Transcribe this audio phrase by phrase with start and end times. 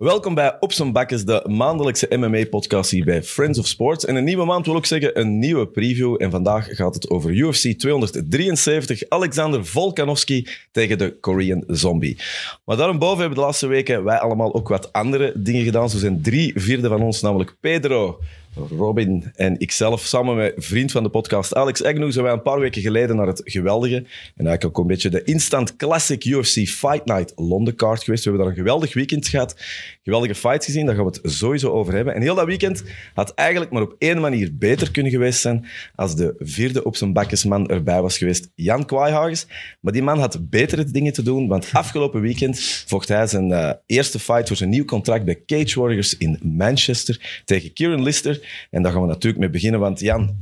[0.00, 4.04] Welkom bij Op zijn Bakkes, de maandelijkse MMA-podcast hier bij Friends of Sports.
[4.04, 6.22] En een nieuwe maand wil ook zeggen een nieuwe preview.
[6.22, 12.18] En vandaag gaat het over UFC 273, Alexander Volkanovski tegen de Korean Zombie.
[12.64, 15.90] Maar daarboven hebben de laatste weken wij allemaal ook wat andere dingen gedaan.
[15.90, 18.20] Zo zijn drie vierde van ons, namelijk Pedro,
[18.54, 22.60] Robin en ikzelf, samen met vriend van de podcast Alex Agnew, zijn wij een paar
[22.60, 27.04] weken geleden naar het geweldige en eigenlijk ook een beetje de instant classic UFC Fight
[27.04, 28.24] Night Londen card geweest.
[28.24, 29.56] We hebben daar een geweldig weekend gehad,
[30.02, 32.14] geweldige fights gezien, daar gaan we het sowieso over hebben.
[32.14, 32.82] En heel dat weekend
[33.14, 37.12] had eigenlijk maar op één manier beter kunnen geweest zijn als de vierde op zijn
[37.12, 39.46] bakjesman erbij was geweest, Jan Kwaaihagens.
[39.80, 43.70] Maar die man had betere dingen te doen, want afgelopen weekend vocht hij zijn uh,
[43.86, 48.39] eerste fight voor zijn nieuw contract bij Cage Warriors in Manchester tegen Kieran Lister.
[48.70, 50.36] En daar gaan we natuurlijk mee beginnen, want Jan,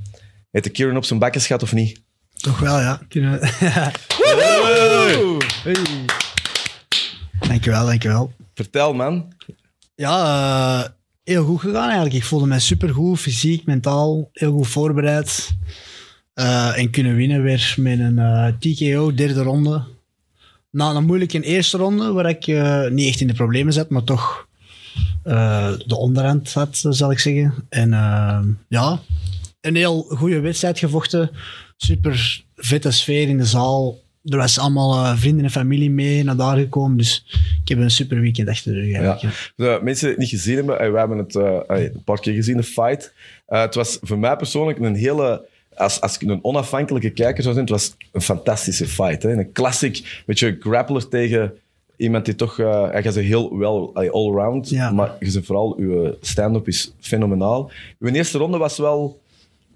[0.50, 2.00] heeft de Kieran op zijn bakjes gehad of niet?
[2.36, 3.00] Toch wel, ja.
[3.08, 3.46] Kunnen we...
[5.62, 5.76] hey.
[7.48, 8.32] Dankjewel, dankjewel.
[8.54, 9.32] Vertel, man.
[9.94, 10.88] Ja, uh,
[11.24, 12.14] heel goed gegaan eigenlijk.
[12.14, 15.50] Ik voelde mij supergoed, fysiek, mentaal, heel goed voorbereid.
[16.34, 19.84] Uh, en kunnen winnen weer met een uh, TKO, derde ronde.
[20.70, 22.46] Na een moeilijke eerste ronde, waar ik
[22.92, 24.47] niet echt in de problemen zat, maar toch
[25.28, 27.54] uh, de onderhand had, zal ik zeggen.
[27.68, 29.00] En uh, ja,
[29.60, 31.30] een heel goede wedstrijd gevochten.
[31.76, 33.98] Super vette sfeer in de zaal.
[34.24, 36.96] Er was allemaal uh, vrienden en familie mee naar daar gekomen.
[36.96, 37.24] Dus
[37.62, 39.20] ik heb een super weekend achter de rug.
[39.20, 39.30] Ja.
[39.56, 42.62] De mensen die het niet gezien hebben, we hebben het een paar keer gezien, de
[42.62, 43.12] fight.
[43.46, 45.46] het was voor mij persoonlijk een hele
[45.78, 49.22] als, als ik een onafhankelijke kijker zou zijn, het was een fantastische fight.
[49.22, 49.32] Hè?
[49.32, 51.52] Een classic, beetje grappler tegen
[51.98, 54.90] iemand die toch, uh, hij gaat heel wel all-round, ja.
[54.90, 57.70] maar je vooral, uw stand-up is fenomenaal.
[57.98, 59.20] Uw eerste ronde was wel.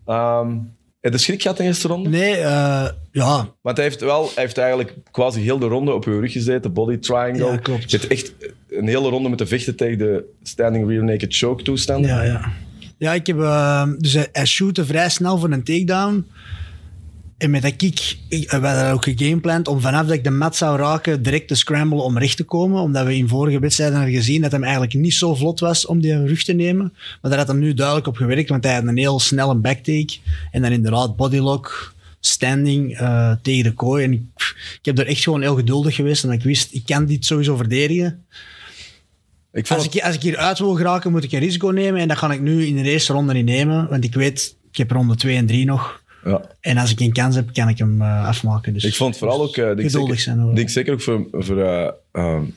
[0.06, 2.09] Um, heb je de schrik gehad in de eerste ronde?
[2.09, 3.48] Nee, uh, ja.
[3.61, 6.73] Want hij heeft, wel, hij heeft eigenlijk quasi heel de ronde op uw rug gezeten,
[6.73, 7.47] body triangle.
[7.47, 7.91] Ja, klopt.
[7.91, 8.34] Je hebt echt
[8.71, 12.06] een hele ronde moeten vechten tegen de standing rear naked choke toestand.
[12.06, 12.53] Ja, ja.
[12.99, 16.27] Ja, ik heb, uh, dus hij, hij shootte vrij snel voor een takedown.
[17.42, 20.78] En met dat kick, we hadden ook gegamepland om vanaf dat ik de mat zou
[20.78, 22.80] raken, direct te scramblen om recht te komen.
[22.80, 26.00] Omdat we in vorige wedstrijden hadden gezien dat hij eigenlijk niet zo vlot was om
[26.00, 26.92] die rug te nemen.
[27.20, 30.16] Maar daar had hij nu duidelijk op gewerkt, want hij had een heel snelle backtake.
[30.50, 34.04] En dan inderdaad bodylock, standing uh, tegen de kooi.
[34.04, 34.22] En ik,
[34.78, 36.24] ik heb er echt gewoon heel geduldig geweest.
[36.24, 38.24] En ik wist, ik kan dit sowieso verdedigen.
[39.53, 42.00] Ik als, ik, als ik hier uit wil geraken, moet ik een risico nemen.
[42.00, 43.88] En dat ga ik nu in de eerste ronde niet nemen.
[43.88, 46.02] Want ik weet, ik heb ronde 2 en 3 nog.
[46.25, 46.41] Ja.
[46.60, 48.72] En als ik een kans heb, kan ik hem uh, afmaken.
[48.72, 49.56] Dus, ik vond vooral ook...
[49.56, 50.38] Uh, denk geduldig zeker, zijn.
[50.38, 50.55] Hoor.
[50.55, 51.27] denk zeker ook voor...
[51.33, 52.55] voor uh, um,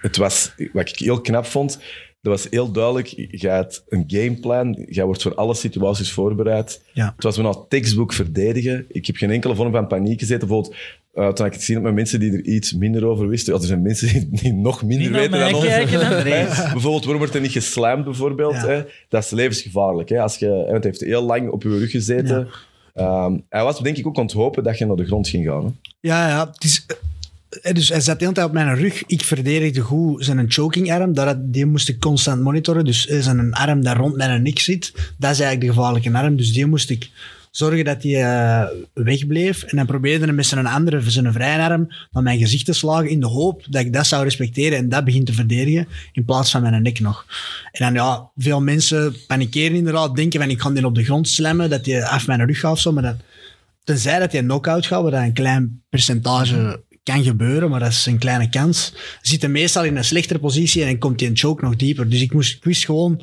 [0.00, 0.54] het was...
[0.72, 1.78] Wat ik heel knap vond,
[2.20, 3.06] dat was heel duidelijk.
[3.30, 4.86] Je hebt een gameplan.
[4.90, 6.82] Je wordt voor alle situaties voorbereid.
[6.92, 7.12] Ja.
[7.14, 8.84] Het was nou textbook verdedigen.
[8.88, 10.48] Ik heb geen enkele vorm van paniek gezeten.
[10.48, 10.76] Bijvoorbeeld,
[11.14, 13.54] uh, toen ik het zien met mensen die er iets minder over wisten.
[13.54, 15.64] Ja, er zijn mensen die, die nog minder weten dan ons.
[16.72, 18.54] Bijvoorbeeld, waarom wordt er niet geslamd, bijvoorbeeld?
[18.54, 18.66] Ja.
[18.66, 18.82] Hè?
[19.08, 20.08] Dat is levensgevaarlijk.
[20.08, 20.20] Hè?
[20.20, 22.48] Als je, het heeft heel lang op je rug gezeten.
[22.94, 23.24] Ja.
[23.24, 25.46] Um, hij was denk ik ook aan het hopen dat je naar de grond ging
[25.46, 25.64] gaan.
[25.64, 25.70] Hè?
[26.00, 26.50] Ja, ja.
[26.52, 26.86] Het is,
[27.72, 29.02] dus hij zat de hele tijd op mijn rug.
[29.06, 31.14] Ik verdedigde goed zijn choking arm.
[31.38, 32.84] Die moest ik constant monitoren.
[32.84, 36.36] Dus zijn arm daar rond mijn nek zit, dat is eigenlijk de gevaarlijke arm.
[36.36, 37.10] Dus die moest ik
[37.56, 39.62] zorgen dat hij uh, wegbleef.
[39.62, 43.08] En dan probeerde hij met zijn andere, zijn vrije arm, naar mijn gezicht te slagen
[43.08, 46.50] in de hoop dat ik dat zou respecteren en dat begin te verdedigen, in plaats
[46.50, 47.26] van mijn nek nog.
[47.72, 51.28] En dan, ja, veel mensen panikeren inderdaad, denken van ik ga die op de grond
[51.28, 53.16] slammen, dat hij af mijn rug gaat of zo, maar dat,
[53.84, 58.18] tenzij dat hij knock-out gaat, dat een klein percentage kan gebeuren, maar dat is een
[58.18, 58.94] kleine kans.
[59.22, 62.08] Zit hij meestal in een slechtere positie en dan komt hij een choke nog dieper.
[62.08, 63.22] Dus ik, moest, ik wist gewoon,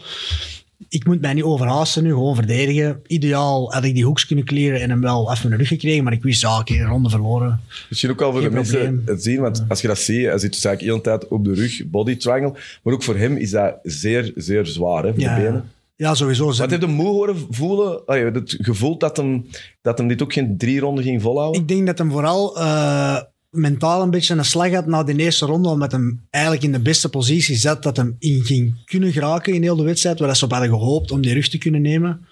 [0.91, 3.01] ik moet mij niet overhaasten nu, gewoon verdedigen.
[3.07, 6.13] Ideaal had ik die hoeks kunnen clearen en hem wel af mijn rug gekregen, maar
[6.13, 7.59] ik wist, ja, oké, ronde verloren.
[7.89, 10.37] Misschien ook al voor Geen de mensen het zien, want als je dat ziet, hij
[10.37, 12.53] zit dus eigenlijk de hele tijd op de rug, body triangle,
[12.83, 15.71] maar ook voor hem is dat zeer, zeer zwaar, hè, voor Ja, de benen.
[15.95, 16.45] Ja, sowieso.
[16.45, 18.05] Wat heeft hem moe horen voelen?
[18.05, 19.45] Allee, het gevoel dat hem,
[19.81, 21.61] dat hem dit ook geen drie ronden ging volhouden?
[21.61, 23.17] ik denk dat hem vooral uh,
[23.51, 26.79] mentaal een beetje een slag had na de eerste ronde, omdat hem eigenlijk in de
[26.79, 30.45] beste positie zat dat hem in ging kunnen geraken in heel de wedstrijd, waar ze
[30.45, 32.25] op hadden gehoopt om die rug te kunnen nemen.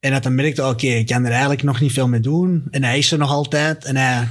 [0.00, 2.64] En dat hij merkte, oké, ik kan er eigenlijk nog niet veel mee doen.
[2.70, 4.28] En hij is er nog altijd en hij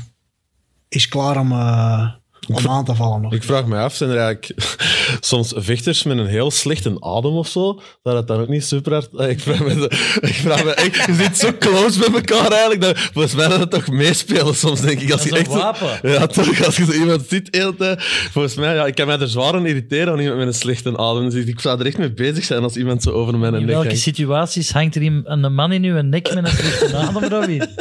[0.87, 2.11] is klaar om, uh,
[2.47, 3.33] om aan te vallen nog.
[3.33, 4.61] Ik vraag me af, zijn er eigenlijk
[5.19, 7.81] soms vechters met een heel slechte adem of zo?
[8.03, 9.09] Dat het dan ook niet super hard...
[9.29, 9.89] Ik vraag me,
[10.21, 12.81] ik vraag me echt, je zit zo close met elkaar eigenlijk.
[12.81, 15.11] Dat, volgens mij dat het toch meespelen soms, denk ik.
[15.11, 16.09] Als Dat je echt een zo- wapen.
[16.11, 16.65] ja, toch.
[16.65, 18.03] Als je zo iemand ziet tijd.
[18.31, 20.97] Volgens mij, ja, ik kan mij er zwaar aan irriteren aan iemand met een slechte
[20.97, 21.29] adem.
[21.29, 23.69] Dus ik zou er echt mee bezig zijn als iemand zo over mijn In nek
[23.69, 24.01] welke hangt.
[24.01, 27.61] situaties hangt er een een man in uw nek met een slechte adem, Robbie?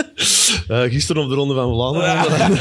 [0.68, 2.58] Eh, gisteren op de Ronde van Vlaanderen.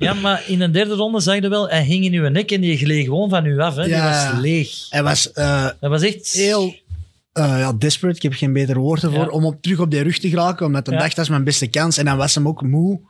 [0.00, 2.60] Ja, maar in een derde ronde zag je wel, hij hing in uw nek en
[2.60, 3.76] die gleed gewoon van u af.
[3.76, 3.82] Hè.
[3.84, 4.30] Die Ja.
[4.32, 4.86] was leeg.
[4.90, 6.30] Hij was eh, Dat was echt...
[6.32, 6.74] heel
[7.32, 9.28] eh, ja, desperate, ik heb geen beter woord ervoor, Ja.
[9.30, 11.00] om op, terug op die rug te geraken, omdat hij Ja.
[11.02, 11.96] dacht dat is mijn beste kans.
[11.98, 13.00] En dan was hem ook moe.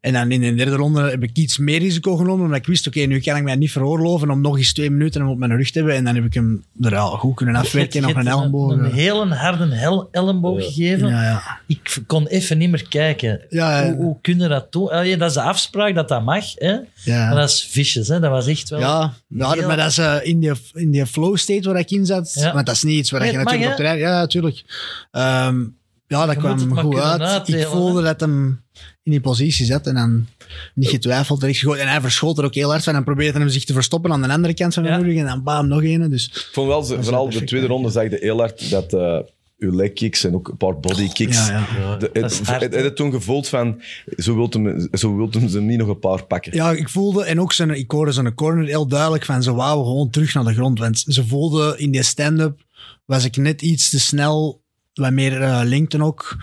[0.00, 2.86] En dan in de derde ronde heb ik iets meer risico genomen, omdat ik wist,
[2.86, 5.56] oké, nu kan ik mij niet veroorloven om nog eens twee minuten hem op mijn
[5.56, 5.96] rug te hebben.
[5.96, 8.72] En dan heb ik hem er ja, goed kunnen afwerken, nog Je een elleboog.
[8.72, 11.08] Een, hele harde hel- elleboog gegeven.
[11.08, 11.60] Ja, ja.
[11.66, 13.40] Ik kon even niet meer kijken.
[13.48, 13.86] Ja, ja.
[13.92, 14.90] Hoe, hoe kun je dat doen?
[14.90, 16.44] Allee, dat is de afspraak dat dat mag.
[16.54, 16.76] Hè?
[16.94, 17.26] Ja.
[17.26, 18.08] Maar dat is vicious.
[18.08, 18.20] Hè?
[18.20, 18.80] Dat was echt wel...
[18.80, 21.90] Ja, ja heel- maar dat is eh, in, die, in die flow state waar ik
[21.90, 22.32] in zat.
[22.34, 22.52] Ja.
[22.54, 23.98] Want dat is niet iets waar Nee, je natuurlijk mag, op terrein...
[23.98, 24.64] Ja, natuurlijk.
[25.10, 25.62] Ehm,
[26.10, 27.48] ja, dat Je kwam maar goed uit.
[27.48, 28.62] Ik voelde dat hem
[29.02, 30.26] in die positie zat en dan
[30.74, 31.44] niet getwijfeld.
[31.44, 31.80] gegooid.
[31.80, 34.22] En hij verschoot er ook heel hard van en probeerde hem zich te verstoppen aan
[34.22, 35.06] de andere kant van mijn Ja.
[35.06, 35.16] rug.
[35.18, 36.10] En dan bam, nog een.
[36.10, 39.18] Dus Ik vond wel, vooral de tweede ronde zag je heel hard dat eh
[39.58, 41.48] uw leg kicks en ook een paar body kicks.
[41.48, 41.96] ja, ja.
[41.96, 42.76] De, Dat is het, hard, het, hè?
[42.76, 43.80] het, het toen gevoeld van,
[44.16, 46.54] zo wilt hem, zo wilt hem ze niet nog een paar pakken.
[46.54, 49.84] Ja, ik voelde, en ook zijn, ik hoorde zijn corner heel duidelijk van ze wouden
[49.86, 50.78] gewoon terug naar de grond.
[50.78, 52.60] Want ze voelden in die stand-up,
[53.04, 54.59] was ik net iets te snel,
[55.00, 56.36] wat meer linkten ook.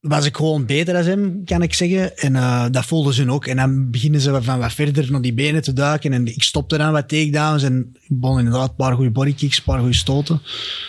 [0.00, 2.16] Was ik gewoon beter dan hem, kan ik zeggen.
[2.16, 3.46] En eh, dat voelden ze ook.
[3.46, 6.12] En dan beginnen ze van wat verder naar die benen te duiken.
[6.12, 7.62] En ik stopte dan wat takedowns.
[7.62, 7.78] En
[8.08, 10.40] ik begon inderdaad een paar goede bodykicks, een paar goede stoten.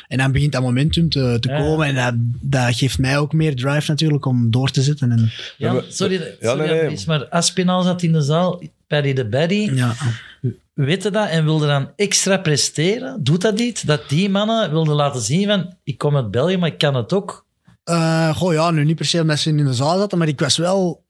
[0.07, 1.57] En dan begint dat momentum te, te Ja.
[1.57, 1.87] komen.
[1.87, 5.11] En dat, dat geeft mij ook meer drive natuurlijk om door te zetten.
[5.11, 7.03] En, Jan, maar- sorry, Ja, sorry nee, nee.
[7.07, 9.69] Maar Aspinall zat in de zaal, Paddy de Baddy.
[9.73, 9.95] ja.
[10.85, 13.23] Weet je dat en wilde dan extra presteren?
[13.23, 13.87] Doet dat niet?
[13.87, 17.13] Dat die mannen wilden laten zien van, ik kom uit België, maar ik kan het
[17.13, 17.45] ook.
[17.83, 20.39] Eh, goh, ja, nu niet per se omdat ze in de zaal zaten, maar ik
[20.39, 21.03] was wel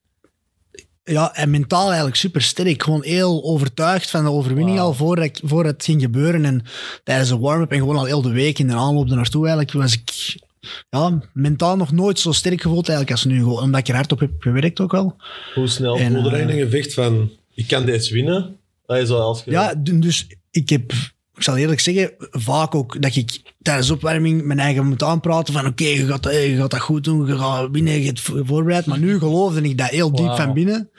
[1.04, 2.82] ja, en mentaal eigenlijk super sterk.
[2.82, 6.44] Gewoon heel overtuigd van de overwinning al voordat, ik, voordat het ging gebeuren.
[6.44, 6.64] En
[7.04, 9.92] tijdens de warm-up en gewoon al heel de week in de aanloop ernaartoe eigenlijk was
[9.92, 10.36] ik
[10.90, 13.38] ja, mentaal nog nooit zo sterk gevoeld eigenlijk als nu.
[13.38, 15.16] Gewoon Omdat ik er hard op heb gewerkt ook wel.
[15.54, 18.56] Hoe snel En, voelde je eh, in een gevecht van, ik kan deze winnen?
[18.86, 19.50] Dat is als je...
[19.50, 20.92] Ja, dus ik heb,
[21.34, 25.54] ik zal eerlijk zeggen, vaak ook dat ik tijdens de opwarming mijn eigen moet aanpraten
[25.54, 28.44] van oké, je, gaat, je gaat dat goed doen, je gaat winnen, je hebt vo-
[28.44, 28.86] voorbereid.
[28.86, 30.90] Maar nu geloofde ik dat heel diep van binnen.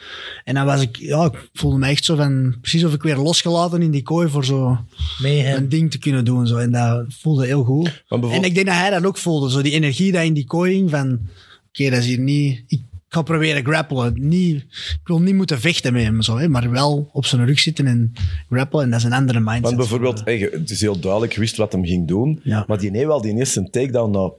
[0.43, 3.17] En dan was ik, ja, ik voelde me echt zo van, precies of ik weer
[3.17, 4.77] losgelaten in die kooi voor zo
[5.21, 5.57] Mayhem.
[5.57, 6.47] een ding te kunnen doen.
[6.47, 6.57] Zo.
[6.57, 7.83] En dat voelde heel goed.
[7.83, 10.45] Bijvoorbeeld- En ik denk dat hij dat ook voelde, zo die energie dat in die
[10.45, 11.19] kooi hing van,
[11.67, 12.63] oké, dat is hier niet...
[12.67, 12.81] Ik
[13.13, 14.13] ga proberen grappelen.
[14.15, 17.59] Niet, ik wil niet moeten vechten met hem, zo, hè, maar wel op zijn rug
[17.59, 18.13] zitten en
[18.49, 18.83] grappelen.
[18.85, 19.63] En dat is een andere mindset.
[19.63, 22.39] Want bijvoorbeeld, hey, het is heel duidelijk, je wist wat hem ging doen.
[22.43, 22.63] Ja.
[22.67, 24.37] Maar die nee wel, die eerste takedown na, wat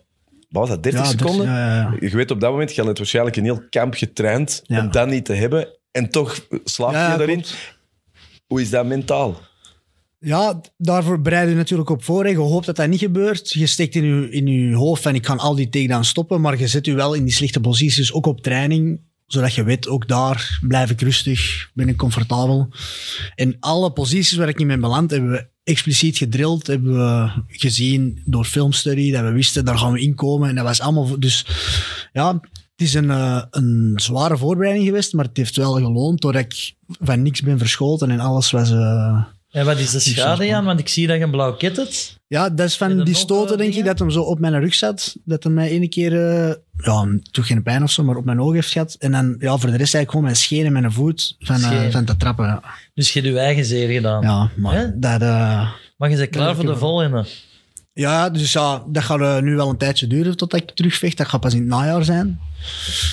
[0.48, 1.46] was dat, 30 Ja, dat- seconden?
[1.46, 1.96] ja, ja, ja.
[2.00, 5.24] Je weet op dat moment, je hebt waarschijnlijk een heel kamp getraind om dat niet
[5.24, 5.68] te hebben.
[5.90, 7.40] En toch slaag je Ja, daarin.
[7.40, 7.76] klopt.
[8.46, 9.40] Hoe is dat mentaal?
[10.24, 12.24] Ja, daarvoor bereid je natuurlijk op voor.
[12.24, 12.30] hè.
[12.30, 13.50] Je hoopt dat dat niet gebeurt.
[13.50, 16.58] Je steekt in je, in je hoofd van ik kan al die takedowns stoppen, maar
[16.58, 20.08] je zet je wel in die slechte posities, ook op training, zodat je weet, ook
[20.08, 22.68] daar blijf ik rustig, ben ik comfortabel.
[23.34, 28.22] En alle posities waar ik in ben beland, hebben we expliciet gedrild, hebben we gezien
[28.24, 30.48] door filmstudie, dat we wisten, daar gaan we inkomen.
[30.48, 31.20] En dat was allemaal...
[31.20, 31.46] Dus
[32.12, 32.40] ja,
[32.76, 36.74] het is een, eh, een zware voorbereiding geweest, maar het heeft wel geloond doordat ik
[36.86, 38.70] van niks ben verschoten en alles was...
[38.70, 39.24] eh,
[39.54, 40.46] En wat is de schade.
[40.46, 40.64] Jan?
[40.64, 42.18] Want ik zie dat je een blauw kit hebt.
[42.26, 44.74] Ja, dat is van die stoten, eh, denk ik, dat hem zo op mijn rug
[44.74, 45.16] zat.
[45.24, 48.40] Dat hij mij ene keer, eh, ja, toch geen pijn of zo, maar op mijn
[48.40, 48.96] oog heeft gehad.
[48.98, 51.90] En dan, ja, voor de rest eigenlijk gewoon mijn scheen en mijn voet van, eh,
[51.90, 52.44] van te trappen.
[52.46, 52.62] Ja,
[52.94, 54.22] Dus je hebt je eigen zeer gedaan.
[54.22, 55.20] ja maar dat...
[55.22, 57.24] eh, Maar je bent klaar voor de volgende.
[57.92, 61.16] ja, dus ja, dat gaat nu wel een tijdje duren totdat ik terugvecht.
[61.16, 62.40] Dat gaat pas in het najaar zijn.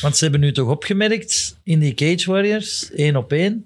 [0.02, 3.66] Want ze hebben nu toch opgemerkt in die Cage Warriors, één op één.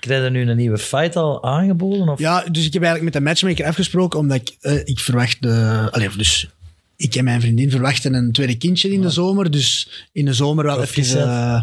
[0.00, 2.08] Krijg je nu een nieuwe fight al aangeboden?
[2.08, 2.18] Of?
[2.18, 5.42] Ja, dus ik heb eigenlijk met de matchmaker afgesproken, omdat ik, eh, ik verwacht...
[5.42, 6.48] de allee, dus
[6.96, 9.50] ik en mijn vriendin verwachten een tweede kindje in de zomer.
[9.50, 11.62] Dus in de zomer wel even eh,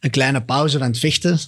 [0.00, 1.38] een kleine pauze van het vechten.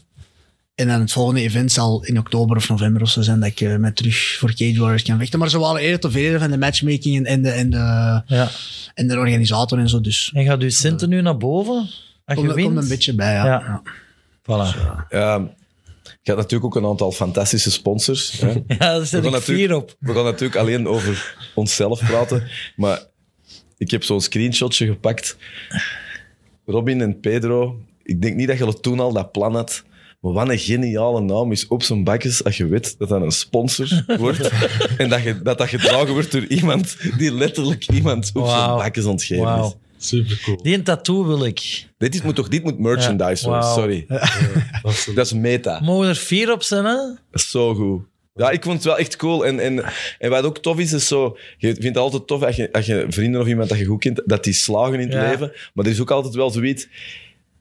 [0.75, 3.61] En dan het volgende event zal in oktober of november of zo zijn dat ik
[3.61, 5.39] eh, met terug voor Cage Warriors kan vechten.
[5.39, 8.49] Maar ze waren eerder tevreden van de matchmaking en, en, de, en, de, Ja.
[8.95, 10.01] en de organisator en zo.
[10.01, 11.75] Dus En gaat uw centen nu naar boven?
[11.75, 11.89] Als
[12.25, 12.67] je komt, er- wint?
[12.69, 13.45] komt een beetje bij, ja.
[13.45, 13.61] Ja.
[13.61, 13.83] ja.
[14.43, 14.77] Voilà.
[15.11, 15.49] Ja,
[16.27, 18.41] je hebt natuurlijk ook een aantal fantastische sponsors.
[18.41, 18.49] Hè?
[18.79, 19.97] Ja, daar gaan ik vier op.
[19.99, 23.05] We gaan natuurlijk alleen over onszelf praten, maar
[23.79, 25.37] ik heb zo'n screenshotje gepakt.
[26.65, 29.85] Robin en Pedro, ik denk niet dat je toen al dat plan had,
[30.21, 33.31] maar wat een geniale naam is op zijn bakjes als je weet dat dat een
[33.31, 34.51] sponsor wordt
[34.99, 38.77] en dat je, dat, dat gedragen wordt door iemand die letterlijk iemand op zijn Wauw.
[38.77, 39.75] bakjes aan het geven is.
[39.99, 40.63] Super cool.
[40.63, 41.87] Die een tattoo wil ik.
[41.99, 43.77] Dit is, moet toch dit moet merchandise Ja, worden, wauw.
[43.79, 44.05] sorry.
[44.83, 45.81] Dat is een- Dat is meta.
[45.81, 46.95] Mogen er vier op zijn, hè?
[46.95, 48.03] Dat is zo goed.
[48.35, 49.47] Ja, ik vond het wel echt cool.
[49.47, 49.85] En, en,
[50.19, 51.37] en wat ook tof is, is zo...
[51.59, 54.01] Je vindt het altijd tof als je, als je vrienden of iemand dat je goed
[54.01, 55.31] kent, dat die slagen in het Ja.
[55.31, 55.53] leven.
[55.75, 56.89] Maar er is ook altijd wel zoiets...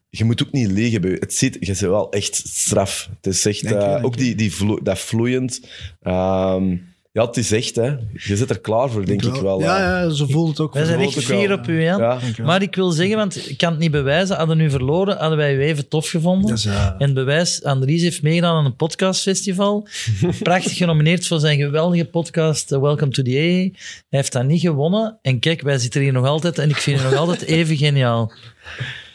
[0.10, 1.01] je moet ook niet liggen.
[1.01, 3.10] bij- Het zit, je bent wel echt straf.
[3.22, 5.62] Het is echt, Dank je, eh, dank ook die, die vlo- dat vloeiend.
[6.01, 6.75] Ehm,
[7.15, 7.86] ja, het is echt, hè.
[8.13, 9.60] Je zit er klaar voor, denk ik wel.
[9.60, 10.74] Ja, ja, zo voelt het ook.
[10.74, 12.00] Wij zijn echt fier op u, Jan.
[12.00, 12.19] Ja.
[12.43, 15.38] Maar ik wil zeggen, want ik kan het niet bewijzen, hadden we nu verloren, hadden
[15.38, 16.57] wij u even tof gevonden.
[16.74, 19.88] En het bewijs, Andries heeft meegedaan aan een podcastfestival.
[20.43, 23.34] Prachtig genomineerd voor zijn geweldige podcast eh, Welcome to the A.
[23.34, 23.74] Hij
[24.10, 25.19] heeft dat niet gewonnen.
[25.22, 28.31] En kijk, wij zitten hier nog altijd en ik vind het nog altijd even geniaal.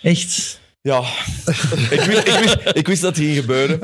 [0.03, 0.60] Echt.
[0.83, 1.01] Ja,
[1.91, 3.81] ik, wist, ik, wist, ik wist dat het ging gebeuren.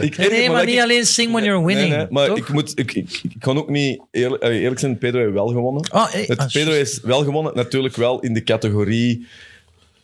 [0.00, 1.88] Ik, Nee, nee, maar niet alleen sing when you're winning.
[1.88, 2.36] Nee, nee, maar toch?
[2.36, 5.48] ik, moet, ik, ik, ik kan ook niet eerlijk, eh, eerlijk zijn, Pedro heeft wel
[5.48, 5.90] gewonnen.
[5.90, 9.26] Ah, hey, Het, ah, Pedro is wel gewonnen, natuurlijk wel in de categorie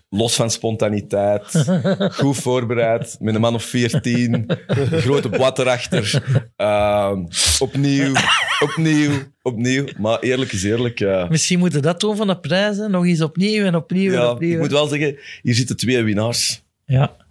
[0.09, 1.65] los van spontaniteit,
[2.21, 6.23] goed voorbereid, met een man of 14, een grote blad erachter.
[6.57, 7.25] Ehm,
[7.59, 8.13] opnieuw,
[8.61, 9.85] opnieuw, opnieuw.
[9.99, 11.29] Maar eerlijk is eerlijk.
[11.29, 12.91] Misschien moeten dat doen van de prijzen.
[12.91, 14.53] Nog eens opnieuw en opnieuw en ja, opnieuw.
[14.53, 16.65] ik moet wel zeggen, hier zitten twee winnaars.
[16.85, 17.26] Ja.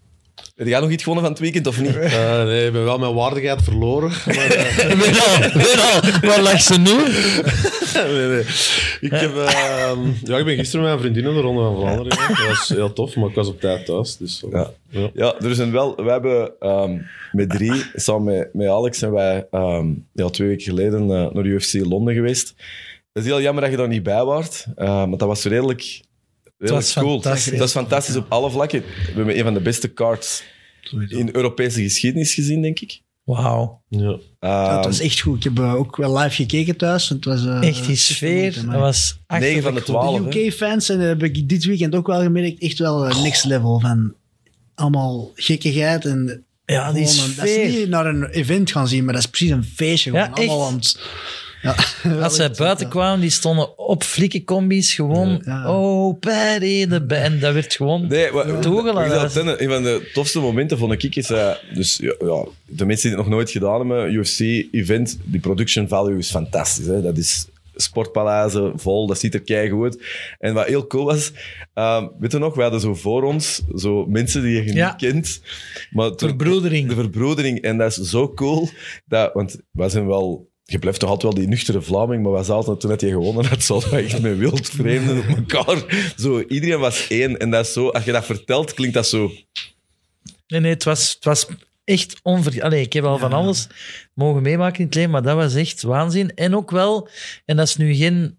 [0.56, 1.96] Heb jij nog iets gewonnen van het weekend of niet?
[1.96, 4.10] Eh, nee, ik ben wel mijn waardigheid verloren.
[4.26, 6.94] Maar, eh, Weet al, weet al, waar lag ze nu?
[8.18, 8.44] nee, nee.
[9.00, 12.10] Ik, heb, ehm, ja, ik ben gisteren met mijn vriendin in de Ronde van Vlaanderen.
[12.10, 14.18] Dat was heel tof, maar ik was op tijd thuis.
[14.18, 14.72] Dus, eh, Ja.
[14.90, 15.10] ja.
[15.14, 15.96] Ja, er zijn wel...
[15.96, 16.98] We hebben ehm,
[17.32, 21.46] met drie, samen met, met Alex, zijn wij ehm, ja, twee weken geleden eh, naar
[21.46, 22.54] UFC Londen geweest.
[23.14, 26.02] Het is heel jammer dat je daar niet bij was, eh, want dat was redelijk,
[26.58, 27.22] redelijk was cool.
[27.22, 27.52] fantastisch.
[27.52, 28.82] Dat was fantastisch op alle vlakken.
[28.82, 30.44] We hebben een van de beste cards
[31.08, 33.02] in Europese geschiedenis gezien, denk ik.
[33.24, 33.82] Wauw.
[33.90, 34.18] Ja.
[34.40, 35.38] Ja, het was echt goed.
[35.38, 37.10] Ik heb eh, ook wel live gekeken thuis.
[37.10, 38.54] Het was, eh, Echt die sfeer.
[38.54, 40.20] Dat was Negen van de achterlijk twaalf.
[40.20, 40.32] goed.
[40.32, 43.46] De UK-fans, en dat heb ik dit weekend ook wel gemerkt, echt wel eh, next
[43.46, 44.14] level van
[44.76, 46.06] allemaal gekkigheid.
[46.06, 47.70] En Ja, die gewoon een- dat is sfeer.
[47.80, 50.12] niet naar een event gaan zien, maar dat is precies een feestje.
[50.12, 50.72] Ja, Gewoon allemaal echt.
[50.72, 51.00] aan het-
[51.74, 51.76] ja,
[52.24, 55.42] Als zij buiten kwamen, die stonden op flikkencombis gewoon.
[55.46, 55.72] Ja.
[55.76, 59.64] Oh, Paddy, de ba- En dat werd gewoon Nee, wa- toegelaten.
[59.64, 63.18] een van de tofste momenten vond ik is, eh, dus ja, ja, de mensen die
[63.18, 66.86] het nog nooit gedaan hebben, UFC-event, die production value is fantastisch.
[66.86, 67.02] Hè?
[67.02, 70.04] Dat is sportpaleisen vol, dat ziet er keigoed uit.
[70.40, 71.32] En wat heel cool was,
[71.74, 74.88] ehm, weet je nog, we hadden zo voor ons zo mensen die je Ja.
[74.88, 75.42] niet kent.
[75.92, 76.90] Maar Verbroedering.
[76.90, 77.62] De verbroedering.
[77.62, 78.70] En dat is zo cool,
[79.06, 80.48] dat, want wij zijn wel...
[80.68, 83.46] Je blijft toch altijd wel die nuchtere Vlaming, maar we zaten toen net je gewonnen
[83.46, 86.14] had, we echt met wild vreemden op elkaar.
[86.18, 87.38] Zo, iedereen was één.
[87.38, 89.32] En dat is zo, als je dat vertelt, klinkt dat zo...
[90.48, 91.48] Nee, nee, het was, het was
[91.84, 92.64] echt onver...
[92.64, 93.68] Allee, ik heb al van alles
[94.14, 96.34] mogen meemaken in het leven, maar dat was echt waanzin.
[96.36, 97.10] En ook wel,
[97.46, 98.38] en dat is nu geen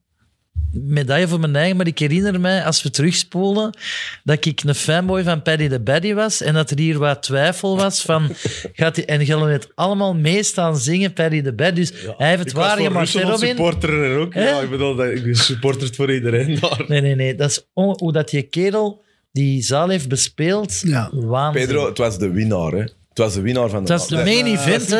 [0.72, 3.76] medaille voor mijn eigen, maar ik herinner mij, als we terugspoelen,
[4.24, 7.76] dat ik een fanboy van Paddy the Baddy was en dat er hier wat twijfel
[7.76, 8.28] was van...
[8.72, 11.80] Gaat hij, en jullie het allemaal mee staan zingen, Paddy the Baddy.
[11.80, 13.48] Dus hij heeft het Ik hè, Rusland Robin?
[13.48, 14.34] supporter en ook.
[14.34, 16.84] Ja, ik bedoel, dat, ik supporter voor iedereen daar.
[16.88, 17.34] Nee, nee, nee.
[17.34, 20.80] Dat is on- hoe dat je kerel die zaal heeft bespeeld.
[20.84, 21.10] Ja.
[21.12, 21.66] Waanzin.
[21.66, 22.78] Pedro, het was de winnaar, hè.
[23.08, 23.92] Het was de winnaar van de...
[23.92, 24.90] Het was de main event,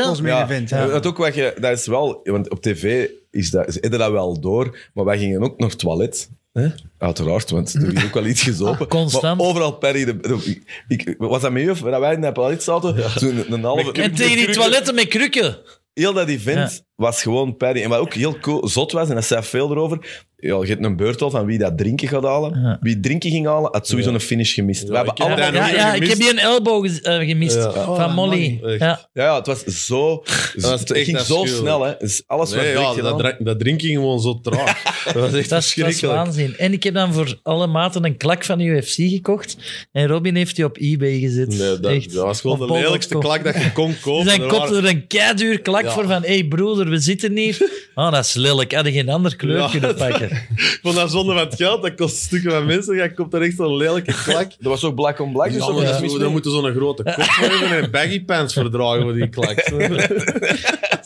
[0.70, 0.78] hè?
[0.78, 0.86] Ja.
[0.86, 2.20] Dat, ook wat je, dat is wel...
[2.24, 5.68] Want op tv is dat, ze hadden dat wel door, maar wij gingen ook naar
[5.68, 6.30] het toilet.
[6.52, 6.68] Hè?
[6.98, 8.78] Uiteraard, want er is ook wel iets gezopen.
[8.78, 9.38] Ah, constant.
[9.38, 10.04] Maar overal Perry...
[10.04, 11.90] De, de- ik, was dat met je?
[11.90, 13.10] Dat wij in het toilet zaten?
[13.20, 13.92] Zo'n een halve...
[13.92, 15.58] En tegen die toiletten met krukken.
[15.92, 17.80] Heel dat event was gewoon Paddy.
[17.82, 20.84] En wat ook heel cool, zot was, en dat zei veel erover, ja, je hebt
[20.84, 22.60] een beurt al van wie dat drinken gaat halen.
[22.60, 22.78] Ja.
[22.80, 24.82] Wie drinken ging halen, had sowieso een finish gemist.
[24.82, 25.52] We Ja, hebben ik heb allemaal...
[25.52, 27.66] Ja, ja, niet ik heb die een elbow ge- eh, gemist Ja.
[27.68, 28.60] Oh, van van Molly.
[28.62, 28.76] Ja.
[28.78, 30.22] Ja, ja, het was zo...
[30.56, 31.92] was het ging zo snel, hè.
[31.98, 34.82] Dus alles wat Nee, ja, direct dat, dra- dat drinken gewoon zo traag.
[35.06, 36.14] Dat was echt Dat is, dat is verschrikkelijk.
[36.14, 36.56] waanzin.
[36.56, 39.56] En ik heb dan voor alle maten een klak van de UFC gekocht.
[39.92, 41.48] En Robin heeft die op eBay gezet.
[41.48, 42.12] Nee, dat, Echt.
[42.14, 44.28] dat was gewoon Op de lelijkste klak dat je kon kopen.
[44.28, 45.90] Zijn Er kop waren- er een keiduur klak Ja.
[45.90, 47.88] voor van hé hey broeder, we zitten hier.
[47.94, 48.74] Oh, dat is lelijk.
[48.74, 50.30] Had je geen ander kleur Ja, kunnen dat- pakken.
[50.30, 51.82] Ik vond dat zonde van het geld.
[51.82, 52.96] Dat kost stukken van mensen.
[52.96, 54.48] Je komt er echt zo'n lelijke klak.
[54.58, 55.52] Dat was ook black on black.
[55.52, 59.14] Dus Ja, dat- mis Dan moeten zo'n grote kop hebben en baggy pants verdragen voor
[59.14, 59.64] die klak.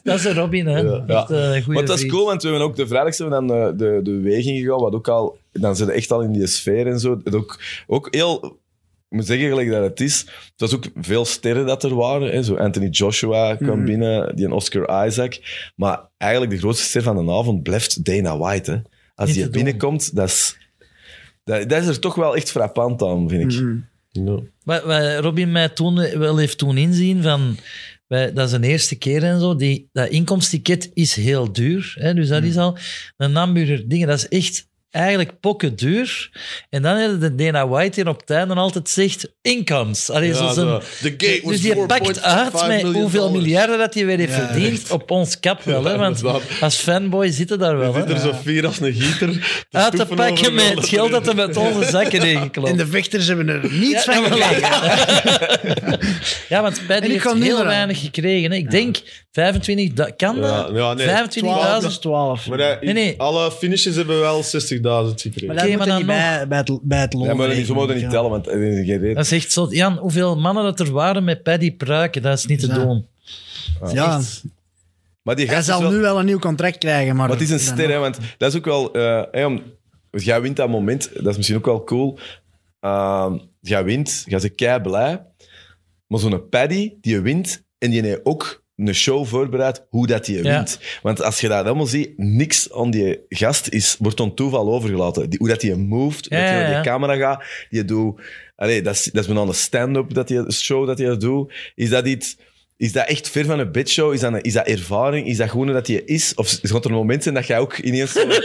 [0.02, 0.78] Dat is een Robin, hè.
[0.78, 1.02] Ja.
[1.28, 2.12] Eh, Maar dat is vriend.
[2.12, 4.80] cool, want we hebben ook de vrijdag zijn we dan eh, de, de weging gegaan,
[4.80, 5.38] wat ook al...
[5.52, 7.20] Dan zit je echt al in die sfeer en zo.
[7.24, 8.58] Het ook, ook heel...
[9.10, 10.18] Ik moet zeggen, gelijk dat het is.
[10.20, 12.30] Het was ook veel sterren dat er waren.
[12.32, 12.42] Hè.
[12.42, 13.84] Zo Anthony Joshua kwam Mhm.
[13.86, 15.38] binnen, die en Oscar Isaac.
[15.76, 18.70] Maar eigenlijk de grootste ster van de avond blijft Dana White.
[18.70, 18.78] Hè.
[19.14, 20.56] Als die binnenkomt, dat is,
[21.44, 23.60] dat, dat is er toch wel echt frappant aan, vind ik.
[23.60, 24.38] Mhm.
[24.64, 27.56] Wat, wat Robin mij toen wel heeft toen inzien van...
[28.06, 29.56] Wij, dat is een eerste keer en zo.
[29.56, 31.94] Die, dat inkomstticket is heel duur.
[31.98, 32.76] Hè, dus dat is al
[33.16, 34.08] een hamburger dingen.
[34.08, 36.30] Dat is echt eigenlijk pokken duur.
[36.70, 40.10] En dan heb je de Dana White die op het einde altijd zegt incomes.
[40.10, 40.78] Allee, Ja, zo zijn- zo.
[40.78, 43.32] The gate was dus die 4,5 pakt uit met hoeveel dollars.
[43.44, 45.84] miljarden dat hij weer heeft Ja, verdiend op ons kap wel.
[45.84, 45.96] Hè?
[45.98, 46.22] Want
[46.60, 47.94] als fanboy zitten daar wel.
[47.96, 49.64] Je zit er zo vier als een gieter.
[49.70, 52.68] Uit te pakken met het geld dat er met onze zakken ingeklopt.
[52.68, 55.98] En de vechters hebben er niets Ja, van gekregen.
[56.48, 58.50] Ja, want Paddy heeft heel weinig gekregen.
[58.50, 58.56] Hè.
[58.56, 58.96] Ik denk
[59.32, 60.70] 25, da- kan dat?
[60.74, 61.06] ja, nee.
[61.06, 61.30] 25.000.
[61.40, 62.46] 12 12.
[62.46, 63.14] Maar hij- Nee, nee.
[63.20, 65.46] alle finishes hebben wel 60.000 gekregen.
[65.46, 67.34] Maar dat Oké, moet maar je niet dan bij, bij het, bij het Ja, maar
[67.34, 69.14] die- ze rekenen, mogen niet tellen, want er is geen reden.
[69.14, 69.66] Dat is echt zo.
[69.70, 72.74] Jan, hoeveel mannen dat er waren met Paddy pruiken, dat is niet te Ja.
[72.74, 73.06] doen.
[73.92, 74.20] Ja,
[75.22, 77.28] Maar die hij gast is zal wel- nu wel een nieuw contract krijgen, maar...
[77.28, 78.92] Maar het is een dan ster, hè, want dat is ook wel...
[78.92, 79.62] eh, hè, om,
[80.10, 82.18] want jij wint dat moment, dat is misschien ook wel cool.
[82.80, 85.22] Uh, jij wint, jij bent kei blij.
[86.06, 90.42] Maar zo'n paddy, die wint, en die heeft ook een show voorbereid hoe dat Ja.
[90.42, 90.78] wint.
[91.02, 95.30] Want als je dat allemaal ziet, niks aan die gast is, wordt aan toeval overgelaten.
[95.30, 96.82] Die, hoe dat die moved, Ja, dat hij ja, naar ja.
[96.82, 98.20] die camera gaat, die doet...
[98.56, 101.52] Allee, dat is, dat is bijna een stand-up dat die, show dat hij dat doet.
[101.74, 102.36] Is dat iets...
[102.76, 104.12] Is dat echt ver van een bedshow?
[104.12, 105.26] Is dat, een- is dat ervaring?
[105.26, 106.34] Is dat gewoon dat hij is?
[106.34, 108.12] Of gaat er een moment zijn dat jij ook ineens...
[108.12, 108.38] Zo, Dat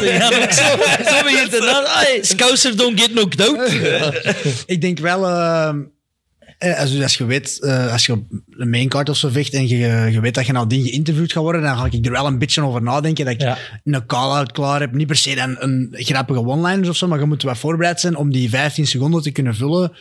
[0.00, 0.62] Jan ook zo,
[1.04, 1.84] zo begint te doen.
[1.84, 3.72] Hey, Scouser don't get knocked out.
[4.66, 5.74] Ik denk wel, eh, eh,
[6.58, 9.76] als, als je weet, eh, als je op een maincard of zo vecht en je,
[10.12, 12.38] je weet dat je nou ding geïnterviewd gaat worden, dan ga ik er wel een
[12.38, 13.58] beetje over nadenken dat ik Ja.
[13.84, 14.92] een call-out klaar heb.
[14.92, 18.16] Niet per se dan een grappige one-liners of zo, maar je moet wel voorbereid zijn
[18.16, 19.92] om die 15 seconden te kunnen vullen.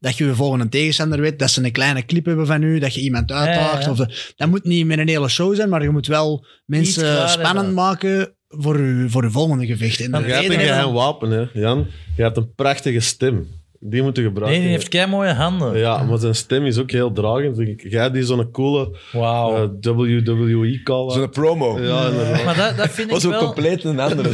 [0.00, 2.94] Dat je je volgende tegenstander weet, dat ze een kleine clip hebben van u, dat
[2.94, 3.84] je iemand uitdaagt.
[3.84, 3.90] ja.
[3.90, 7.28] Of de- dat moet niet met een hele show zijn, maar je moet wel mensen
[7.28, 7.74] spannend hebben.
[7.74, 9.98] maken voor je, voor je volgende gevecht.
[10.00, 11.86] En de Want Jij hebt reden een is- geheim wapen, hè, Jan.
[12.16, 13.46] Je hebt een prachtige stem.
[13.86, 14.60] Die moet je Nee, gebruiken.
[14.62, 15.78] die heeft kei mooie handen.
[15.78, 17.80] Ja, maar zijn stem is ook heel dragend.
[17.82, 19.70] Jij die zo'n coole Wauw.
[19.82, 21.10] eh, WWE-call.
[21.10, 21.80] Zo'n promo.
[21.80, 22.44] ja, inderdaad.
[22.44, 23.44] Maar dat, dat vind ik was ook wel...
[23.44, 24.32] compleet een andere.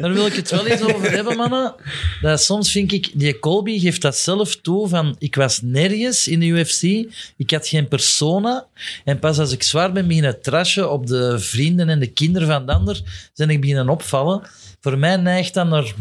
[0.00, 1.74] Daar wil ik het wel eens over hebben, mannen.
[2.20, 6.40] Dat soms vind ik, die Colby geeft dat zelf toe van, ik was nergens in
[6.40, 6.82] de UFC,
[7.36, 8.66] ik had geen persona.
[9.04, 12.66] En pas als ik zwaar ben beginnen trashen op de vrienden en de kinderen van
[12.66, 13.00] de ander,
[13.32, 14.42] zijn ik beginnen opvallen.
[14.80, 15.94] Voor mij neigt dat naar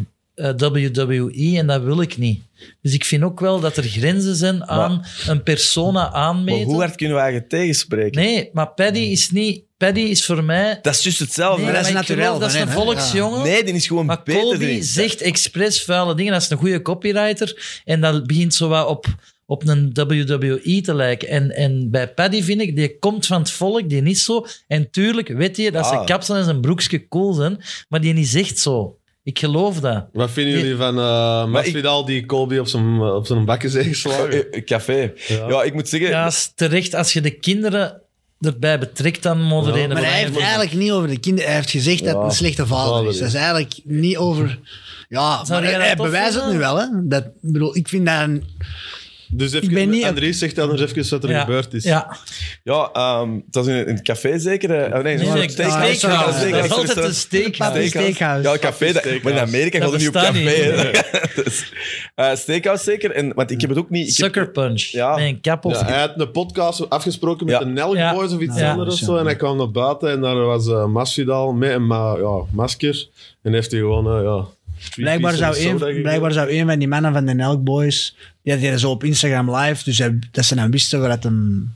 [0.57, 2.41] WWE en dat wil ik niet.
[2.81, 6.63] Dus ik vind ook wel dat er grenzen zijn aan een persona maar aanmeten.
[6.63, 8.21] hoe hard kunnen we eigenlijk tegenspreken?
[8.21, 9.61] Nee, maar Paddy is niet...
[9.77, 10.79] Paddy is voor mij...
[10.81, 11.63] Dat is juist hetzelfde.
[11.63, 13.43] Nee, dat is maar geloof, Dat is een volksjongen.
[13.43, 14.41] Nee, die is gewoon Maar beter.
[14.41, 14.83] Colby erin.
[14.83, 16.31] zegt expres vuile dingen.
[16.33, 17.81] Dat is een goede copywriter.
[17.85, 19.05] En dat begint zo wat op,
[19.45, 21.27] op een WWE te lijken.
[21.27, 24.45] En, en bij Paddy vind ik, die komt van het volk, die niet zo.
[24.67, 25.89] En tuurlijk weet je dat Ah.
[25.89, 28.97] zijn kapsel en zijn broekje cool zijn, maar die niet zegt zo.
[29.23, 30.05] Ik geloof dat.
[30.13, 34.31] Wat vinden jullie van uh, Masvidal die Colby op zijn, op zijn bakken heeft geslagen?
[34.31, 35.13] Eh, eh, Café.
[35.27, 35.63] Ja.
[35.63, 36.09] ik moet zeggen...
[36.09, 36.93] Ja, is terecht.
[36.93, 38.01] Als je de kinderen
[38.39, 41.47] erbij betrekt, dan moet er Ja, een Maar hij heeft eigenlijk niet over de kinderen.
[41.47, 43.13] Hij heeft gezegd dat het een slechte vader is.
[43.13, 43.19] is.
[43.19, 44.59] Dat is eigenlijk niet over.
[45.09, 46.79] Ja, Zou maar hij, bewijst het nu wel.
[46.79, 46.87] Hè?
[47.07, 48.43] Dat, ik bedoel, ik vind dat een.
[49.31, 51.39] Dus even, Ik ben niet- Andries zegt anders even wat er Ja.
[51.39, 51.83] gebeurd is.
[51.83, 52.17] Ja,
[52.63, 54.69] Ja, ehm, het was in een, in een café zeker.
[54.69, 54.85] hè?
[54.97, 55.95] Oh, nee, nee, nee, steakhouse.
[55.97, 57.87] Steakhouse, Dat is altijd een steakhouse.
[57.87, 58.47] Steakhouse.
[58.47, 58.91] Ja, een café.
[58.93, 60.91] dat- maar in Amerika Dat gaat het niet op bestaat café.
[61.33, 61.43] niet.
[61.45, 61.73] Dus,
[62.15, 63.11] eh, steakhouse zeker.
[63.11, 64.09] En, want ik heb het ook niet...
[64.09, 64.81] Ik heb- Sucker Punch.
[64.81, 65.15] Ja.
[65.15, 65.71] Met een kap op.
[65.71, 67.59] Ja, hij had een podcast afgesproken met Ja.
[67.59, 68.13] de Nelk Ja.
[68.13, 68.71] Boys of iets Ja.
[68.71, 69.15] anders of zo.
[69.17, 73.07] En hij kwam naar buiten en daar was eh Masvidal met een ja, masker.
[73.41, 74.45] En heeft hij gewoon, eh, ja...
[74.95, 78.15] Blijkbaar zou, een, blijkbaar zou een van die mannen van de Nelk Boys.
[78.43, 79.83] Die had hij zo op Instagram live.
[79.83, 81.71] Dus hij, dat ze dan wisten waar het hem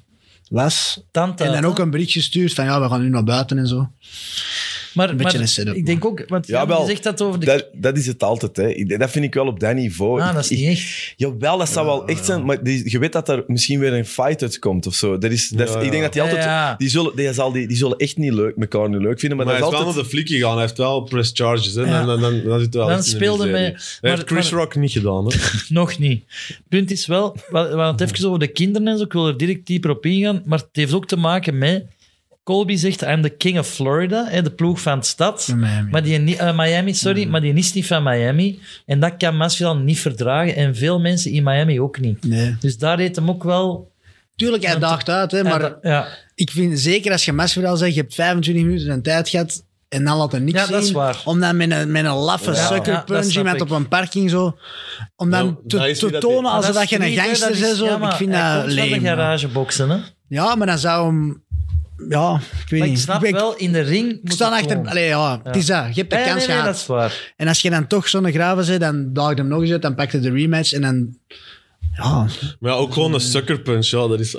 [0.49, 1.01] was.
[1.11, 1.43] Tante.
[1.43, 3.91] En dan ook een bericht gestuurd van ja, we gaan nu naar buiten en zo.
[4.93, 6.81] Maar, Een beetje maar een setup, ik denk ook, want Ja, wel.
[6.81, 7.45] je zegt dat over de...
[7.45, 8.55] Dat, dat is het altijd.
[8.55, 8.67] Hè.
[8.69, 10.21] Ik- Dat vind ik wel op dat niveau.
[10.21, 11.13] ah, dat is niet echt.
[11.17, 12.45] Jawel, dat zou wel echt zijn.
[12.45, 15.17] Maar die, je weet dat er misschien weer een fight uitkomt of zo.
[15.17, 16.43] Dat is, dat is, Ik denk dat die altijd...
[16.43, 16.75] Ja, ja.
[16.77, 19.37] Die, zullen, die, zal die, die zullen echt niet leuk, elkaar niet leuk vinden.
[19.37, 19.95] Maar, Maar hij dat is is wel altijd...
[19.95, 20.51] naar de flik gegaan.
[20.53, 21.73] Hij heeft wel press charges.
[21.73, 21.81] Hè.
[21.81, 22.05] Ja.
[22.05, 24.75] Dan, dan, dan, dan zit wel Dan speelde mij- Dat maar- heeft Chris maar- Rock
[24.75, 25.25] niet gedaan.
[25.27, 25.37] Hè.
[25.69, 26.23] Nog niet.
[26.69, 29.27] Punt is wel, we we hadden het even over de kinderen en zo, ik wil
[29.27, 31.85] er direct dieper op ingaan, maar het heeft ook te maken met...
[32.43, 35.53] Colby zegt, I'm the king of Florida, hè, de ploeg van de stad.
[35.55, 35.89] Miami.
[35.91, 38.59] Maar die, eh, Miami, sorry, maar die is niet van Miami.
[38.85, 40.55] En dat kan Masvidal niet verdragen.
[40.55, 42.23] En veel mensen in Miami ook niet.
[42.25, 42.55] Nee.
[42.59, 43.91] Dus daar heeft hem ook wel...
[44.35, 47.99] Tuurlijk, hij daagt uit, hè, maar ja, ik vind zeker als je Masvidal zegt, je
[48.01, 50.95] hebt 25 minuten een tijd gehad en dan laat er niks Ja, dat is zien.
[50.95, 51.21] waar.
[51.25, 54.57] Om dan met een, met een laffe Ja, sucker punch iemand op een parking zo...
[55.15, 57.63] Om dan Ja, te, tonen alsof dat dat je een gangster bent.
[57.63, 57.85] is- Zo.
[57.85, 59.01] ja, ik vind hij dat komt van de leem.
[59.03, 59.97] garageboxen, hè.
[60.27, 61.42] Ja, maar dan zou hem...
[62.09, 63.01] Ja, ik weet Maar ik niet.
[63.03, 64.87] snap Ik- wel, in de ring Ik moet sta achter...
[64.87, 65.85] Allee, ja, het is dat.
[65.95, 66.65] Je hebt de Nee, kans nee, nee, gehad.
[66.65, 67.33] dat is waar.
[67.37, 69.95] En als je dan toch zo'n graven zit, dan daagt hem nog eens uit, dan
[69.95, 71.17] pakt hij de rematch en dan...
[71.97, 72.27] Ja,
[72.59, 73.85] Maar ja, ook gewoon een sucker punch.
[73.87, 74.35] Ja, dat is,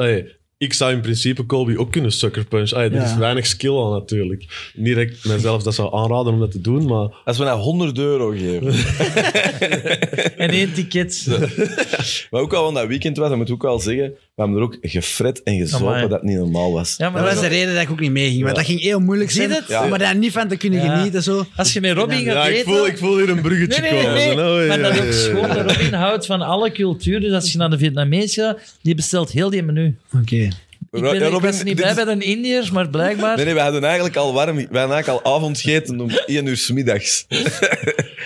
[0.58, 2.72] ik zou in principe Colby ook kunnen sucker punch.
[2.72, 3.04] Ah, er Ja.
[3.04, 4.70] is weinig skill aan natuurlijk.
[4.74, 7.60] Niet dat ik mezelf dat zou aanraden om dat te doen, maar Als we nou
[7.60, 8.74] 100 euro geven.
[10.36, 11.26] En één ticket.
[12.30, 14.62] maar ook al van dat weekend was, dat moet ik ook wel zeggen, hebben er
[14.62, 16.00] ook gefret en gezopen Amai.
[16.00, 16.94] dat het niet normaal was.
[16.98, 18.42] Ja, maar Dat dat was de reden dat ik ook niet meeging.
[18.42, 19.62] Want dat ging heel moeilijk Zie zijn.
[19.68, 19.86] Ja.
[19.86, 20.96] Maar daar niet van te kunnen Ja.
[20.96, 21.22] genieten.
[21.22, 21.44] Zo.
[21.56, 22.64] Als je met Robin gaat ja, ik, eten...
[22.72, 24.14] voel, ik voel hier een bruggetje Nee, nee, komen.
[24.14, 24.32] nee.
[24.34, 25.52] Zo, oh, maar dat ook schoon.
[25.68, 27.20] Robin houdt van alle culturen.
[27.20, 29.96] Dus als je naar de Vietnamees gaat, die bestelt heel die menu.
[30.20, 30.36] Oké.
[30.36, 33.36] Ik, ben, Ja, ik Robin, was niet bij is- bij de Indiërs, maar blijkbaar...
[33.36, 36.56] Nee, nee, we hadden eigenlijk al warm, we hadden eigenlijk al avondgeten om 1 uur
[36.56, 37.26] 's middags.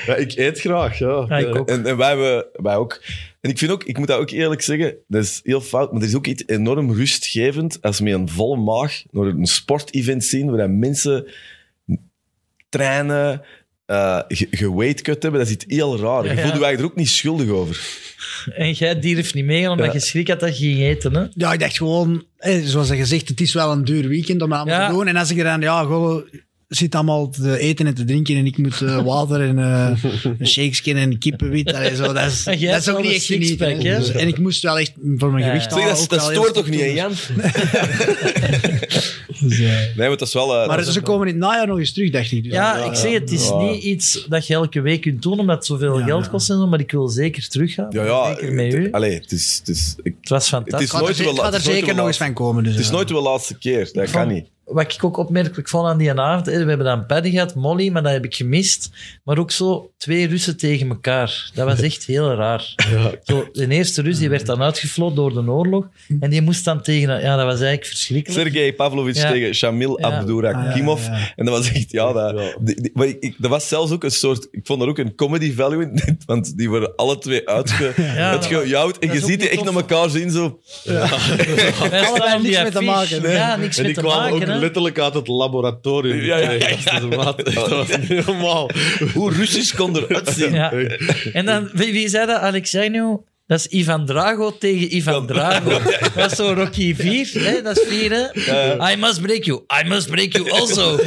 [0.08, 1.24] Ja, ik eet graag, ja.
[1.28, 1.68] Ja, ik ook.
[1.68, 3.02] En, en wij, hebben, wij ook.
[3.40, 6.00] En ik vind ook, ik moet dat ook eerlijk zeggen, dat is heel fout, maar
[6.02, 10.50] er is ook iets enorm rustgevend als met een volle maag naar een sportevent zien
[10.56, 11.26] waar mensen
[12.68, 13.42] trainen,
[13.86, 15.40] eh ge- geweightcut hebben.
[15.40, 16.22] Dat is iets heel raar.
[16.22, 16.40] Je Ja, ja.
[16.40, 17.80] voelt je eigenlijk er ook niet schuldig over.
[18.56, 19.92] En jij durft niet meegaan omdat Ja.
[19.92, 21.14] je schrik had dat je ging eten.
[21.14, 21.26] Hè?
[21.34, 24.48] Ja, ik dacht gewoon, eh, zoals je gezegd, het is wel een duur weekend om
[24.48, 24.86] dat allemaal Ja.
[24.88, 25.06] te doen.
[25.06, 26.24] En als ik er dan, ja, gewoon
[26.68, 30.02] zit allemaal te eten en te drinken en ik moet eh, water en eh
[30.38, 31.72] een shakeskin en kippenwit.
[31.74, 33.78] Allee, zo, dat, is, dat is ook niet een echt genieten.
[33.80, 36.68] Dus- en ik moest wel echt voor mijn Ja, gewicht halen, dat dat stoort toch
[36.68, 36.86] niet, hè.
[36.86, 37.12] Jan?
[39.40, 40.66] Dus, eh, Nee, maar dat is wel...
[40.66, 42.42] maar is- ze komen in het najaar nog eens terug, dacht ik.
[42.42, 45.38] Dus Ja, ik zeg het, het is niet iets dat je elke week kunt doen
[45.38, 47.86] omdat het zoveel Ja, geld kost en zo, maar ik wil zeker teruggaan.
[47.90, 48.26] ja, ja.
[48.34, 48.82] Zeker met u.
[48.82, 49.56] het- Allee, het is...
[49.58, 50.86] Het is, ik- Het was fantastisch.
[50.86, 52.62] is Het gaat er, nooit het gaat er is zeker nog eens van komen.
[52.64, 53.90] Dus, het is nooit de laatste keer.
[53.92, 54.46] Dat kan niet.
[54.68, 58.02] Wat ik ook opmerkelijk vond aan die avond, we hebben dan Paddy gehad, Molly, maar
[58.02, 58.90] dat heb ik gemist.
[59.24, 61.50] Maar ook zo twee Russen tegen elkaar.
[61.54, 62.74] Dat was echt heel raar.
[63.24, 65.86] Zo, de eerste Rus die werd dan uitgefloten door de oorlog.
[66.20, 67.20] En die moest dan tegen...
[67.20, 68.40] Ja, dat was eigenlijk verschrikkelijk.
[68.42, 69.30] Sergej Pavlovic Ja.
[69.30, 70.08] tegen Shamil Ja.
[70.18, 71.00] Abdurakimov.
[71.00, 71.32] Ah, ja, ja, ja.
[71.36, 72.54] En dat was echt, ja, dat, Ja.
[72.60, 74.98] die- die- maar ik, ik- dat was zelfs ook een soort, ik vond er ook
[74.98, 78.98] een comedy value in, want die worden alle twee uitge, Ja, uitgejouwd.
[78.98, 80.44] En je ziet die echt naar elkaar zien, zo.
[80.44, 83.30] Op die niks mee te maken.
[83.30, 84.57] Ja, niks En mee die te kwamen ook maken.
[84.58, 86.20] Letterlijk uit het laboratorium.
[86.20, 88.70] Ja, ja, ja, Dat was niet normaal.
[89.14, 90.52] Hoe Russisch kon eruit zien.
[90.52, 90.72] Ja.
[91.32, 92.40] En dan, wie, wie zei dat?
[92.40, 93.16] Alexei
[93.46, 95.70] Dat is Ivan Drago tegen Ivan Drago.
[96.14, 97.62] Dat is zo Rocky 4, hè?
[97.62, 98.32] dat is 4.
[98.34, 98.92] Hè?
[98.92, 99.64] I must break you.
[99.84, 100.98] I must break you also.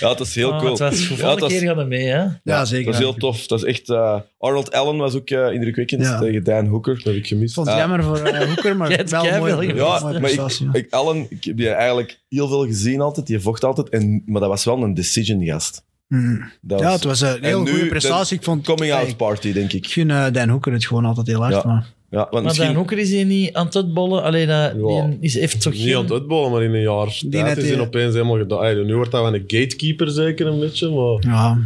[0.00, 0.70] Ja, dat is heel Oh, cool.
[0.70, 2.24] Het was ja, volgende dat is, keer gaan we mee, hè?
[2.44, 2.84] Ja, zeker.
[2.84, 3.46] dat is heel tof.
[3.46, 3.88] Dat is echt...
[3.90, 6.18] eh, Arnold Allen was ook eh, indrukwekkend Ja.
[6.18, 6.94] tegen Dan Hooker.
[6.94, 7.48] Dat heb ik gemist.
[7.48, 7.82] Ik vond het Ja.
[7.82, 9.66] jammer voor eh, Hoeker, maar wel mooi.
[9.66, 10.78] Ja, mooie maar ik, prestatie, ja.
[10.78, 13.26] ik, Allen, ik heb die eigenlijk heel veel gezien altijd.
[13.26, 13.88] Die vocht altijd.
[13.88, 15.82] En, maar dat was wel een decision gast.
[16.08, 16.50] Mm.
[16.60, 18.36] Dat Ja, was- het was een En heel goede de prestatie.
[18.36, 19.86] Ik vond Coming out ik party, denk ik.
[19.86, 21.54] gun eh, Dan Hoeker het gewoon altijd heel hard.
[21.54, 21.62] Ja.
[21.64, 22.66] Maar Ja, want Maar misschien...
[22.66, 24.22] Dan Hoeker is hier niet aan het uitbollen.
[24.22, 25.06] Alleen dat Ja.
[25.06, 27.64] die is, heeft toch Niet aan het uitbollen, maar in een jaar Die tijd is
[27.64, 28.86] die- hij opeens helemaal gedaan.
[28.86, 31.58] Nu wordt dat wel een gatekeeper zeker een beetje, maar, ja,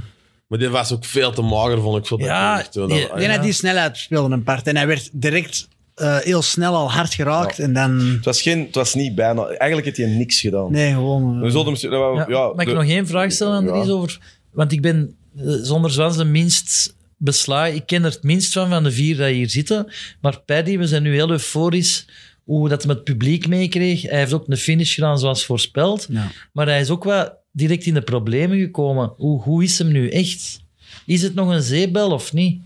[0.47, 2.07] maar die was ook veel te mager, vond ik.
[2.07, 2.89] Voor dat Ja, gewicht, hoor.
[2.89, 4.67] die- Dat- ik denk dat die snelheid speelde een part.
[4.67, 7.59] En hij werd direct eh, heel snel al hard geraakt.
[7.59, 7.99] En dan...
[8.01, 9.47] Het was, geen, het was niet bijna...
[9.47, 10.73] Eigenlijk heeft hij niks gedaan.
[10.73, 11.35] Nee, gewoon...
[11.37, 11.91] eh, We zullen misschien...
[11.91, 13.93] Ja, Ja, ja, mag ik nog één vraag stellen, Andries, Ja.
[13.93, 14.19] over...
[14.53, 16.95] Want ik ben eh, zonder zwans de minst
[17.25, 17.67] besla.
[17.67, 19.93] Ik ken er het minst van, van de vier die hier zitten.
[20.21, 22.07] Maar Paddy, we zijn nu heel euforisch
[22.45, 24.03] hoe dat met het publiek meekreeg.
[24.03, 26.07] Hij heeft ook een finish gedaan zoals voorspeld.
[26.11, 26.31] ja.
[26.53, 29.13] Maar hij is ook wel direct in de problemen gekomen.
[29.17, 30.63] Hoe, hoe is hem nu echt?
[31.07, 32.61] Is het nog een zeebel of niet?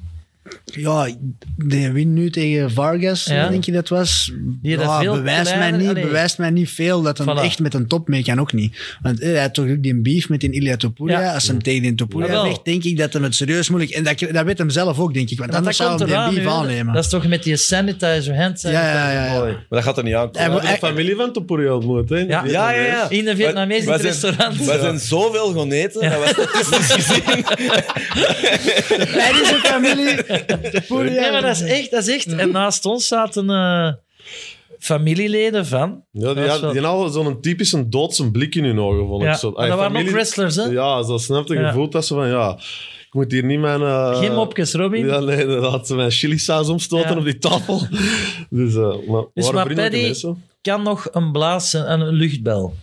[0.65, 1.09] Ja,
[1.57, 3.49] die win nu tegen Vargas, Ja.
[3.49, 4.33] denk je dat was.
[4.63, 6.03] Die dat ja, veel bewijst, mij niet, allee.
[6.05, 7.43] bewijst mij niet veel dat hij Voilà.
[7.45, 8.97] echt met een top mee kan ook niet.
[9.03, 11.21] Want eh, hij had toch ook die beef met die Ilya Topuria.
[11.21, 11.35] Ja.
[11.35, 13.93] Als hij hem tegen die Topuria vecht, denk ik dat hij het serieus moeilijk...
[13.93, 15.39] En dat, dat weet hem zelf ook, denk ik.
[15.39, 16.95] Want Want anders dat zou hij die beef nu, aannemen.
[16.95, 18.73] Dat is toch met die sanitizer, hand sanitizer.
[18.73, 19.39] Ja, ja, ja, ja.
[19.41, 19.49] boy.
[19.51, 20.41] Maar dat gaat er niet aankomen.
[20.41, 22.17] Hij We hebben de familie van Topuria ontmoet, hè?
[22.17, 22.45] Ja.
[22.47, 23.09] Ja, ja, ja.
[23.11, 24.65] In een Wij- zijn- restaurant.
[24.65, 26.11] Wij zijn zoveel gaan eten.
[26.11, 27.23] Dat was statistisch gezien.
[29.19, 30.17] Hij is een familie.
[30.89, 31.91] Nee, maar dat is echt.
[31.91, 32.27] Dat is echt.
[32.27, 33.93] En naast ons zaten eh,
[34.79, 36.03] familieleden van.
[36.11, 39.37] Ja, die, had- die hadden zo'n typische doodse blik in hun ogen, vond Ja, ik.
[39.39, 39.51] Zo.
[39.51, 40.63] maar Ay, dat waren ook familie- wrestlers, hè?
[40.65, 41.69] Ja, zo snap je Ja.
[41.69, 42.53] gevoeld dat ze van, ja,
[43.07, 43.81] ik moet hier niet mijn...
[43.83, 45.07] eh, Geen mopjes, Robin.
[45.07, 47.17] Ja, nee, dan had ze mijn chilisaus omstoten Ja.
[47.17, 47.81] op die tafel.
[48.51, 50.45] Dus, eh maar, Dus maar Paddy mensen.
[50.63, 52.75] kan nog een blaas en een luchtbel.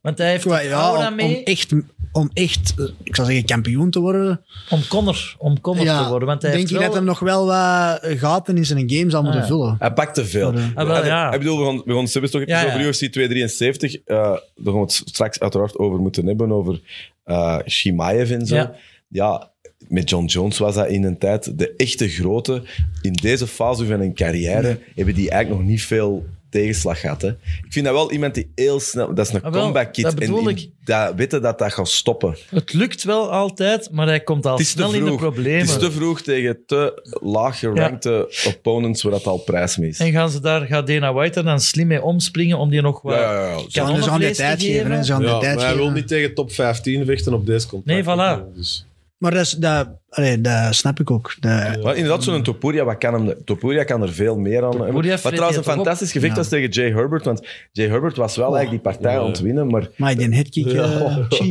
[0.00, 1.72] Want hij heeft Ja, ja, om, mee om echt,
[2.14, 4.40] om echt, eh, ik zou zeggen, kampioen te worden.
[4.70, 6.28] om Connor, om Connor te worden.
[6.28, 6.84] Want hij denk heeft je wel...
[6.86, 9.46] dat hij nog wel wat gaten in zijn game zal moeten ja.
[9.46, 9.76] vullen.
[9.78, 10.52] Hij pakte veel.
[10.52, 11.32] Ah, Ah, wel, ja.
[11.32, 12.66] Ik bedoel, we gaan, we gaan Sebes toch even Ja, ja.
[12.66, 13.94] over UFC 273.
[13.94, 16.80] eh daar gaan we het straks uiteraard over moeten hebben, over
[17.24, 18.54] eh Shimaev en zo.
[18.54, 18.74] Ja.
[19.08, 19.50] Ja.
[19.88, 22.62] met John Jones was dat in een tijd de echte grote.
[23.02, 26.24] In deze fase van hun carrière hebben die eigenlijk nog niet veel
[26.60, 27.22] tegenslag gehad.
[27.22, 27.28] Hè.
[27.28, 29.14] Ik vind dat wel iemand die heel snel...
[29.14, 30.04] Dat is een Ah, wel, comeback kid.
[30.04, 30.68] dat bedoel en ik.
[30.84, 32.36] Dat weten dat dat gaat stoppen.
[32.48, 35.18] Het lukt wel altijd, maar hij komt al snel in de vroeg.
[35.20, 35.60] problemen.
[35.60, 39.98] Het is te vroeg tegen te laag gerankte opponents waar dat al prijs mee is.
[39.98, 43.02] En gaan ze daar, gaat Dana White er dan slim mee omspringen om die nog
[43.02, 43.58] wat Ja, ja, ja.
[43.68, 44.90] Ze gaan dus te tijd geven.
[44.90, 45.02] hè.
[45.02, 45.92] Ze gaan tijd maar hij wil geven.
[45.98, 48.06] niet tegen top 15 vechten op deze contract.
[48.06, 48.54] Nee, voilà.
[48.56, 48.86] Dus,
[49.18, 51.34] Maar dat, is, dat, allee, dat snap ik ook.
[51.40, 54.86] Dat, Maar inderdaad, zo'n Topuria, wat kan hem, Topuria kan er veel meer aan hebben.
[54.86, 56.38] Topuria Wat vreet trouwens een toch fantastisch gevecht Ja.
[56.38, 59.66] was tegen Jay Herbert, want Jay Herbert was wel eigenlijk die partij aan het winnen,
[59.66, 60.66] maar Maar die headkick...
[60.72, 61.50] eh, gee.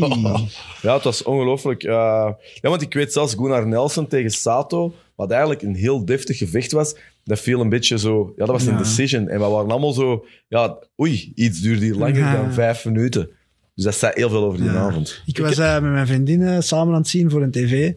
[0.81, 1.83] ja, het was ongelooflijk.
[1.83, 1.91] eh,
[2.61, 6.71] ja, want ik weet zelfs Gunnar Nelson tegen Sato, wat eigenlijk een heel deftig gevecht
[6.71, 8.33] was, dat viel een beetje zo...
[8.37, 8.77] Ja, dat was een Ja.
[8.77, 9.27] decision.
[9.29, 10.25] En we waren allemaal zo...
[10.47, 12.31] Ja, oei, iets duurde hier langer Ja.
[12.35, 13.29] dan vijf minuten.
[13.75, 14.75] Dus dat zei heel veel over die Ja.
[14.77, 15.21] avond.
[15.25, 17.93] Ik was eh, met mijn vriendinnen samen aan het zien voor een tv.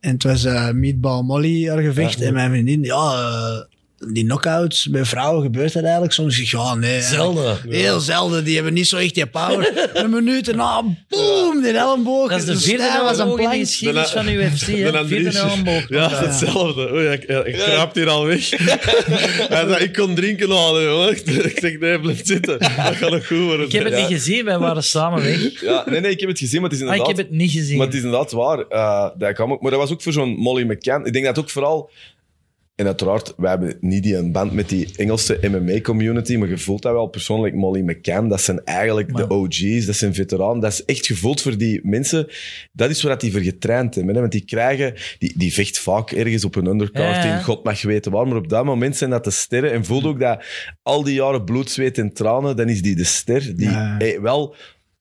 [0.00, 2.20] En het was eh, Meatball Molly, haar gevecht.
[2.20, 3.64] En mijn vriendin, ja, eh,
[4.08, 6.38] die knockouts bij vrouwen gebeurt dat eigenlijk soms.
[6.40, 7.00] Ik ja, nee.
[7.00, 7.58] Zelden.
[7.68, 8.44] Heel zelden.
[8.44, 9.72] Die hebben niet zo echt die power.
[9.94, 12.30] een minuut en na, boom, die elleboog.
[12.30, 14.66] Dat is de De vierde stijl was een elleboog in de geschiedenis van UFC.
[14.66, 14.82] De hè.
[14.82, 15.34] Vierde Andries.
[15.34, 15.88] elleboog.
[15.88, 16.92] Ja, hetzelfde.
[16.92, 18.50] Oei, ik, ik hier al weg.
[19.48, 21.10] Hij zei, ik kon drinken halen, jongen.
[21.10, 22.58] Ik zeg, nee, blijf zitten.
[22.58, 23.66] Dat gaat nog goed worden.
[23.66, 23.98] Ik heb het Ja.
[24.00, 25.60] niet gezien, wij waren samen weg.
[25.60, 27.18] Ja, nee, nee, ik heb het gezien, maar het is Ah, ik inderdaad...
[27.18, 27.76] heb het niet gezien.
[27.76, 28.58] Maar het is inderdaad waar.
[28.58, 31.06] eh, dat kwam ook, maar dat was ook voor zo'n Molly McCann.
[31.06, 31.90] Ik denk dat ook vooral...
[32.82, 36.82] En uiteraard, wij hebben niet die een band met die Engelse MMA-community, maar je voelt
[36.82, 37.54] dat wel persoonlijk.
[37.54, 40.60] Molly McCann, dat zijn eigenlijk de OG's, dat zijn veteranen.
[40.60, 42.26] Dat is echt gevoeld voor die mensen.
[42.72, 44.14] Dat is waar die voor getraind hebben.
[44.14, 44.20] Hè?
[44.20, 44.94] Want die krijgen...
[45.18, 48.26] Die, die vecht vaak ergens op een undercard Ja, in God mag weten waar.
[48.28, 49.72] Maar op dat moment zijn dat de sterren.
[49.72, 50.44] En voelde ook dat
[50.82, 53.98] al die jaren bloed, zweet en tranen, dan is die de ster die Ja.
[53.98, 54.54] eh, wel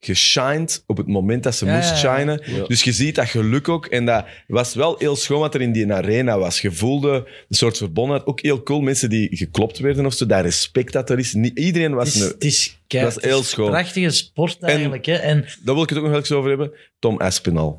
[0.05, 2.41] geshined op het moment dat ze Ja, moest shinen.
[2.45, 2.63] Ja.
[2.67, 3.85] Dus je ziet dat geluk ook.
[3.85, 6.61] En dat was wel heel schoon wat er in die arena was.
[6.61, 7.11] Je voelde
[7.49, 8.27] een soort verbondenheid.
[8.27, 8.81] Ook heel cool.
[8.81, 10.25] Mensen die geklopt werden of zo.
[10.25, 11.33] Dat respect dat er is.
[11.33, 12.13] Niet, iedereen was...
[12.13, 13.65] Het is, een- het is, heel schoon.
[13.65, 15.05] een prachtige sport eigenlijk.
[15.05, 15.13] hè.
[15.15, 16.71] En, daar wil ik het ook nog eens over hebben.
[16.99, 17.73] Tom Aspinall.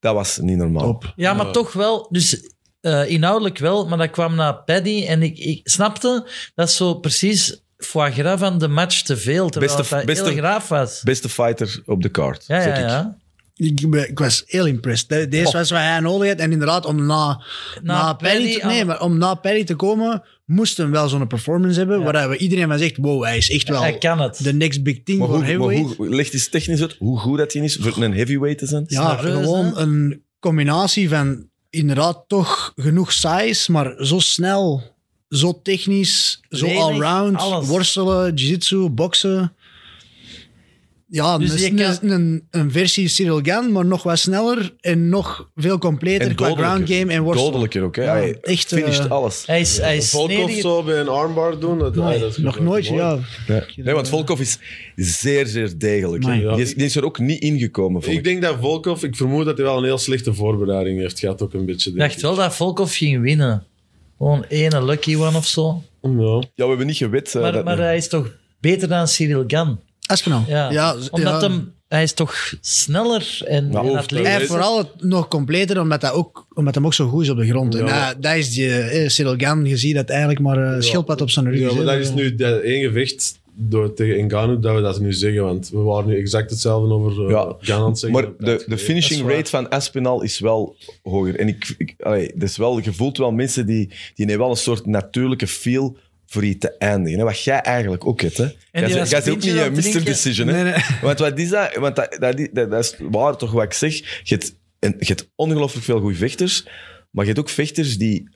[0.00, 0.84] Dat was niet normaal.
[0.84, 1.12] Top.
[1.16, 2.06] ja, maar toch wel.
[2.10, 5.04] Dus eh, inhoudelijk wel, maar dat kwam na Paddy.
[5.06, 9.48] En ik, ik snapte dat zo precies foie gras van de match te veel.
[9.50, 11.00] Terwijl Beste- dat beste- heel graaf was.
[11.04, 12.88] Beste fighter op de kaart, Ja, zeg ja, ik.
[12.88, 13.16] ja.
[13.54, 15.08] Ik, ik was heel impressed.
[15.08, 15.52] De- Deze Oh.
[15.52, 16.38] was wat hij nodig had.
[16.38, 17.42] En inderdaad, om na,
[17.82, 21.78] na, Perry, te, nee, maar om na Perry te komen, moesten we wel zo'n performance
[21.78, 22.02] hebben.
[22.02, 24.44] Waar we iedereen van zegt, wow, hij is echt wel Hij kan het.
[24.44, 25.96] de next big thing Maar, voor hoe, maar heavyweight.
[25.96, 28.84] hoe, leg eens technisch uit hoe goed dat hij is voor een heavyweight te zijn.
[28.86, 29.80] ja, gewoon hè?
[29.80, 34.82] een combinatie van inderdaad toch genoeg size, maar zo snel,
[35.38, 37.36] zo technisch, zo Lenig, allround.
[37.36, 37.66] alles.
[37.66, 39.52] Worstelen, jiu-jitsu, boksen.
[41.08, 45.50] Ja, Dus een, kan- een, een versie Cyril Gan, maar nog wat sneller en nog
[45.56, 47.50] veel completer qua ground game en worstelen.
[47.52, 47.96] Dodelijker ook.
[47.96, 48.02] Hè.
[48.04, 49.46] Ja, Hij echt, finished eh, alles.
[49.46, 50.60] Hij is, hij is Volkov snedig.
[50.60, 51.78] zo bij een armbar doen.
[51.78, 53.00] Dat, ah, dat is nog nooit, mooi.
[53.02, 53.18] ja.
[53.76, 54.58] Nee, want Volkov is
[54.96, 56.24] zeer, zeer degelijk.
[56.24, 58.10] Die, is, die is er ook niet ingekomen.
[58.10, 61.42] Ik denk dat Volkov, ik vermoed dat hij wel een heel slechte voorbereiding heeft gehad,
[61.42, 61.90] ook een beetje.
[61.90, 63.66] Ik dacht wel dat Volkov ging winnen.
[64.22, 65.82] Gewoon ene lucky one of zo.
[66.02, 66.10] Ja.
[66.54, 67.34] Ja, we hebben niet gewet.
[67.34, 68.30] eh, Maar, dat- maar hij is toch
[68.60, 69.80] beter dan Cyril Gan.
[70.06, 70.42] Aspinall.
[70.46, 70.70] Ja.
[70.70, 71.48] Ja, Omdat ja.
[71.48, 74.28] Hem, hij is toch sneller en, hoofd- atletisch.
[74.28, 77.30] Hij heeft vooral het nog completer, omdat hij ook, omdat hij ook zo goed is
[77.30, 77.74] op de grond.
[77.74, 81.20] En dat, dat is die eh, Cyril Gan, je ziet dat eigenlijk maar een schildpad
[81.20, 84.60] op zijn rug Ja, is, maar dat is nu dat één gevecht door, tegen Ngannou
[84.60, 88.10] dat we dat nu zeggen, want we waren nu exact hetzelfde over uh, Ja, zeggen.
[88.10, 91.38] Maar de, de finishing is rate van Aspinall is wel hoger.
[91.38, 94.50] En ik, ik allee, dat is wel, je voelt wel mensen die, die hebben wel
[94.50, 97.18] een soort natuurlijke feel voor je te eindigen.
[97.18, 97.24] Hè?
[97.24, 98.36] Wat jij eigenlijk ook hebt.
[98.36, 98.46] Hè?
[98.72, 100.04] Was jij bent ook niet een het Mr.
[100.04, 100.48] Decision.
[100.48, 100.62] Hè?
[100.62, 100.82] Nee, nee.
[101.02, 101.74] Want wat is dat?
[101.74, 103.96] Want dat, dat, dat, dat is waar toch wat ik zeg.
[103.96, 106.66] Je hebt, en, je hebt ongelooflijk veel goede vechters,
[107.10, 108.28] maar je hebt ook vechters die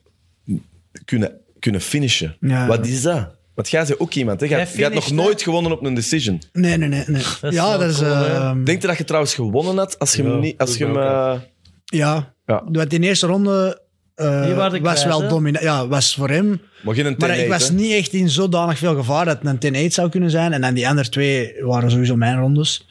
[1.05, 2.37] kunnen, kunnen finishen.
[2.39, 2.67] Ja.
[2.67, 3.36] Wat is dat?
[3.57, 4.39] Want jij bent ook iemand.
[4.39, 4.45] Hè?
[4.45, 6.41] Jij, Jij nog nooit gewonnen op een decision.
[6.53, 7.03] Nee, nee, nee.
[7.07, 7.23] nee.
[7.41, 7.97] Dat ja, dat is...
[7.97, 10.57] cool, ehm, Denk je dat je trouwens gewonnen had als je hem niet...
[10.57, 11.39] Als je hem, eh,
[11.85, 12.33] ja.
[12.45, 12.63] Ja.
[12.65, 13.81] Want in de eerste ronde
[14.15, 15.63] eh, was kwijt, wel dominant.
[15.63, 16.61] Ja, was voor hem.
[16.81, 17.73] Maar geen een Maar 10-8, ik was hè?
[17.73, 20.53] niet echt in zodanig veel gevaar dat het een 10-8 zou kunnen zijn.
[20.53, 22.85] En dan die andere twee waren sowieso mijn rondes.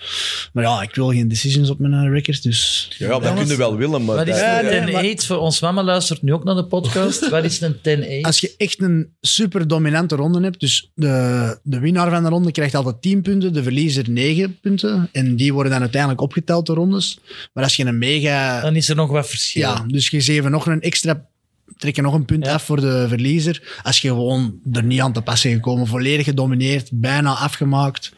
[0.52, 2.88] Maar ja, ik wil geen decisions op mijn eh, record, dus...
[2.98, 4.16] Ja, dat Jongens, kun je wel willen, maar...
[4.16, 6.44] Wat is dat- Ja, een nee, 10 maar- 8 Voor ons mama luistert nu ook
[6.44, 7.28] naar de podcast.
[7.28, 11.58] Wat is een 10 8 Als je echt een super dominante ronde hebt, dus de,
[11.62, 15.08] de winnaar van de ronde krijgt altijd 10 punten, de verliezer 9 punten.
[15.12, 17.18] En die worden dan uiteindelijk opgeteld, de rondes.
[17.52, 18.60] Maar als je een mega...
[18.60, 19.62] Dan is er nog wat verschil.
[19.62, 21.26] Ja, dus je geeft nog een extra...
[21.76, 22.52] Trek je nog een punt Ja.
[22.52, 23.78] af voor de verliezer.
[23.82, 28.12] Als je gewoon er niet aan te passen gekomen, volledig gedomineerd, bijna afgemaakt.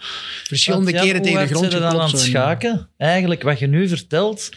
[0.44, 2.88] Verschillende keren tegen de grond we dan aan geklopt, het schaken?
[2.96, 4.48] Eigenlijk, wat je nu vertelt...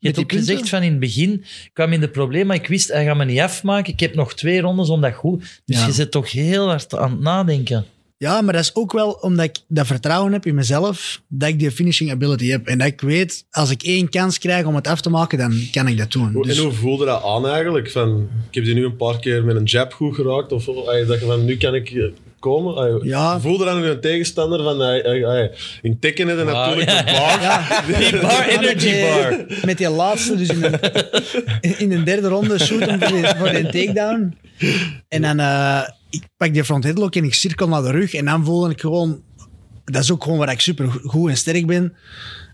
[0.00, 1.32] Je hebt ook gezegd van in het begin,
[1.64, 3.92] ik kwam in de problemen, ik wist, hij gaat me niet afmaken.
[3.92, 5.60] Ik heb nog twee rondes om dat goed.
[5.64, 5.86] Dus Ja.
[5.86, 7.84] je zit toch heel hard aan het nadenken.
[8.20, 11.58] Ja, maar dat is ook wel omdat ik dat vertrouwen heb in mezelf, dat ik
[11.58, 12.66] die finishing ability heb.
[12.66, 15.60] En dat ik weet, als ik één kans krijg om het af te maken, dan
[15.72, 16.32] kan ik dat doen.
[16.32, 17.90] Hoe- Dus, En hoe voelde dat aan eigenlijk?
[17.90, 20.52] Van, ik heb die nu een paar keer met een jab goed geraakt.
[20.52, 22.04] Of ay, dat je van, nu kan ik eh,
[22.38, 22.76] komen.
[22.76, 23.40] Ay, Ja.
[23.40, 25.50] Voelde dan een tegenstander van, ay, ay, ay,
[25.82, 27.02] in Tekken is Wauw, natuurlijk ja.
[27.04, 27.40] de bar.
[27.42, 29.46] ja, Die bar, energy bar.
[29.64, 30.78] Met die laatste, dus in de,
[31.78, 34.36] in de derde ronde shoot hem voor de, voor de takedown.
[35.08, 38.14] En dan eh, ik pak die front headlock en ik cirkel naar de rug.
[38.14, 39.22] En dan voelde ik gewoon...
[39.84, 41.94] Dat is ook gewoon waar ik super goed en sterk ben.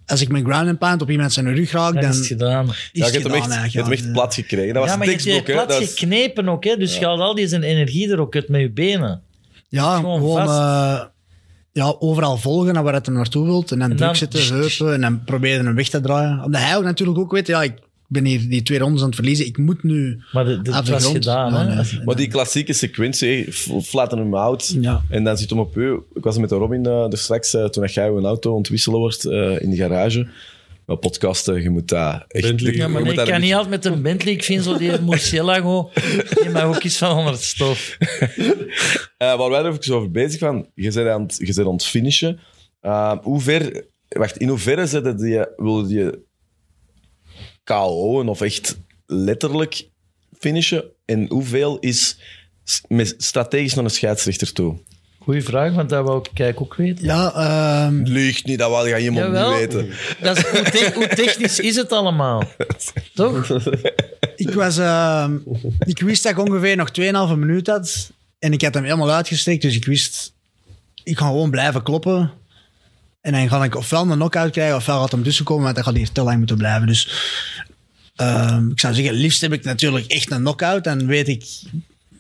[0.07, 2.69] Als ik mijn ground and pound op iemand zijn rug raak, Dan is het gedaan.
[2.69, 3.73] is Ja, je hebt hem echt, eigenlijk.
[3.73, 4.05] je hebt hem ja.
[4.05, 4.75] echt plat gekregen.
[4.75, 6.77] Dat was Ja, maar je hebt je plat geknepen ook, hè?
[6.77, 9.23] dus je haalt al die zijn energie er ook uit met je benen.
[9.69, 11.01] Ja, Gewoon eh,
[11.73, 13.73] ja, overal volgen naar waar het hem naartoe wilt.
[13.73, 16.45] En dan, En druk zitten, heupen en dan proberen hem weg te draaien.
[16.45, 17.73] Omdat hij ook natuurlijk ook weet, ja, ik
[18.09, 19.47] ben hier die twee rondes aan het verliezen.
[19.47, 21.17] Ik moet nu Maar de, de, af het de was grond.
[21.17, 21.53] gedaan.
[21.53, 21.75] Ja, hè?
[21.75, 22.05] nee.
[22.05, 24.77] Maar die klassieke sequentie, flatten hem out.
[24.81, 25.03] Ja.
[25.09, 25.99] En dan zit hem op u.
[26.15, 28.99] Ik was met de Robin eh er straks, eh, toen dat jij een auto ontwisselen
[28.99, 30.29] wordt eh, in de garage.
[30.87, 32.47] Maar podcasten, je moet dat echt...
[32.47, 32.73] Bentley.
[32.73, 34.33] je Ja, maar moet nee, ik daar kan niet altijd met een Bentley.
[34.33, 35.91] Ik vind zo die Murcielago,
[36.43, 37.97] die mag ook iets van onder het stof.
[39.17, 41.73] Eh, waar wij er even over bezig waren, je bent aan het, je bent aan
[41.73, 42.39] het finishen.
[42.81, 46.23] Eh, hoe ver, wacht, in hoeverre zitten die, wil je
[47.65, 49.89] KO'en of echt letterlijk
[50.39, 50.85] finishen?
[51.05, 52.19] En hoeveel is
[52.89, 54.77] met strategisch naar een scheidsrechter toe?
[55.19, 57.05] Goeie vraag, want dat wou ik kijk ook weten.
[57.05, 59.51] Ja, ehm, Liegt niet, dat wil je Jawel.
[59.51, 59.91] niet weten.
[60.21, 62.43] Dat is, hoe, te- hoe technisch is het allemaal?
[63.15, 63.51] Toch?
[64.37, 65.37] ik, was, ehm,
[65.79, 66.91] ik wist dat ik ongeveer nog
[67.31, 68.11] 2,5 minuut had.
[68.39, 70.33] En ik had hem helemaal uitgestrekt, dus ik wist...
[71.05, 72.31] Ik ga gewoon blijven kloppen.
[73.25, 75.93] En dan ga ik ofwel een knock-out krijgen, ofwel gaat hem tussenkomen, want dan gaat
[75.93, 76.87] hij hier te lang moeten blijven.
[76.87, 77.09] Dus
[78.17, 80.85] ehm, ik zou zeggen, liefst heb ik natuurlijk echt een knock-out.
[80.85, 81.45] Dan weet ik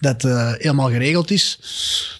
[0.01, 1.59] dat het eh, helemaal geregeld is.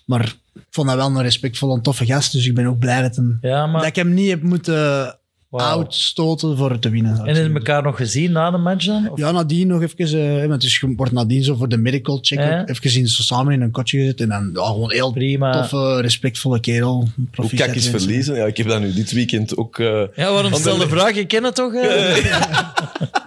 [0.07, 3.03] Maar ik vond dat wel een respectvolle en toffe gast, dus ik ben ook blij
[3.03, 3.81] dat, hem, Ja, maar...
[3.81, 5.19] dat ik hem niet heb moeten
[5.59, 5.79] Wauw.
[5.79, 7.27] outstoten voor het te winnen.
[7.27, 9.11] En hebben elkaar nog gezien na de match dan?
[9.11, 10.41] Of- Ja, nadien nog even...
[10.43, 13.53] eh, want dus je wordt nadien zo voor de medical check even gezien, zo samen
[13.53, 14.21] in een kotje gezet.
[14.21, 15.53] En dan ja, gewoon heel Prima.
[15.53, 17.09] toffe, respectvolle kerel.
[17.35, 18.35] Hoe kak is verliezen?
[18.35, 19.79] Ja, ik heb dat nu dit weekend ook...
[19.79, 21.15] eh, Ja, waarom Want stel de vraag?
[21.15, 21.73] Je kent het toch?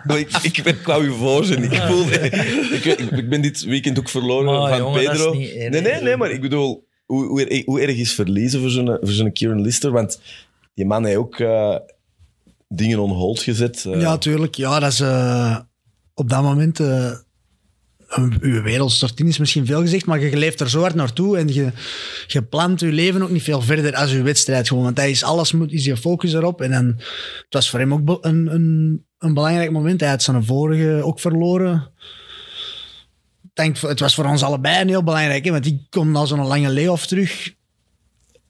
[0.03, 1.63] Maar ik, ik, ik wou je voorzien.
[1.63, 2.05] Ik, voel,
[2.73, 5.33] ik, ik, ik ben dit weekend ook verloren Maar van jongen, dat is Pedro.
[5.33, 5.69] erg.
[5.69, 8.85] nee, nee, nee, maar ik bedoel, hoe, hoe, erg- hoe erg is verliezen voor zo'n,
[9.01, 9.91] voor zo'n Kieran Lister?
[9.91, 10.19] Want
[10.73, 11.75] die man heeft ook eh,
[12.67, 13.85] dingen on hold gezet.
[13.85, 14.01] eh.
[14.01, 14.55] Ja, tuurlijk.
[14.55, 15.57] Ja, dat is eh,
[16.13, 16.79] op dat moment...
[16.79, 21.53] een- uw wereld is misschien veel gezegd, maar je leeft er zo hard naartoe en
[21.53, 21.71] je,
[22.27, 24.83] je plant je leven ook niet veel verder als je wedstrijd gewoon.
[24.83, 26.61] Want hij is alles, moet, is je focus erop.
[26.61, 29.99] En dan, het was voor hem ook een, een, een belangrijk moment.
[29.99, 31.91] Hij had zijn vorige ook verloren.
[33.53, 36.45] Denk, het was voor ons allebei een heel belangrijk, hè, want ik kom na zo'n
[36.47, 37.53] lange layoff terug.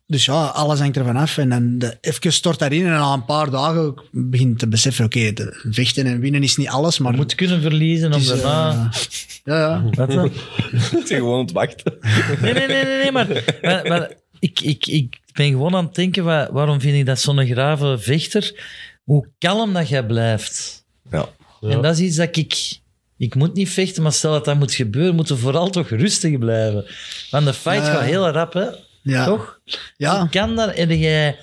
[0.10, 1.38] Dus ja, alles hangt ervan af.
[1.38, 5.06] En dan de, even stort daarin en na een paar dagen begin je te beseffen,
[5.06, 5.34] oké,
[5.70, 7.12] vechten en winnen is niet alles, maar...
[7.12, 8.70] Je moet kunnen verliezen om daarna...
[8.94, 9.00] eh,
[9.44, 9.84] ja, ja.
[9.98, 10.32] Wat dan?
[10.72, 11.98] Het is gewoon het wachten.
[12.42, 13.28] Nee, nee, nee, nee, nee maar,
[13.62, 17.20] maar, maar ik, ik, ik ben gewoon aan het denken, wa- waarom vind ik dat
[17.20, 18.64] zo'n grave vechter?
[19.04, 20.86] Hoe kalm dat jij blijft.
[21.12, 21.30] Ja.
[21.62, 21.70] Ja.
[21.70, 22.80] En dat is iets dat ik...
[23.18, 26.38] Ik moet niet vechten, maar stel dat dat moet gebeuren, moeten we vooral toch rustig
[26.38, 26.86] blijven.
[27.32, 27.94] Want de fight Ja.
[27.94, 28.66] gaat heel rap, hè?
[29.04, 29.26] Ja.
[29.26, 29.57] Toch?
[29.98, 30.20] Ja.
[30.20, 30.76] Hoe kan dat?
[30.76, 31.38] Heb jij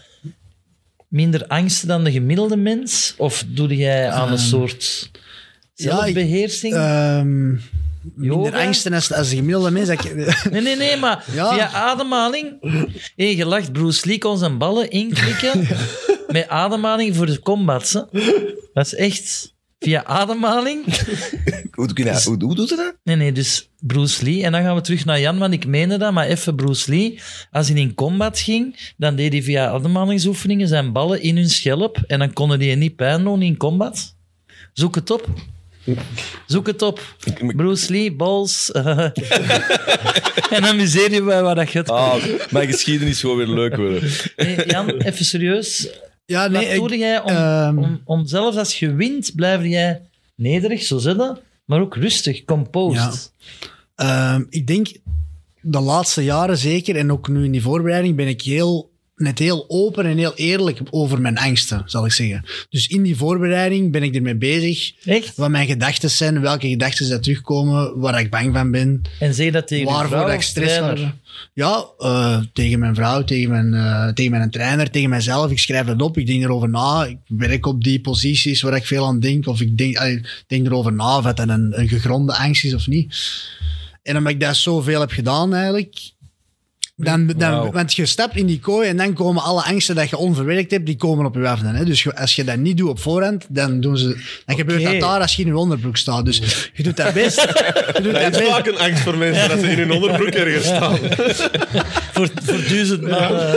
[1.08, 3.14] minder angst dan de gemiddelde mens?
[3.16, 5.10] Of doe jij aan een Ehm, soort
[5.74, 6.74] ja, ik- zelfbeheersing?
[6.74, 7.50] Ehm,
[8.14, 9.88] minder angsten als, als de gemiddelde mens.
[9.88, 10.14] ik-
[10.50, 11.52] Nee, nee, nee, maar Ja.
[11.54, 12.56] via ademhaling.
[13.16, 15.66] Hey, je lacht Bruce Lee kon zijn ballen inklikken
[16.28, 17.92] met ademhaling voor de combats.
[17.92, 18.00] Hè.
[18.74, 19.53] Dat is echt
[19.84, 20.84] via ademhaling.
[21.74, 22.22] Hoe, dat?
[22.24, 22.94] hoe, hoe doet hij dat?
[23.04, 24.42] Nee, nee, dus Bruce Lee.
[24.42, 27.20] En dan gaan we terug naar Jan, want ik meende dat, maar even Bruce Lee.
[27.50, 31.98] Als hij in combat ging, dan deed hij via ademhalingsoefeningen zijn ballen in hun schelp
[32.06, 34.16] en dan konden die niet pijn doen in combat.
[34.72, 35.28] Zoek het op.
[36.46, 37.16] Zoek het op.
[37.56, 38.70] Bruce Lee, balls.
[40.56, 44.10] en amuseer je bij waar dat het Ah, mijn geschiedenis gewoon weer leuk worden.
[44.36, 45.88] Nee, Jan, even serieus.
[46.26, 50.02] Ja, nee, Wat doe jij om, ehm, om, om zelfs als je wint, blijf jij
[50.34, 53.32] nederig, zo zit dat, maar ook rustig, composed.
[53.94, 54.88] ehm, ik denk
[55.60, 59.64] de laatste jaren zeker, en ook nu in die voorbereiding, ben ik heel, net heel
[59.68, 62.44] open en heel eerlijk over mijn angsten, zal ik zeggen.
[62.68, 64.92] Dus in die voorbereiding ben ik ermee bezig.
[65.04, 65.36] Echt?
[65.36, 69.02] Wat mijn gedachten zijn, welke gedachten dat terugkomen, waar ik bang van ben.
[69.18, 71.14] En zeg dat tegen waarvoor vrouw dat ik stress heb.
[71.54, 75.50] Ja, eh, tegen mijn vrouw, tegen mijn, eh, tegen mijn trainer, tegen mijzelf.
[75.50, 77.04] Ik schrijf het op, ik denk erover na.
[77.04, 79.46] Ik werk op die posities waar ik veel aan denk.
[79.46, 82.86] Of ik denk, ik denk erover na of het een, een gegronde angst is of
[82.86, 83.14] niet.
[84.02, 85.94] En omdat ik dat zoveel heb gedaan eigenlijk,
[86.96, 87.70] Dan, dan.
[87.72, 90.86] Want je stapt in die kooi en dan komen alle angsten dat je onverwerkt hebt,
[90.86, 91.60] die komen op je af.
[91.60, 91.84] Dan, hè.
[91.84, 95.00] Dus je- als je dat niet doet op voorhand, dan, doen ze, dan gebeurt dat
[95.00, 96.24] daar als je in je onderbroek staat.
[96.24, 97.40] Dus je doet dat best.
[97.96, 98.50] Je doet dat Dat is best.
[98.50, 100.96] vaak een angst voor mensen dat ze in hun onderbroek ergens staan.
[102.14, 103.38] voor, voor duizend maal.
[103.40, 103.54] eh.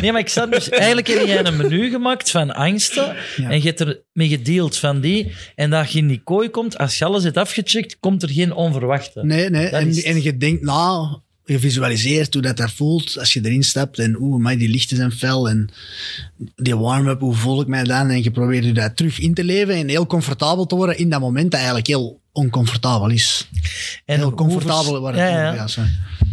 [0.00, 0.68] Nee, maar ik zat dus...
[0.68, 3.48] Eigenlijk heb jij een menu gemaakt van angsten Ja.
[3.50, 5.32] en je hebt er mee gedeeld van die.
[5.54, 8.52] En dat je in die kooi komt, als je alles hebt afgecheckt, komt er geen
[8.54, 9.24] onverwachte.
[9.24, 9.70] Nee, nee.
[9.70, 13.40] Dat En, is- en je denkt na, je visualiseert hoe dat, dat voelt als je
[13.44, 13.98] erin stapt.
[13.98, 15.48] En oeh, maar die lichten zijn fel.
[15.48, 15.70] En
[16.56, 18.08] die warm-up, hoe voel ik mij dan?
[18.10, 21.10] En je probeert je dat terug in te leven en heel comfortabel te worden in
[21.10, 23.48] dat moment dat eigenlijk heel oncomfortabel is.
[24.04, 25.66] En heel comfortabel waar het ja, ja.
[25.66, 25.78] gaat.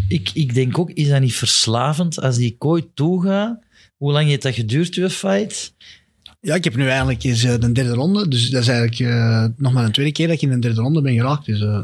[0.07, 3.59] Ik, ik denk ook, is dat niet verslavend als die kooi toegaat?
[3.97, 5.73] Hoe lang heeft dat geduurd, uw fight?
[6.41, 8.27] Ja, ik heb nu eigenlijk eens eh, de derde ronde.
[8.27, 10.81] Dus dat is eigenlijk eh, nog maar een tweede keer dat ik in de derde
[10.81, 11.45] ronde ben geraakt.
[11.45, 11.79] Dus eh,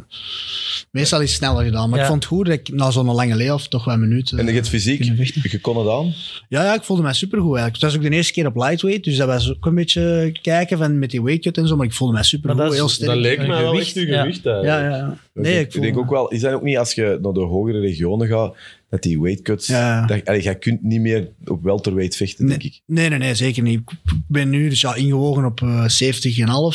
[0.92, 1.90] meestal is het sneller gedaan.
[1.90, 2.04] Maar Ja.
[2.04, 4.32] ik vond het goed dat ik na zo'n lange layoff toch wel een minuut...
[4.32, 5.04] En je hebt fysiek,
[5.52, 6.14] je kon het aan.
[6.50, 7.82] Ja, ja, ik voelde mij supergoed eigenlijk.
[7.84, 10.78] Het was ook de eerste keer op lightweight, dus dat was ook een beetje kijken
[10.78, 12.90] van met die weight cut en zo, maar ik voelde mij supergoed, dat is- heel
[12.90, 13.10] sterk.
[13.10, 14.02] Dat leek mij wel gewicht, ja.
[14.22, 14.64] gewicht eigenlijk.
[14.66, 15.18] Ja, ja, ja.
[15.34, 17.40] Ik Nee, ik, ik denk ook wel, is dat ook niet als je naar de
[17.40, 18.56] hogere regionen gaat,
[18.96, 20.06] dat die weight cuts, Ja.
[20.06, 22.82] dat, allee, jij kunt niet meer op welterweight vechten, denk ik.
[22.86, 23.80] Nee, nee, nee, zeker niet.
[23.80, 23.92] Ik
[24.28, 25.86] ben nu dus ja, ingewogen op eh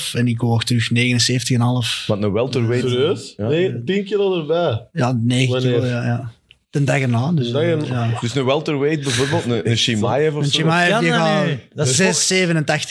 [0.09, 2.07] 70,5 en ik woog terug 79,5.
[2.07, 2.89] Want een welterweight...
[2.91, 3.35] Serieus?
[3.37, 3.49] Ja.
[3.49, 4.87] Nee, 10 kilo erbij.
[4.93, 5.73] Ja, 9 Wanneer?
[5.75, 6.31] kilo, ja, ja.
[6.71, 7.33] De dag erna.
[7.33, 8.05] Dus, Dag erna.
[8.05, 8.19] ja.
[8.21, 10.57] Dus een welterweight bijvoorbeeld, een, een Shimaev of Een zo.
[10.63, 11.47] Die dat gaat?
[11.75, 12.33] Dat is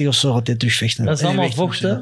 [0.02, 1.06] 6,87 of zo gaat hij terugvechten.
[1.06, 1.94] Dat is allemaal vocht, hè?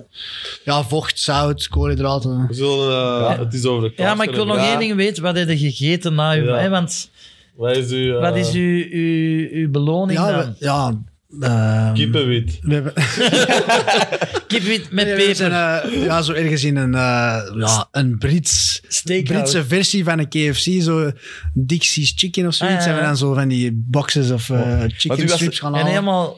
[0.66, 2.48] Ja, vocht, zout, koolhydraten.
[2.48, 4.70] We zullen, eh, Het is over de Ja, maar ik wil nog Ja.
[4.70, 5.24] één ding weten.
[5.24, 6.42] Wat heb je gegeten na je...
[6.44, 6.56] Ja.
[6.58, 7.10] Hè, want
[7.58, 8.16] Wat is uw...
[8.16, 10.56] eh, wat is uw, uw, uw beloning Ja, dan?
[10.60, 11.02] we- ja.
[11.40, 12.60] ehm, Kippenwit.
[12.62, 12.94] we hebben,
[14.48, 16.00] Kipwit met we zijn, peper.
[16.00, 19.34] eh, ja, zo ergens in een, eh, ja, een Brits, Steakhouse.
[19.52, 21.12] Britse versie van een KFC, zo
[21.54, 22.76] Dixie's Chicken of zoiets.
[22.78, 25.60] Ah, ja, Zijn we dan zo van die boxes of eh, u chicken was- strips
[25.60, 25.94] gaan En halen.
[25.94, 26.38] helemaal...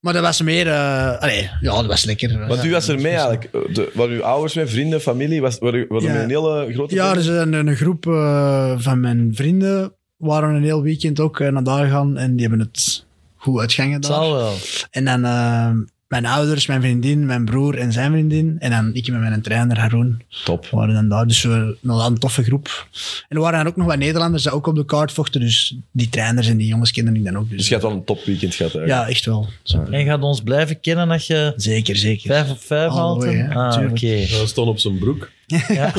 [0.00, 0.66] Maar dat was meer...
[0.68, 2.46] eh allee, ja, dat was lekker.
[2.46, 3.50] Want u was er mee eigenlijk.
[3.52, 5.40] De, waren uw ouders mee, vrienden, familie?
[5.40, 6.12] Was, waren, waren Ja.
[6.12, 7.30] met een hele grote Ja, familie?
[7.30, 11.64] dus een, een groep eh, van mijn vrienden waren een heel weekend ook eh, naar
[11.64, 13.04] daar gegaan en die hebben het
[13.36, 14.12] goed uitgangen Het daar.
[14.12, 14.54] zal wel.
[14.90, 15.70] En dan eh,
[16.08, 18.56] mijn ouders, mijn vriendin, mijn broer en zijn vriendin.
[18.58, 20.66] En dan ik met mijn trainer Haroon Top.
[20.70, 21.26] waren dan daar.
[21.26, 22.88] Dus we een, een toffe groep.
[23.28, 25.40] En er waren dan ook nog wat Nederlanders die ook op de kaart vochten.
[25.40, 27.48] Dus die trainers en die jongens kenden ik dan ook.
[27.48, 29.06] Dus, Dus je had wel een topweekend gehad eigenlijk.
[29.06, 29.48] ja, echt wel.
[29.90, 32.26] En gaat ons blijven kennen als je Zeker, zeker.
[32.30, 33.24] vijf op vijf haalt?
[33.24, 34.06] Ah, oké.
[34.06, 35.30] Hij stond op zijn broek.
[35.46, 35.92] Ja.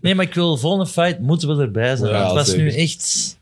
[0.00, 2.10] Nee, maar ik wil de volgende fight moeten we erbij zijn.
[2.12, 2.62] Ja, het was zeker.
[2.64, 3.36] nu echt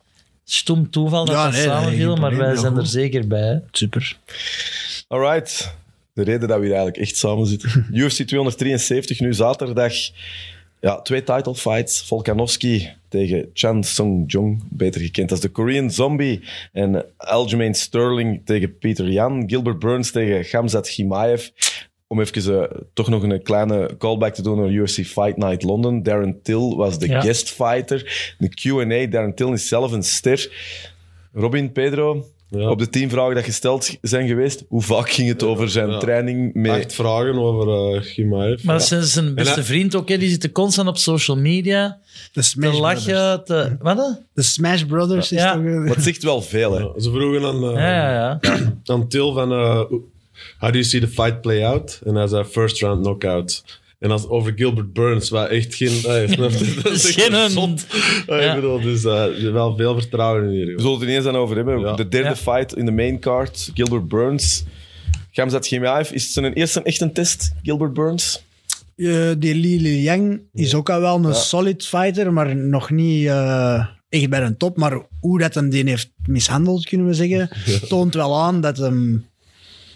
[0.44, 3.40] stom toeval dat Ja, dat nee, samenviel, maar wij zijn er zeker bij.
[3.42, 3.58] hè.
[3.70, 4.16] Super.
[5.08, 5.74] Alright.
[6.14, 7.86] De reden dat we hier eigenlijk echt samen zitten.
[7.92, 9.92] UFC 273, nu zaterdag.
[10.80, 12.02] Ja, twee title fights.
[12.02, 16.40] Volkanovski tegen Chan Sung-jong, beter gekend als de Korean Zombie.
[16.72, 19.44] En Aljamain Sterling tegen Peter Jan.
[19.48, 21.48] Gilbert Burns tegen Gamzat Chimaev.
[22.12, 26.02] Om even eh, toch nog een kleine callback te doen naar UFC Fight Night London.
[26.02, 27.20] Darren Till was de Ja.
[27.20, 28.34] guest fighter.
[28.38, 30.50] De Q&A, Darren Till is zelf een ster.
[31.32, 32.68] Robin, Pedro, Ja.
[32.70, 35.98] op de tien vragen dat gesteld zijn geweest, hoe vaak ging het over zijn Ja.
[35.98, 36.70] training met...
[36.84, 38.62] Acht vragen over uh, Gimaev.
[38.62, 42.42] Maar zijn, zijn beste vriend ook, hè, die zitten constant op social media De te
[42.42, 43.06] Smash Brothers.
[43.06, 43.44] lachen.
[43.44, 44.20] Te, wat?
[44.34, 45.52] De Smash Brothers is Ja.
[45.52, 45.62] toch...
[45.62, 46.78] Maar het zegt wel veel, hè.
[46.80, 48.72] Ja, Ze vroegen aan, uh, Ja, ja, ja.
[48.84, 49.52] aan Til van...
[49.52, 49.80] uh,
[50.58, 52.00] how do you see the fight play out?
[52.04, 53.80] En hij zei first round knockout.
[53.98, 55.88] En als over Gilbert Burns, waar echt geen...
[56.28, 56.80] snap je?
[56.82, 57.86] dat is echt geen een- zot.
[58.26, 58.48] Ah, Ja.
[58.48, 60.66] Ik bedoel, dus uh, wel veel vertrouwen in hier.
[60.74, 61.80] We zullen het er ineens aan over hebben.
[61.80, 61.92] Ja.
[61.94, 62.36] De derde Ja.
[62.36, 64.64] fight in de main card, Gilbert Burns.
[65.30, 68.42] Gamzat Chimaev, is het zijn eerste echte test, Gilbert Burns?
[68.96, 71.32] Eh, die Li Liang is ook al wel een Ja.
[71.32, 74.76] solid fighter, maar nog niet eh, echt bij een top.
[74.76, 77.50] Maar hoe dat hem die heeft mishandeld, kunnen we zeggen,
[77.88, 79.26] toont wel aan dat hem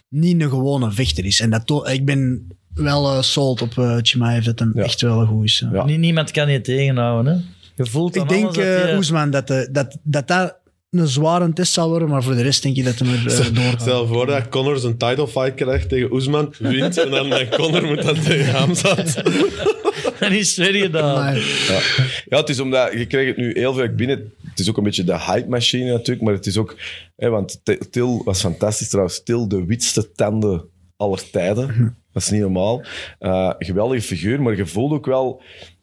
[0.09, 1.41] niet een gewone vechter is.
[1.41, 4.83] En dat ik ben wel eh, sold op uh, Chimaev dat hem Ja.
[4.83, 5.65] echt wel goed is.
[5.73, 5.85] Ja.
[5.85, 7.33] Niemand kan je tegenhouden.
[7.33, 7.39] Hè?
[7.85, 10.57] Je voelt Ik denk, eh je- Oesman, dat, eh, dat, dat dat
[10.91, 13.55] een zware test zal worden, maar voor de rest denk ik dat hij er eh,
[13.55, 13.81] doorgaat.
[13.81, 17.85] Stel voor dat Connor zijn title fight krijgt tegen Oesman, wint, en dan met Connor
[17.85, 19.23] moet dat tegen Hamzat.
[20.21, 21.15] Dan is het weer gedaan.
[21.15, 21.81] Maar, Ja.
[22.29, 24.33] ja, het is omdat je krijgt het nu heel veel binnen.
[24.57, 26.77] Het is ook een beetje de hype-machine natuurlijk, maar het is ook...
[27.17, 29.23] Hè, want Til was fantastisch trouwens.
[29.23, 30.65] Til, de witste tanden
[30.97, 31.97] aller tijden.
[32.13, 32.83] Dat is niet normaal.
[33.19, 35.43] Eh, geweldige figuur, maar je voelt ook wel...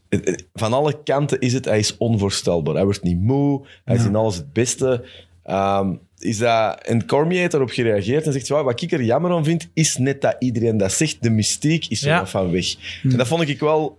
[0.10, 2.74] het- het- Van alle kanten is het, hij is onvoorstelbaar.
[2.76, 5.06] Hij wordt niet moe, hij is in alles het beste.
[5.44, 9.32] Ehm, is dat, en Cormier heeft daarop gereageerd en zegt, "Wauw, wat ik er jammer
[9.32, 11.18] aan vind, is net dat iedereen dat zegt.
[11.24, 12.28] De mystiek is er Ja.
[12.28, 12.76] van weg.
[13.04, 13.98] En dat vond ik wel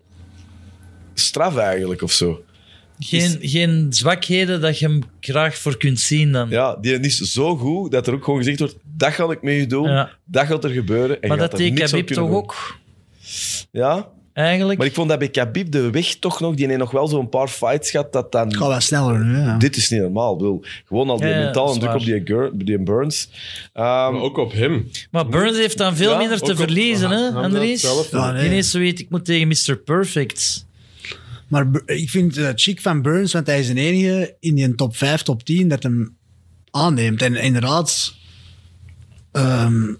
[1.14, 2.43] straf eigenlijk, of zo.
[2.98, 6.50] Geen, geen zwakheden dat je hem graag voor kunt zien dan.
[6.50, 9.66] Ja, die is zo goed dat er ook gewoon gezegd wordt: dat ga ik mee
[9.66, 10.10] doen, Ja.
[10.24, 11.20] dat gaat er gebeuren.
[11.22, 12.36] En maar dat deed Khabib toch doen.
[12.36, 12.76] ook,
[13.70, 14.78] Ja, eigenlijk?
[14.78, 17.28] maar ik vond dat bij Khabib de weg toch nog, die heeft nog wel zo'n
[17.28, 18.46] paar fights gehad, dat dan...
[18.46, 19.36] Het gaat wel sneller nu.
[19.38, 19.58] Ja.
[19.58, 20.36] Dit is niet normaal.
[20.36, 22.22] Bedoel, gewoon al die Ja, mentale druk op die,
[22.64, 23.28] die Burns.
[23.72, 24.90] Ehm, Maar ook op hem.
[25.10, 27.80] Maar Burns heeft dan veel Ja, minder te op- verliezen, hè, Andries?
[27.80, 28.46] zelf- Ja, nee.
[28.46, 29.76] Ineens zo weet ik moet tegen Mr.
[29.84, 30.66] Perfect.
[31.48, 34.96] Maar ik vind het chic van Burns, want hij is de enige in die top
[34.96, 36.16] 5, top 10 dat hem
[36.70, 37.22] aanneemt.
[37.22, 38.14] En inderdaad,
[39.32, 39.94] ehm,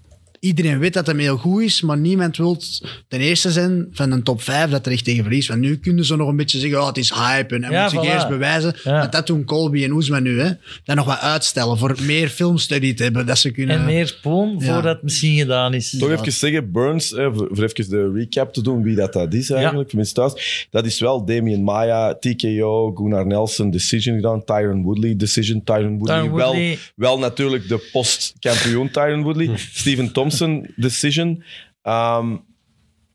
[0.45, 2.59] iedereen weet dat hij heel goed is, maar niemand wil
[3.09, 5.49] ten eerste zijn van een top 5 dat er echt tegen verliest.
[5.49, 7.83] Want nu kunnen ze nog een beetje zeggen, oh, het is hype en hij Ja,
[7.83, 8.13] moet zich voilà.
[8.13, 8.77] eerst bewijzen.
[8.85, 9.07] Ja.
[9.07, 10.41] Dat doen Colby en Oesman nu.
[10.41, 10.51] Hè.
[10.85, 13.77] Dat nog wat uitstellen voor meer filmstudie te hebben, dat ze kunnen...
[13.77, 14.55] En meer Ja.
[14.59, 15.97] voordat het misschien gedaan is.
[15.99, 19.51] Toch even zeggen, Burns, eh, voor, even de recap te doen, wie dat, dat is
[19.51, 20.67] eigenlijk, thuis.
[20.71, 26.17] Dat is wel Damien Maya, TKO, Gunnar Nelson, decision gedaan, Tyron Woodley, decision, Tyron Woodley.
[26.21, 26.79] Tyron Woodley.
[26.97, 29.51] Wel, wel natuurlijk de post-kampioen Tyron Woodley.
[29.73, 30.34] Steven Thompson,
[30.77, 31.43] decision.
[31.83, 32.37] Ehm,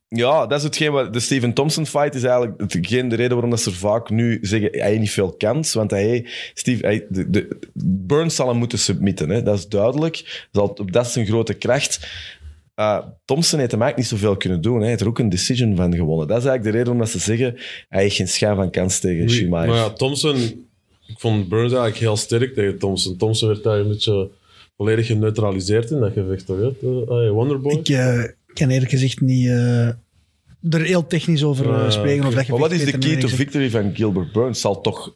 [0.07, 3.49] ja, dat is hetgeen wat de Steven Thompson fight is eigenlijk hetgeen de reden waarom
[3.49, 7.29] dat ze vaak nu zeggen hij heeft niet veel kans, want hij, Steve, hij, de,
[7.29, 10.47] de- Burns zal hem moeten submitten, hè, dat is duidelijk.
[10.51, 12.07] Zal, dat is zijn grote kracht.
[12.75, 14.73] Uh, Thompson heeft hem eigenlijk niet zoveel kunnen doen.
[14.73, 14.79] Hè.
[14.79, 16.27] Hij heeft er ook een decision van gewonnen.
[16.27, 17.55] Dat is eigenlijk de reden waarom dat ze zeggen
[17.89, 19.67] hij heeft geen schijn van kans tegen Shimaev.
[19.67, 20.67] Maar ja, Thompson...
[21.07, 23.17] Ik vond Burns eigenlijk heel sterk tegen Thompson.
[23.17, 24.29] Thompson werd daar een beetje
[24.79, 26.45] volledig geneutraliseerd in dat gevecht.
[26.45, 26.57] Toch?
[26.57, 27.73] De- ah, Wonderboy.
[27.73, 28.23] Ik eh,
[28.53, 29.87] kan eerlijk gezegd niet eh,
[30.69, 32.25] er heel technisch over eh, Ja, spreken.
[32.25, 34.61] Of dat je maar wat is de key to victory van Gilbert Burns?
[34.61, 35.15] Zal toch...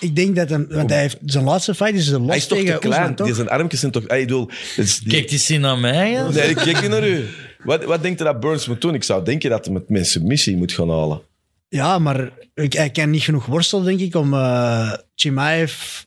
[0.00, 2.46] Ik denk dat hem, want hij heeft zijn laatste fight is een los Hij is
[2.46, 3.14] toch te tegen klein.
[3.14, 3.26] Toch?
[3.26, 4.04] Die zijn armpjes zijn toch...
[4.06, 4.46] Hij bedoel,
[4.76, 6.12] het is die- Kijk, die zien naar mij.
[6.12, 6.32] hè.
[6.32, 7.24] Nee, ik kijk niet naar u.
[7.64, 8.94] Wat, wat denkt je dat Burns moet doen?
[8.94, 11.20] Ik zou denken dat hij met mijn submissie moet gaan halen.
[11.68, 16.02] Ja, maar ik, hij kan niet genoeg worstelen, denk ik, om eh Chimaev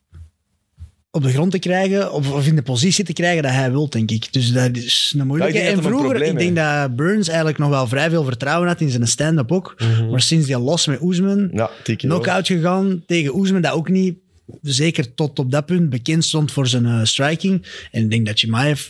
[1.16, 4.12] op de grond te krijgen of, in de positie te krijgen dat hij wil, denk
[4.12, 4.34] ik.
[4.34, 5.58] Dus dat is een moeilijke.
[5.58, 8.90] Ja, en vroeger, ik denk dat Burns eigenlijk nog wel vrij veel vertrouwen had in
[8.90, 9.76] zijn stand-up ook.
[10.12, 14.16] Maar sinds die los met Oesman, Ja, knock-out gegaan tegen Oesman, dat ook niet,
[14.62, 17.66] zeker tot op dat punt, bekend stond voor zijn eh, striking.
[17.92, 18.88] En ik denk dat Chimaev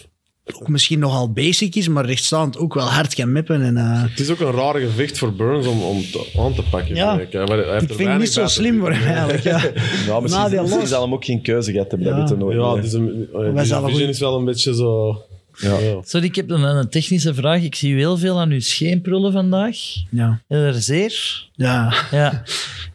[0.52, 3.62] ook misschien nogal basic is, maar rechtstaand ook wel hard kan meppen.
[3.62, 6.64] En, eh, Het is ook een rare gevecht voor Burns om, om te- aan te
[6.72, 6.96] pakken.
[6.96, 7.16] Ja.
[7.18, 9.44] vind ik, hij heeft ik er vind het niet zo slim voor hem eigenlijk.
[9.44, 9.62] Ja.
[10.08, 12.08] Ja, misschien, zal hem ook geen keuze gehad hebben.
[12.10, 12.20] Ja.
[12.26, 12.58] Dat nooit.
[12.58, 14.14] Ja, is een, Wij die zijn wel vision goed.
[14.14, 15.22] is wel een beetje zo...
[15.58, 15.78] Ja.
[15.80, 16.00] Ja.
[16.04, 17.62] Sorry, ik heb een, een technische vraag.
[17.62, 19.78] Ik zie u heel veel aan uw scheen prullen vandaag.
[20.10, 20.42] Ja.
[20.48, 21.48] Er zeer.
[21.56, 21.94] ja.
[22.12, 22.44] Ja.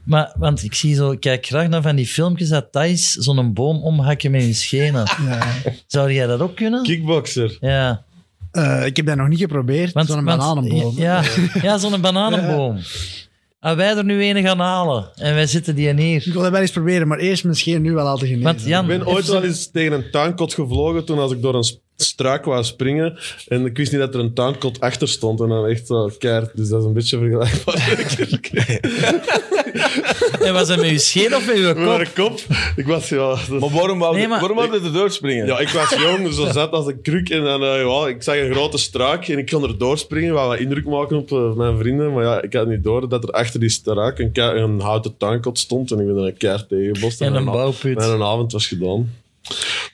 [0.05, 3.53] Maar, want ik zie zo, ik kijk graag naar van die filmpjes dat Thijs zo'n
[3.53, 5.07] boom omhakken met hun schenen.
[5.27, 5.47] ja.
[5.87, 6.83] Zou jij dat ook kunnen?
[6.83, 7.57] Kickboxer.
[7.61, 8.05] Ja.
[8.51, 9.93] Eh, ik heb dat nog niet geprobeerd.
[9.93, 10.95] Want, Zo'n want- bananenboom.
[10.97, 11.23] Ja,
[11.63, 12.79] ja zo'n bananenboom.
[13.61, 15.11] En wij er nu een gaan halen.
[15.15, 16.27] En wij zitten die hier.
[16.27, 18.43] Ik wil dat wel eens proberen, maar eerst mijn scheen nu wel laten genezen.
[18.45, 21.55] Want Jan, Ik ben ooit wel eens tegen een tuinkot gevlogen toen als ik door
[21.55, 21.65] een
[22.03, 23.19] struik wou springen.
[23.49, 25.41] En ik wist niet dat er een tuinkot achter stond.
[25.41, 26.57] En dan echt zo keihard.
[26.57, 27.97] Dus dat is een beetje vergelijkbaar.
[30.41, 31.85] En was dat met uw scheen of met uw Met kop?
[31.97, 32.41] mijn kop.
[32.77, 33.17] Ik was ja...
[33.17, 35.47] dat- Maar waarom wou, Nee, maar- waarom wou je er doorspringen?
[35.47, 37.29] Ja, ik was jong, zo zat als een kruk.
[37.31, 40.35] En dan, eh, ja, ik zag een grote struik en ik kon er doorspringen.
[40.35, 42.13] Wou wat indruk maken op eh, mijn vrienden.
[42.13, 45.59] Maar ja, ik had niet door dat er achter die struik een, een houten tuinkot
[45.59, 45.91] stond.
[45.91, 47.21] En ik ben er een keihard tegenbost.
[47.21, 47.95] En een mijn a- bouwput.
[47.97, 49.13] Mijn avond was gedaan.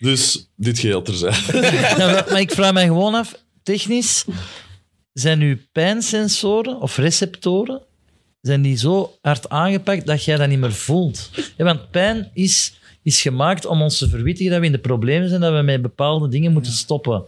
[0.00, 1.36] Dus dit geheel terzijde.
[1.96, 4.24] Ja, maar- maar ik vraag mij gewoon af, technisch,
[5.12, 7.80] zijn uw pijnsensoren of receptoren,
[8.40, 11.30] zijn die zo hard aangepakt dat jij dat niet meer voelt?
[11.56, 15.28] Ja, want pijn is, is gemaakt om ons te verwittigen dat we in de problemen
[15.28, 17.22] zijn, dat we met bepaalde dingen moeten stoppen.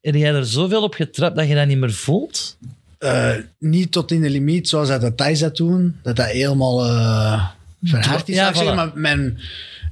[0.00, 2.56] Heb jij er zoveel op getrapt dat je dat niet meer voelt?
[2.98, 5.96] Eh, niet tot in de limiet, zoals dat de Thais dat doen.
[6.02, 7.46] Dat dat helemaal eh
[7.82, 8.34] verhard is.
[8.36, 8.72] Ja, zou ik zeggen.
[8.72, 8.76] voilà.
[8.76, 9.38] Maar mijn,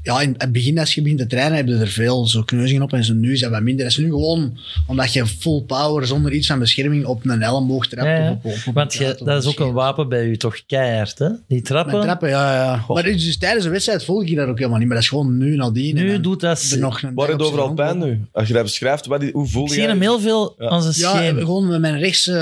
[0.03, 2.83] ja, in het begin, als je begint te trainen, heb je er veel zo kneuzingen
[2.83, 2.93] op.
[2.93, 3.85] En zo nu dat wat minder.
[3.85, 7.87] Dat is nu gewoon omdat je full power, zonder iets van bescherming, op een elleboog
[7.89, 8.07] trapt.
[8.09, 8.31] Ja, ja.
[8.31, 9.67] Of op, op, op Want je, dat is ook scheen.
[9.67, 11.29] een wapen bij u, toch keihard, hè?
[11.49, 11.95] Die trappen.
[11.95, 12.85] Met trappen, ja, ja.
[12.89, 14.87] Maar dus, dus tijdens een wedstrijd volg je dat ook helemaal niet.
[14.87, 15.97] Maar dat is gewoon nu nadien.
[15.97, 16.77] en Nu doet dat...
[16.79, 18.21] nog een Waar je zijn overal pijn nu?
[18.33, 20.69] Als je dat beschrijft, wat, hoe voel Ik je zie hem heel veel Ja.
[20.69, 21.39] aan zijn Ja, scheen.
[21.39, 22.39] gewoon met mijn rechtse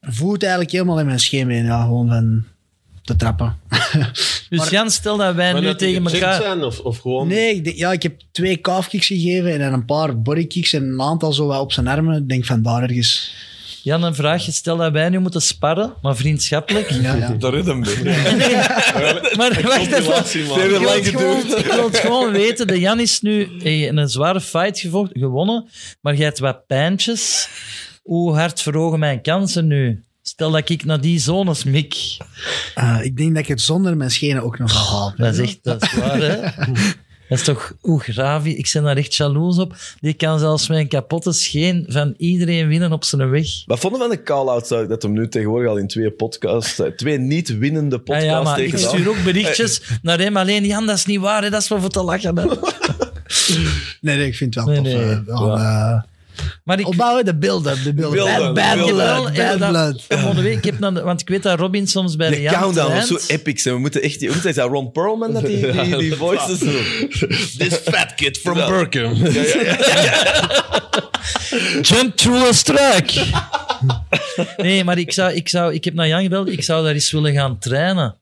[0.00, 1.64] eh, voet eigenlijk helemaal in mijn scheenbeen.
[1.64, 2.44] Ja, gewoon van
[3.10, 3.58] te trappen.
[4.48, 6.42] Dus Maar- Jan, stel dat wij nu dat tegen elkaar...
[6.42, 7.28] zijn of, of gewoon...
[7.28, 11.00] Nee, ik, denk- ja, ik heb twee calfkicks gegeven en een paar bodykicks en een
[11.00, 12.16] aantal zo wat op zijn armen.
[12.16, 13.34] Ik denk van daar ergens.
[13.82, 14.52] Jan, een vraagje.
[14.52, 16.90] Stel dat wij nu moeten sparren, maar vriendschappelijk.
[17.02, 17.28] Ja, ja.
[17.38, 17.74] Dat ritme.
[19.36, 20.48] Maar wacht even.
[20.48, 20.60] Man.
[20.60, 21.58] Ik wil, het gewoon, geduurd.
[21.58, 22.66] ik wil het gewoon weten.
[22.66, 25.68] De Jan is nu in een zware fight gevochten, gewonnen,
[26.00, 27.48] maar jij hebt wat pijntjes.
[28.02, 30.02] Hoe hard verhogen mijn kansen nu?
[30.30, 31.94] Stel dat ik naar die zones mik.
[32.74, 35.14] Eh, ik denk dat ik het zonder mijn schenen ook nog ga halen.
[35.16, 36.38] Dat is echt dat is waar, hè?
[37.28, 39.76] Dat is toch hoe Gravi, ik ben daar echt jaloers op.
[40.00, 43.46] Die kan zelfs met een kapotte scheen van iedereen winnen op zijn weg.
[43.66, 46.78] Wat vonden we van de call-outs uit dat hem nu tegenwoordig al in twee podcasts,
[46.78, 50.36] eh, twee niet winnende Ja, podcasts ja, maar ik stuur ook berichtjes naar hem.
[50.36, 51.50] Alleen, Jan, dat is niet waar, hè?
[51.50, 52.38] dat is wel voor te lachen.
[52.38, 52.46] Hè?
[54.00, 55.02] Nee, nee, ik vind het wel Nee, tof.
[55.02, 55.10] nee.
[55.12, 56.02] eh, wel, eh,
[56.64, 57.82] Maar ik, opbouwen de beelden.
[57.84, 58.24] De beelden.
[58.24, 59.32] Bad, bad blood.
[59.34, 60.44] Bad blood.
[60.44, 63.06] ik heb dan, want ik weet dat Robin soms bij de, De Jan countdown was
[63.06, 63.58] zo epic.
[63.60, 63.74] zijn.
[63.74, 64.26] We moeten echt...
[64.26, 64.68] Hoe is dat?
[64.68, 67.10] Ron Perlman dat die, die, die voices doet?
[67.58, 68.68] This fat kid from Ja.
[68.68, 69.14] Burkham.
[71.82, 73.12] Jump through a struik.
[74.56, 76.48] nee, maar ik, zou, ik, zou, ik heb naar Jan gebeld.
[76.48, 78.16] Ik zou daar eens willen gaan trainen.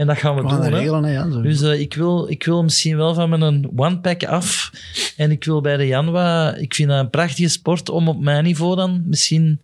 [0.00, 0.72] En dat gaan we, We gaan doen.
[0.72, 0.78] hè.
[0.78, 1.30] regelen, hè, ja.
[1.30, 1.40] Zo.
[1.42, 4.70] Dus eh, ik, wil, ik wil misschien wel van mijn one-pack af.
[5.16, 6.58] En ik wil bij de Jan wat...
[6.58, 9.60] Ik vind dat een prachtige sport om op mijn niveau dan misschien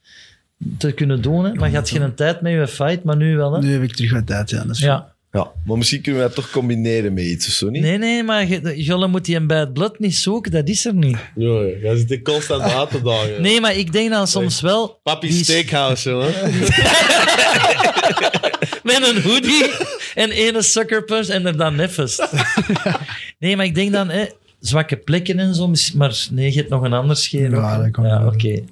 [0.78, 1.44] te kunnen doen.
[1.44, 1.54] Hè.
[1.54, 3.52] Maar je had geen tijd met je fight, maar nu wel.
[3.52, 3.60] Hè.
[3.60, 4.62] Nu heb ik terug wat tijd, ja.
[4.64, 5.14] Dat is Ja.
[5.36, 7.82] Ja, maar misschien kunnen we dat toch combineren met iets of zo, niet?
[7.82, 10.50] Nee, nee, maar je- Jolle moet die een bad blood niet zoeken.
[10.52, 11.16] Dat is er niet.
[11.34, 11.76] Ja, ja.
[11.82, 13.42] Jij zit hier constant aan te dagen.
[13.42, 15.00] Nee, maar ik denk dan soms wel...
[15.02, 16.32] Papi die- Steakhouse, jongen.
[18.82, 19.70] Met een hoodie
[20.14, 22.26] en ene sucker punch en er dan neffest.
[23.38, 24.24] Nee, maar ik denk dan, hè,
[24.60, 25.68] zwakke plekken en zo.
[25.68, 27.60] misschien- Maar nee, je hebt nog een ander scheren.
[27.60, 27.82] Ja, ook.
[27.82, 28.28] dat kan Ja, wel.
[28.32, 28.62] oké.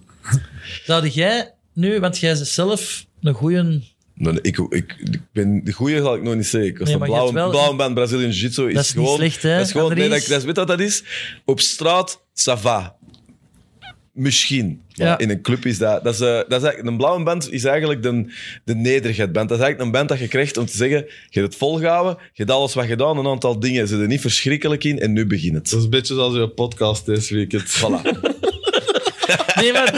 [0.84, 3.92] Zou jij nu, want jij zelf een goeie...
[4.14, 6.70] Nee, ik, ik, ik ben, de goeie zal ik nog niet zeggen.
[6.70, 8.68] Ik was Nee, een blauwe, hebt wel- blauwe band Brazilian Jiu-Jitsu.
[8.68, 10.66] Is Dat is niet gewoon, slecht, hè, Dat is gewoon, nee, dat, dat, weet wat
[10.68, 11.02] dat is?
[11.44, 12.96] Op straat, ça va.
[14.12, 14.82] Misschien.
[14.88, 15.18] Ja.
[15.18, 16.04] in een club is dat...
[16.04, 18.32] dat, is, eh, dat is eigenlijk, een blauwe band is eigenlijk de,
[18.64, 19.48] de nederigheid-band.
[19.48, 22.16] Dat is eigenlijk een band dat je krijgt om te zeggen, je hebt het volgehouden,
[22.18, 25.26] je hebt alles wat gedaan, een aantal dingen zitten er niet verschrikkelijk in en nu
[25.26, 25.70] begint het.
[25.70, 27.52] Dat is een beetje zoals je podcast deze week.
[27.52, 28.00] Het, Voilà.
[29.60, 29.92] Nee, maar...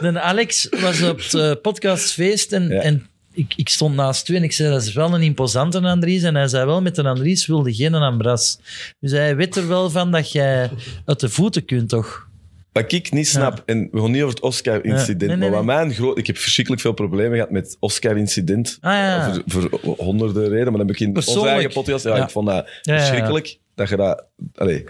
[0.00, 2.80] De Alex was op het eh, podcastfeest en, Ja.
[2.80, 6.22] en ik, ik stond naast u en ik zei, dat is wel een imposante Andries.
[6.22, 8.58] En hij zei wel, met een Andries wilde geen Ambras.
[9.00, 10.70] Dus hij weet er wel van dat jij
[11.04, 12.30] uit de voeten kunt, toch?
[12.72, 15.64] Wat ik niet snap, en we gaan niet over het Oscar-incident, Ja, nee, nee, maar
[15.64, 15.76] wat nee.
[15.76, 16.18] mijn groot...
[16.18, 18.78] Ik heb verschrikkelijk veel problemen gehad met het Oscar-incident.
[18.80, 19.42] Ah, ja.
[19.46, 22.04] Voor, voor honderden redenen, maar dan heb ik in onze eigen podcast...
[22.04, 23.58] Ja, ik vond dat verschrikkelijk.
[23.74, 24.24] Dat je dat...
[24.54, 24.84] Allee,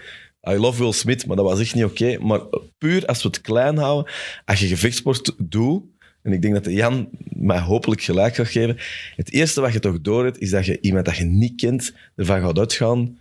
[0.49, 2.17] I love Will Smith, maar dat was echt niet oké.
[2.19, 2.39] Maar
[2.77, 4.13] puur als we het klein houden,
[4.45, 5.83] als je gevechtssport doet,
[6.23, 8.77] en ik denk dat de Jan mij hopelijk gelijk gaat geven,
[9.15, 11.93] het eerste wat je toch door hebt, is dat je iemand dat je niet kent
[12.15, 13.17] ervan gaat uitgaan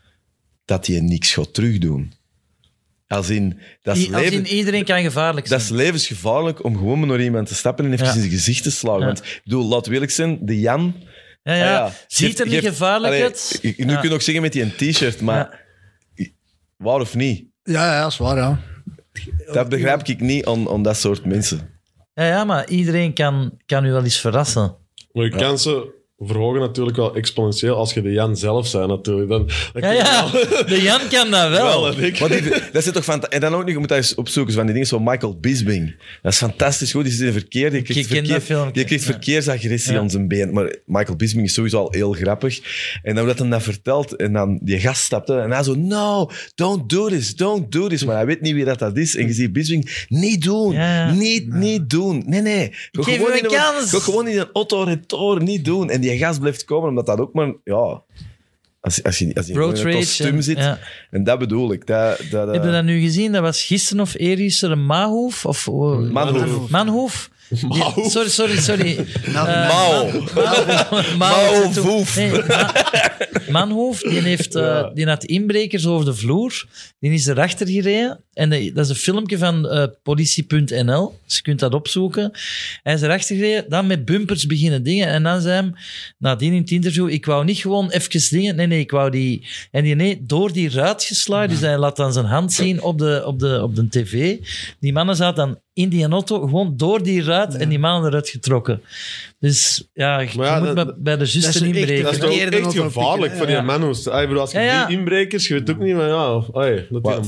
[0.64, 2.12] dat hij niks gaat terugdoen.
[3.06, 3.58] Als in...
[3.82, 5.58] Dat is I- Als leven- in iedereen kan gevaarlijk zijn.
[5.60, 8.12] dat is levensgevaarlijk om gewoon maar naar iemand te stappen en even Ja.
[8.12, 9.00] in zijn gezicht te slagen.
[9.00, 9.06] Ja.
[9.06, 10.94] Want ik bedoel, laat eerlijk zijn, de Jan...
[11.42, 11.62] ja, ja.
[11.62, 13.58] ah ja, Ziet geeft- er niet gevaarlijk uit?
[13.62, 14.00] Nu Ja.
[14.00, 15.60] kun je ook zeggen met die een t-shirt, maar
[16.76, 17.44] waar of niet?
[17.62, 18.60] Ja, ja, dat is waar, ja.
[19.52, 21.71] Dat begrijp ik niet aan, aan dat soort mensen.
[22.14, 24.76] Ja, ja, maar iedereen kan, kan u wel eens verrassen.
[25.12, 29.28] maar je verhogen natuurlijk wel exponentieel als je de Jan zelf bent, natuurlijk.
[29.28, 30.30] Dan, dan Ja, je ja.
[30.32, 31.88] wel- De Jan kan dat wel.
[31.88, 31.98] ik-
[32.28, 34.56] die, dat zit toch van, en dan ook nog, je moet dat eens opzoeken, zo
[34.58, 35.94] van die dingen zoals Michael Bisbing.
[36.22, 39.10] Dat is fantastisch goed, die zit in verkeer, die krijgt, dat verkeer, die krijgt Ja.
[39.12, 39.98] verkeersagressie Ja.
[39.98, 40.52] aan zijn been.
[40.52, 42.60] Maar Michael Bisbing is sowieso al heel grappig.
[43.02, 46.30] En dan dat hem dat vertelt, en dan die gast stapte, en hij zo, no,
[46.54, 48.04] don't do this, don't do this.
[48.04, 49.16] Maar hij weet niet wie dat, dat is.
[49.16, 51.12] En je ziet Bisbing, niet doen, Ja, ja.
[51.12, 52.22] niet, niet doen.
[52.26, 52.70] Nee, nee.
[52.92, 55.90] Geef gewoon hem in een gewoon in een auto retour, niet doen.
[55.90, 58.02] En die gast blijft komen, omdat dat ook maar, ja...
[58.80, 60.78] Als, als je, als je Road in een kostuum zit, ja.
[61.10, 61.86] en dat bedoel ik.
[61.86, 63.32] Dat, dat, Heb je dat nu gezien?
[63.32, 65.46] Dat was gisteren of eergisteren een Mahoef?
[65.46, 65.66] Of,
[66.10, 66.70] Manhoef.
[66.70, 67.30] Manhoef?
[67.54, 68.96] Sorry, sorry, sorry.
[69.26, 70.10] Eh, Mao.
[71.18, 71.70] Mao.
[71.72, 72.16] Voef.
[72.16, 72.72] Nee, Ma-
[73.48, 76.64] Manhoef, die, heeft, eh, die had inbrekers over de vloer.
[77.00, 78.20] Die is erachter gereden.
[78.32, 79.68] En eh, dat is een filmpje van
[80.02, 81.18] politie.nl.
[81.26, 82.30] Dus je kunt dat opzoeken.
[82.82, 85.06] Hij is erachter gereden, dan met bumpers beginnen dingen.
[85.08, 85.72] En dan zei hij,
[86.18, 88.56] nadien in het interview, ik wou niet gewoon even dingen.
[88.56, 89.46] Nee, nee, ik wou die...
[89.70, 91.48] En die, nee, door die ruit geslagen.
[91.48, 94.36] Dus hij laat dan zijn hand zien op de, op de, op de tv.
[94.80, 98.28] Die mannen zaten dan in die auto, gewoon door die ruit en die mannen eruit
[98.28, 98.82] getrokken.
[99.38, 102.02] Dus ja, je ja, moet dat- bij- de juiste inbreken.
[102.04, 103.62] Dat is toch echt gevaarlijk voor die ja.
[103.62, 104.06] manhoes.
[104.06, 104.86] Ik bedoel, als je Ja, ja.
[104.86, 106.44] die inbrekers, je weet ook niet, maar ja...
[106.90, 107.24] dat Maar een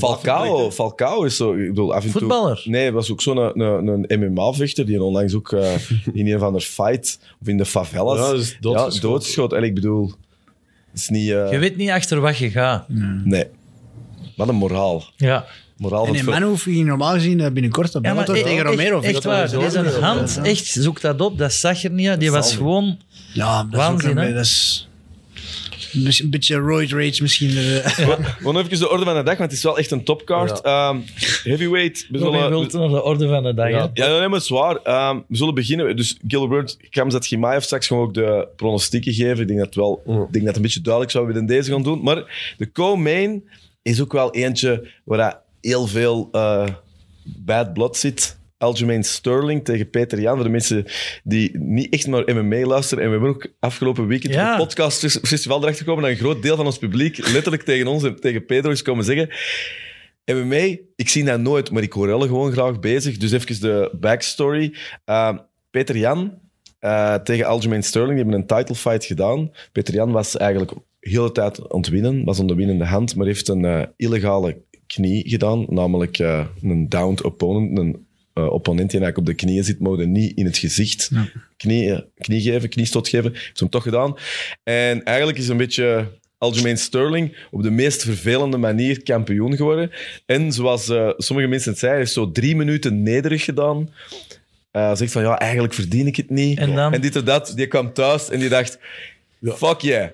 [0.71, 1.53] Falcao, is zo...
[1.53, 2.61] Ik bedoel, af en toe- Voetballer?
[2.65, 5.73] nee, was ook zo'n een, een, een MMA-vechter die onlangs ook eh,
[6.13, 8.17] in een of andere fight of in de favelas...
[8.19, 8.95] Ja, dus doodgeschoten.
[8.95, 9.57] Ja, doodgeschoten.
[9.57, 10.11] En ik bedoel,
[10.91, 11.29] het is niet...
[11.29, 12.85] eh, Je weet niet achter wat je gaat.
[13.23, 13.45] Nee.
[14.35, 15.03] Wat een moraal.
[15.15, 15.45] Ja.
[15.77, 18.63] Moraal En in ver- Manhoef ging normaal gezien eh, binnenkort op Ja, maar echt, tegen
[18.63, 19.01] Romero.
[19.01, 19.49] echt, echt waar.
[19.59, 19.91] Die zijn Ja.
[19.99, 21.37] hand, echt, zoek dat op.
[21.37, 22.19] Dat zag er niet uit.
[22.19, 22.99] Die was gewoon...
[23.33, 24.33] Ja, dat is ook Waanzin, een- hè?
[24.33, 24.87] dat is...
[26.21, 27.49] Een beetje roid rage misschien.
[27.49, 27.87] eh.
[28.37, 30.61] Gewoon even de orde van de dag, want het is wel echt een topcard.
[30.61, 30.97] Ehm,
[31.43, 32.49] heavyweight, we zullen...
[32.49, 33.69] wilt naar de orde van de dag.
[33.69, 33.89] Ja.
[33.93, 34.75] Ja, nee, maar zwaar.
[34.75, 35.95] Ehm, we zullen beginnen.
[35.95, 39.39] Dus Gilbert, Kamzat Gimaev straks gewoon ook de pronostieken geven.
[39.39, 40.13] Ik denk dat het wel Mm.
[40.13, 42.01] ik denk dat het een beetje duidelijk zou we in deze gaan doen.
[42.03, 43.43] Maar de co-main
[43.81, 46.67] is ook wel eentje waar dat heel veel eh,
[47.23, 48.37] bad blood zit.
[48.57, 50.35] Aljamain Sterling tegen Peter Jan.
[50.35, 50.85] Voor de mensen
[51.23, 53.03] die niet echt naar MMA luisteren.
[53.03, 54.53] En we hebben ook afgelopen weekend Ja.
[54.53, 58.03] op het podcastfestival erachter gekomen dat een groot deel van ons publiek letterlijk tegen ons
[58.03, 59.29] en tegen Pedro is komen zeggen
[60.25, 63.17] MMA, ik zie dat nooit, maar ik hoor Elle gewoon graag bezig.
[63.17, 64.73] Dus even de backstory.
[65.05, 65.37] Uh,
[65.71, 66.33] Peter Jan
[66.81, 69.51] uh, tegen Aljamain Sterling, die hebben een title fight gedaan.
[69.71, 73.15] Peter Jan was eigenlijk de hele tijd aan het winnen, was aan de winnende hand,
[73.15, 78.91] maar heeft een uh, illegale knie gedaan, namelijk uh, een downed opponent, een uh, opponent
[78.91, 81.27] die eigenlijk op de knieën zit, mogen niet in het gezicht ja.
[81.57, 83.31] knie, knie geven, kniestoot geven.
[83.33, 84.15] Heeft hem toch gedaan.
[84.63, 86.07] En eigenlijk is een beetje
[86.37, 89.91] Aljamain Sterling op de meest vervelende manier kampioen geworden.
[90.25, 93.89] En zoals uh, sommige mensen het zeiden, heeft zo drie minuten nederig gedaan.
[94.71, 96.59] Uh, zegt van, ja, eigenlijk verdien ik het niet.
[96.59, 96.93] En, dan...
[96.93, 97.53] en dit en dat.
[97.55, 98.79] Die kwam thuis en die dacht,
[99.39, 99.53] ja.
[99.53, 100.09] fuck yeah.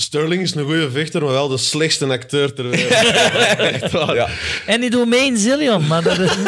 [0.00, 3.92] Sterling is een goede vechter, maar wel de slechtste acteur ter wereld.
[4.16, 4.28] ja.
[4.66, 6.36] En die doet mee in Zillion, maar dat is...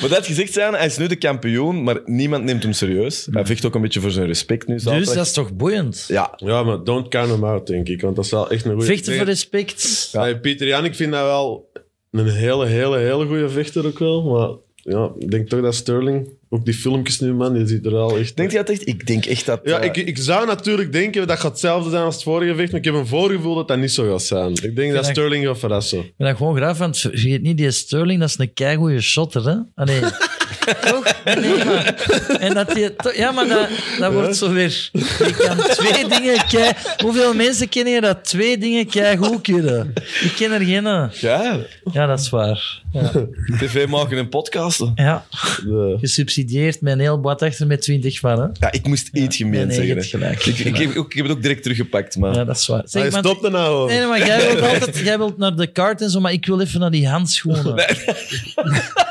[0.00, 3.28] maar dat gezegd zijn, hij is nu de kampioen, maar niemand neemt hem serieus.
[3.30, 4.74] Hij vecht ook een beetje voor zijn respect nu.
[4.74, 6.04] Dus dat is toch boeiend?
[6.08, 6.32] Ja.
[6.36, 8.00] Ja, maar don't count him out, denk ik.
[8.00, 8.86] Want dat is wel echt een goede...
[8.86, 10.08] Vechten voor respect.
[10.12, 10.22] Ja.
[10.22, 11.70] Nee, Pieter Jan, ik vind dat wel
[12.10, 14.22] een hele, hele, hele goede vechter ook wel.
[14.22, 16.28] Maar ja, ik denk toch dat Sterling...
[16.48, 18.36] Ook die filmpjes nu, man, die ziet er al echt...
[18.36, 18.88] Denk je dat echt?
[18.88, 19.60] Ik denk echt dat...
[19.64, 19.84] Ja, uh...
[19.84, 22.86] ik, ik zou natuurlijk denken dat gaat hetzelfde zijn als het vorige vecht, maar ik
[22.86, 24.50] heb een voorgevoel dat dat niet zo gaat zijn.
[24.50, 25.98] Ik denk dat Sterling gaat verrassen.
[25.98, 29.44] Ik ben dat gewoon graag, want vergeet niet, die Sterling, dat is een keigoeie shotter,
[29.44, 29.84] hè?
[29.84, 30.00] Nee.
[30.80, 31.14] Toch?
[31.24, 31.94] Nee, maar...
[32.38, 32.90] En dat die...
[33.16, 34.90] Ja, maar dat, dat wordt zo weer...
[34.92, 36.72] Je kan twee dingen kei...
[37.02, 39.92] Hoeveel mensen kennen je dat twee dingen keigoed kunnen?
[40.20, 40.84] Ik ken er geen.
[41.20, 41.58] Ja.
[41.92, 42.82] Ja, dat is waar.
[42.92, 43.10] Ja.
[43.58, 44.92] TV maken en podcasten.
[44.94, 45.24] Ja.
[45.64, 45.96] De...
[46.00, 48.46] Gesubsidieerd met een heel bad achter met 20 van, hè?
[48.52, 50.04] Ja, ik moest iets ja, gemeen nee, nee, zeggen.
[50.04, 52.34] Gelijk, ik, ik, heb, ik, heb, het ook direct teruggepakt, maar...
[52.34, 52.82] Ja, dat is waar.
[52.84, 55.66] Zeg, Hij stopt er nou Nee, nee, maar jij wilt altijd jij wilt naar de
[55.66, 57.74] kaart en zo, maar ik wil even naar die handschoenen.
[57.74, 57.86] Nee.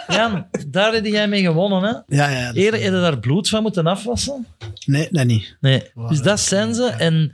[0.08, 2.16] Jan, daar heb jij mee gewonnen, hè?
[2.16, 2.54] Ja, ja.
[2.54, 4.48] Eerder heb je daar bloed van moeten afwassen?
[4.86, 5.58] Nee, dat niet.
[5.60, 5.84] Nee.
[5.94, 6.86] Wow, dus dat zijn ze.
[6.86, 7.34] En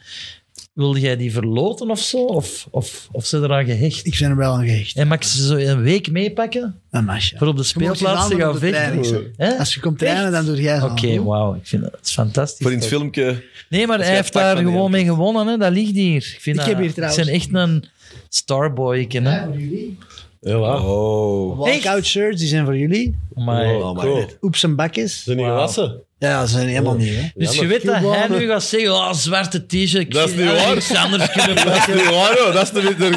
[0.73, 2.17] wilde jij die verloten of zo?
[2.17, 4.05] Of, of, of ze eraan gehecht?
[4.05, 4.95] Ik ben er wel aan gehecht.
[4.95, 6.81] En mag ze zo een week meepakken?
[6.91, 7.37] Een masje.
[7.37, 9.33] Voor op de speelplaats te gaan vechten?
[9.59, 11.53] Als je komt trainen, dan doe jij Oké, okay, wauw.
[11.53, 12.61] Ik vind dat, dat is fantastisch.
[12.61, 13.43] Voor in het filmpje...
[13.69, 15.47] Nee, maar hij heeft daar gewoon mee gewonnen.
[15.47, 15.57] Hè.
[15.57, 16.15] Dat ligt hier.
[16.15, 17.19] Ik, vind ik dat, heb hier trouwens...
[17.19, 17.85] Ik ben echt een
[18.29, 19.05] starboy.
[19.09, 19.19] Hè.
[19.19, 19.97] Ja, voor jullie.
[20.39, 20.89] Ja, wow.
[20.89, 21.57] Oh.
[21.57, 23.15] Walkout shirts, die zijn voor jullie.
[23.35, 24.25] Maar, oh, cool.
[24.41, 25.23] Oeps en bakjes.
[25.23, 25.55] Zijn die wow.
[25.55, 26.03] gewassen?
[26.19, 26.99] Ja, dat zijn helemaal Oh.
[26.99, 27.13] nieuw.
[27.13, 27.27] Hè?
[27.35, 30.11] Dus je weet dat hij nu gaat zeggen, oh, zwarte t-shirt.
[30.11, 30.75] Dat is niet waar.
[30.77, 32.51] Iets anders kunnen Dat is niet waar, hoor.
[32.53, 33.09] Dat, is de, de,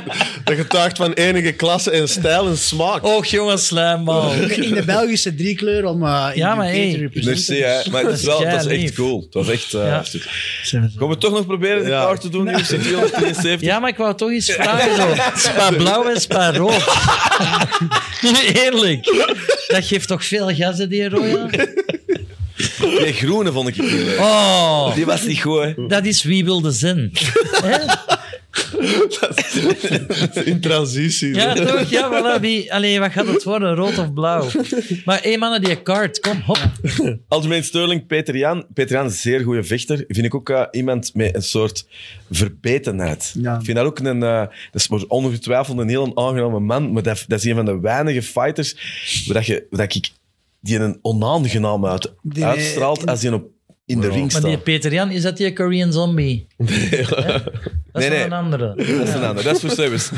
[0.44, 3.04] dat getuigt van enige klasse en stijl en smaak.
[3.04, 4.32] Och, jongen, slijmbal.
[4.60, 6.90] In de Belgische drie kleur om uh, ja, maar te hey.
[6.92, 7.24] representen.
[7.24, 7.90] Merci, hè.
[7.90, 9.20] Maar het is wel, dat is echt cool.
[9.20, 9.72] Het was echt...
[9.72, 10.02] Uh, Ja.
[10.96, 12.04] Gaan we toch nog proberen de Ja.
[12.04, 12.44] kaart te doen?
[12.46, 13.60] 273?
[13.60, 14.96] Ja, maar ik wou toch eens vragen.
[14.96, 15.14] Zo.
[15.50, 16.84] Spa blauw en spa rood.
[18.54, 19.04] Eerlijk.
[19.68, 21.48] Dat geeft toch veel gas, hè, die rode?
[22.78, 24.18] Die groene vond ik niet leuk.
[24.18, 25.86] Oh, Die was niet goed, hè.
[25.86, 27.12] dat is wie wil de zin.
[27.62, 27.76] Hè?
[30.44, 31.34] In transitie.
[31.34, 31.90] Ja, toch?
[31.90, 32.40] Ja, voilà.
[32.40, 33.74] Wie, allee, wat gaat het worden?
[33.74, 34.48] Rood of blauw?
[35.04, 36.20] Maar hé, mannen, die kaart.
[36.20, 36.58] Kom, hop.
[37.28, 38.66] Algemeen Sterling, Peter Jan.
[38.74, 40.04] Peter Jan is een zeer goede vechter.
[40.08, 41.86] Vind ik ook uh, iemand met een soort
[42.30, 43.34] verbetenheid.
[43.38, 43.54] Ja.
[43.58, 44.22] Ik vind dat ook een...
[44.22, 47.64] Uh, dat is maar ongetwijfeld een heel aangename man, maar dat, dat is een van
[47.64, 48.74] de weinige fighters
[49.26, 50.10] waar, dat je, waar dat ik
[50.60, 53.44] die een onaangenaam uit, Die- uitstraalt als hij op,
[53.86, 54.62] in de ring Maar die staat.
[54.64, 56.46] Peter Jan, is dat die Korean zombie?
[56.56, 56.64] Hè?
[57.92, 58.26] Dat is Nee, wel nee.
[58.26, 58.74] een andere.
[58.76, 59.44] Dat is een ander.
[59.44, 60.08] Dat is voor Sebus.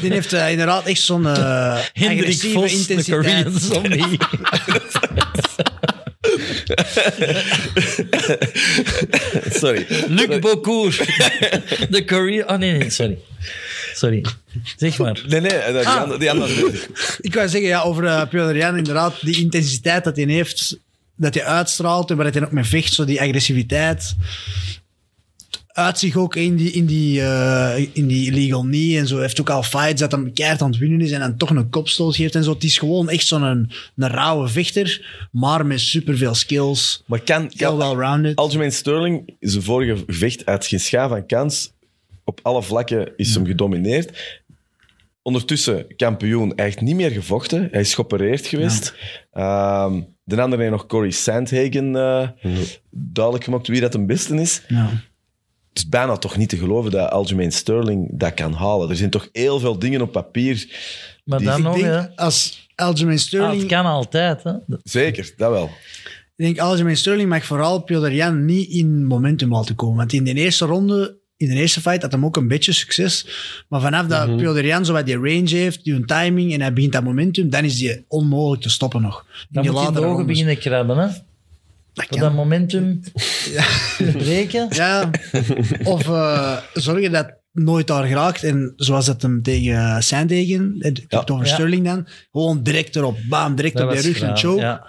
[0.00, 3.62] Die heeft uh, inderdaad echt zo'n uh, Hendrik agressieve Vos, de Korean intensiteit.
[3.72, 4.18] zombie.
[9.50, 9.86] Sorry.
[10.08, 10.96] Luc Bocour.
[11.90, 12.48] De Korean...
[12.50, 13.18] Oh, nee, nee, sorry.
[13.94, 14.24] Sorry.
[14.76, 15.24] Zeg maar.
[15.28, 16.02] Nee, nee, die, Ah.
[16.02, 16.88] andere, die andere is beter.
[17.20, 20.78] Ik wou zeggen, ja, over uh, Peter Jan, inderdaad, die intensiteit dat hij heeft,
[21.16, 24.14] dat hij uitstraalt en waar hij ook mee vecht, zo die agressiviteit.
[25.66, 29.14] Uit zich ook in die, in die, eh, in die illegal knee en zo.
[29.14, 31.50] Hij heeft ook al fights dat hem keihard aan het winnen is en dan toch
[31.50, 32.52] een kopstoot geeft en zo.
[32.52, 37.02] Het is gewoon echt zo'n een, een rauwe vechter, maar met superveel skills.
[37.06, 38.36] Maar kan, Heel kan well-rounded.
[38.36, 41.70] Aljamain Sterling, zijn vorige gevecht, uit geen schaaf van kans.
[42.24, 44.42] Op alle vlakken is hem gedomineerd.
[45.22, 46.52] ondertussen kampioen.
[46.56, 47.68] Hij heeft niet meer gevochten.
[47.70, 48.94] Hij is geopereerd geweest.
[49.32, 52.28] Ehm, de andere heeft nog Corey Sandhagen eh,
[52.90, 54.62] duidelijk gemaakt wie dat de beste is.
[54.68, 54.88] Ja.
[55.68, 58.90] Het is bijna toch niet te geloven dat Aljamain Sterling dat kan halen.
[58.90, 60.66] Er zijn toch heel veel dingen op papier.
[61.24, 62.12] Maar Die- dan Ik nog, denk, ja.
[62.16, 63.60] als Aljamain Ah, Sterling...
[63.60, 64.42] het kan altijd.
[64.42, 64.52] Hè.
[64.82, 65.64] Zeker, dat wel.
[66.36, 69.96] Ik denk Aljamain Sterling mag vooral Piotr Jan niet in momentum laten komen.
[69.96, 71.18] Want in de eerste ronde,
[71.48, 73.26] in de eerste fight, had hem ook een beetje succes.
[73.68, 74.36] Maar vanaf dat.
[74.36, 77.64] Piotr Jan zo wat die range heeft, die timing en hij begint dat momentum, dan
[77.64, 79.24] is die onmogelijk te stoppen nog.
[79.28, 80.98] In Dan die moet je in de ogen beginnen krabben.
[80.98, 81.08] Hè.
[81.94, 83.00] Dat dat momentum
[84.12, 84.66] breken.
[84.70, 85.10] Ja,
[85.84, 88.42] of eh, zorgen dat nooit daar geraakt.
[88.42, 91.52] En zoals dat hem tegen Sandhagen, ik heb het over Ja.
[91.52, 94.60] Sterling dan, gewoon direct erop, bam, direct Dat op de was rug en graag, choke.
[94.60, 94.86] Ja.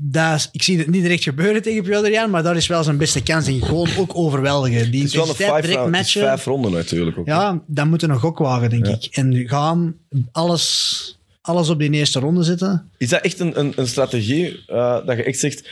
[0.00, 2.96] Dat is- ik zie het niet direct gebeuren tegen Jan, maar daar is wel zijn
[2.96, 3.62] beste kans in.
[3.62, 4.90] Gewoon ook overweldigen.
[4.90, 6.20] Die Het is wel een vijf, round- matchen.
[6.22, 7.26] vijf ronden natuurlijk ook.
[7.26, 9.04] Ja, dan moeten we nog ook wagen, denk ik.
[9.04, 9.94] En gaan
[10.32, 12.90] alles, alles op die eerste ronde zetten.
[12.98, 15.68] Is dat echt een, een, een strategie eh, dat je echt zegt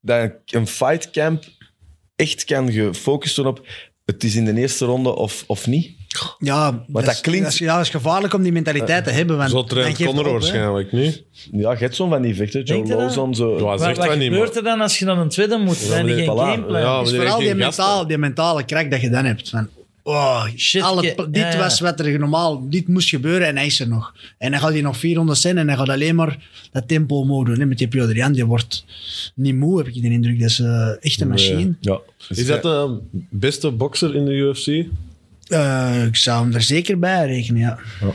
[0.00, 1.44] dat een, een fightcamp
[2.16, 3.66] echt kan gefocust worden op
[4.04, 5.90] het is in de eerste ronde of, of niet?
[6.38, 9.36] Ja, dat klinkt- Dat is, ja, dat is gevaarlijk om die mentaliteit te hebben.
[9.36, 11.22] Want Zo traint je Connor waarschijnlijk niet.
[11.52, 12.62] Ja, je hebt zo'n van die vechten.
[12.62, 12.86] Joe?
[12.86, 13.56] Lozon, zo.
[13.56, 14.56] Ja, Wat, zegt wat gebeurt maar...
[14.56, 15.76] er dan als je dan een tweede moet?
[15.76, 16.68] Zijn die maar geen voilà.
[16.68, 19.48] Ja, is maar vooral die, mentaal, die mentale krak dat je dan hebt.
[19.50, 19.68] Van,
[20.04, 21.58] oh, Shit, alle, dit ja, ja.
[21.58, 22.68] was wat er normaal...
[22.68, 24.14] Dit moest gebeuren en hij is er nog.
[24.38, 26.38] En dan gaat hij nog 400 zijn en hij gaat alleen maar
[26.72, 27.58] dat tempo omhoog doen.
[27.58, 27.66] hè.
[27.66, 28.84] Met die Piotr Jan, die wordt
[29.34, 30.40] niet moe, heb ik de indruk.
[30.40, 31.74] Dat is eh, echt een machine.
[31.80, 32.00] Ja.
[32.28, 32.98] Is dat de
[33.30, 34.86] beste bokser in de UFC?
[35.46, 37.78] Eh, ik zou hem er zeker bij rekenen, ja.
[38.00, 38.14] Ja.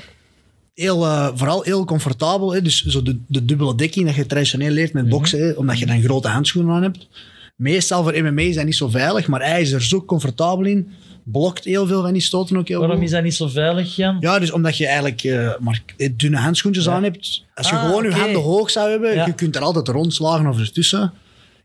[0.74, 2.54] Heel, eh, vooral heel comfortabel.
[2.54, 2.62] Hè?
[2.62, 5.52] Dus zo de, de dubbele dekking dat je traditioneel leert met boksen, hè?
[5.52, 7.08] omdat je dan grote handschoenen aan hebt.
[7.56, 10.92] Meestal voor MMA is dat niet zo veilig, maar hij is er zo comfortabel in.
[11.32, 13.06] Blokt heel veel van die stoten ook heel Waarom goed.
[13.06, 14.18] is dat niet zo veilig, Jan?
[14.20, 16.92] Ja, dus omdat je eigenlijk eh, maar dunne handschoentjes Ja.
[16.92, 17.44] aan hebt.
[17.56, 19.26] Als je Ah, gewoon je handen hoog zou hebben, Ja.
[19.26, 21.14] je kunt er altijd rondslagen of ertussen.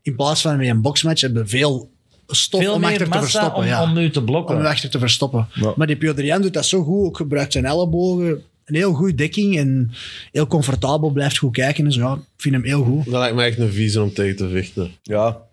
[0.01, 1.89] In plaats van met een boxmatch hebben we veel
[2.27, 3.61] stof Veel om achter te verstoppen.
[3.61, 4.57] om, ja om nu te om blokken.
[4.57, 5.47] hem achter te verstoppen.
[5.53, 5.73] Ja.
[5.75, 8.43] Maar die Piotr Jan doet dat zo goed, ook gebruikt zijn ellebogen.
[8.65, 9.91] Een heel goede dekking en
[10.31, 11.83] heel comfortabel, blijft goed kijken.
[11.83, 13.05] Dus ja, ik vind hem heel goed.
[13.05, 14.91] Dat lijkt me echt een vieze om tegen te vechten.
[15.03, 15.43] Ja,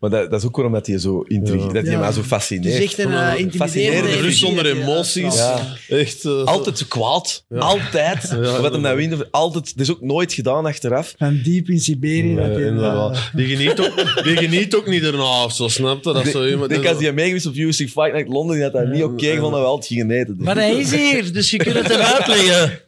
[0.00, 1.98] maar dat, dat is ook waarom dat hij zo intrigeert, dat hij Ja.
[1.98, 2.82] mij zo Het is fascineert.
[2.82, 5.36] echt een uh, intimiderende fascinerende energie rust zonder hij emoties.
[5.36, 5.76] Ja.
[5.88, 6.24] Echt...
[6.24, 7.44] eh, Altijd zo kwaad.
[7.58, 8.28] Altijd.
[8.30, 9.64] Ja, Wat hem nou wint, altijd.
[9.76, 11.14] Dat is ook nooit gedaan achteraf.
[11.18, 12.34] Van diep in Siberië.
[12.36, 13.14] Hij, inderdaad.
[13.16, 16.12] eh, Die geniet, ook, die geniet ook niet erna of zo, snap je?
[16.12, 16.70] Dat zo Ik iemand...
[16.70, 19.50] denk als hij meegeweest op UFC Fight Night Londen, die had dat niet oké gevonden,
[19.50, 20.36] dat we altijd gingen eten.
[20.38, 22.78] Maar hij is hier, dus je kunt het hem uitleggen.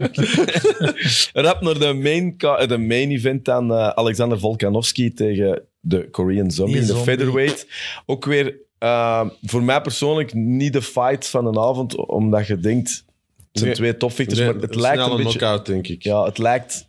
[1.45, 2.35] Rap naar de main,
[2.69, 7.05] de main event dan eh, Alexander Volkanovski tegen de Korean Zombie in de zombie.
[7.05, 7.67] featherweight.
[8.07, 12.89] Ook weer eh, voor mij persoonlijk niet de fight van een avond, omdat je denkt,
[13.37, 13.75] het zijn Nee.
[13.75, 15.23] twee topvechters, Nee, maar het lijkt een beetje...
[15.39, 16.03] knock-out, denk ik.
[16.03, 16.73] Ja, het lijkt...
[16.75, 16.87] Het,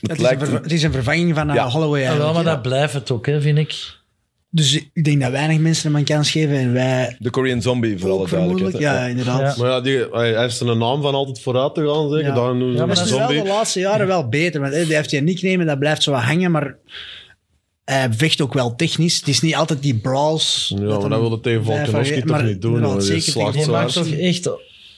[0.00, 1.68] Het is, een lijkt het is een vervanging van uh, Ja.
[1.68, 2.00] Holloway.
[2.00, 4.02] Ja, wel, maar dat blijft het ook, hè, vind ik.
[4.54, 7.98] Dus ik denk dat weinig mensen hem een kans geven en wij de Korean Zombie,
[7.98, 8.78] voor alle ook vermoedelijk.
[8.78, 9.26] duidelijkheid.
[9.26, 9.56] Ja, inderdaad.
[9.56, 9.62] Ja.
[9.62, 12.26] Maar ja, die, hij hij heeft een naam van altijd vooruit te gaan, zeker.
[12.26, 12.34] Ja.
[12.34, 14.60] Daarom noemen ze Ja, maar Dat is wel de laatste jaren wel beter.
[14.60, 16.76] Want die heeft die nickname, dat blijft zo wat hangen, maar
[17.84, 19.16] hij vecht ook wel technisch.
[19.16, 20.72] Het is niet altijd die brawls.
[20.76, 22.98] Ja, maar dat wil het tegen Volkanovski toch maar niet doen.
[22.98, 24.50] Die zeker zo maakt toch echt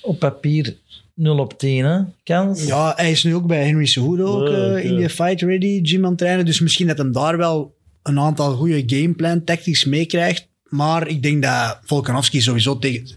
[0.03, 0.77] op papier
[1.15, 1.99] 0 op 10, hè?
[2.25, 2.67] Kans?
[2.67, 6.05] Ja, hij is nu ook bij Henry Cejudo ook, eh, in die fight ready gym
[6.05, 6.45] aan het trainen.
[6.45, 7.76] Dus misschien dat hem daar wel
[8.09, 10.49] een aantal goede gameplan tactics meekrijgt.
[10.69, 13.09] Maar ik denk dat Volkanovski sowieso tegen...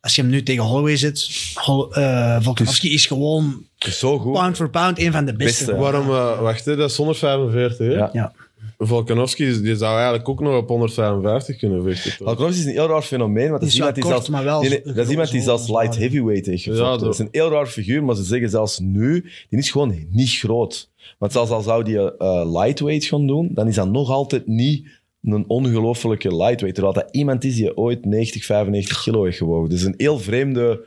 [0.00, 4.32] Als je hem nu tegen Holloway zet, Hol- eh, Volkanovski is gewoon Zo goed.
[4.32, 5.64] pound for pound een van de beste.
[5.64, 7.92] Beste, Waarom, eh, wacht, hè, dat is 145, hè?
[7.92, 8.10] Ja.
[8.12, 8.32] Ja.
[8.78, 12.10] Volkanovski die zou eigenlijk ook nog op 155 kunnen vechten.
[12.16, 12.26] toch?
[12.26, 14.28] Volkanovski is een heel raar fenomeen, want dat is iemand die zelfs...
[14.28, 16.86] wel dat is iemand die zelfs light heavyweight heeft gevochten.
[16.86, 20.06] Ja, dat is een heel raar figuur, maar ze zeggen zelfs nu, die is gewoon
[20.10, 20.89] niet groot.
[21.18, 24.88] Want zelfs al zou die eh, lightweight gaan doen, dan is dat nog altijd niet
[25.22, 26.74] een ongelofelijke lightweight.
[26.74, 29.70] Terwijl dat iemand is die ooit 90, 95 kilo heeft gewogen.
[29.70, 30.86] Dus een heel vreemde...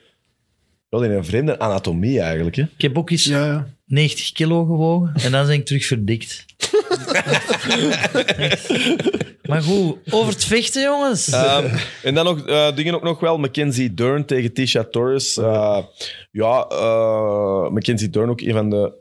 [0.89, 2.55] Wel een vreemde anatomie eigenlijk.
[2.55, 2.63] Hè?
[2.63, 3.67] Ik heb ook eens Ja, ja.
[3.85, 6.45] 90 kilo gewogen en dan ben ik terug verdikt.
[9.49, 11.29] maar goed, over het vechten, jongens.
[11.29, 13.37] Ehm, en dan nog eh, dingen ook nog wel.
[13.37, 15.37] Mackenzie Dern tegen Tisha Torres.
[15.37, 15.77] Eh,
[16.31, 18.93] ja, eh, Mackenzie Dern ook een van de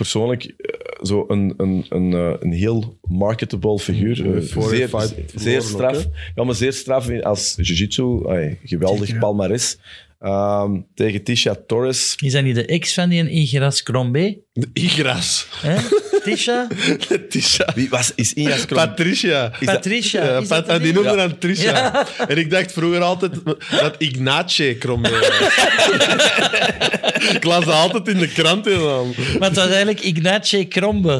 [0.00, 4.26] persoonlijk eh, zo een, een, een, eh, een heel marketable figuur.
[4.26, 4.90] Mm, Eh, zeer,
[5.34, 6.06] zeer straf.
[6.34, 8.22] Ja, maar zeer straf als jiu-jitsu.
[8.64, 9.78] Geweldig palmares.
[10.20, 12.14] Ehm, tegen Tisha Torres.
[12.20, 14.36] Is dat niet de ex van die een Igras Crombé?
[14.72, 15.46] Igras.
[15.60, 15.76] Hè?
[16.24, 16.66] Tisha?
[17.30, 17.72] Tisha.
[17.74, 18.78] Wie was, is Injas Krom?
[18.78, 19.52] Patricia.
[19.60, 20.22] Is dat- Patricia.
[20.38, 21.70] Is dat Pat- en die noemde dan Trisha.
[21.72, 22.06] Ja.
[22.28, 23.32] En ik dacht vroeger altijd
[23.80, 25.28] dat Ignace Crombé was.
[27.34, 29.14] ik las altijd in de krant in dan.
[29.38, 31.16] Maar het was eigenlijk Ignace Krombe.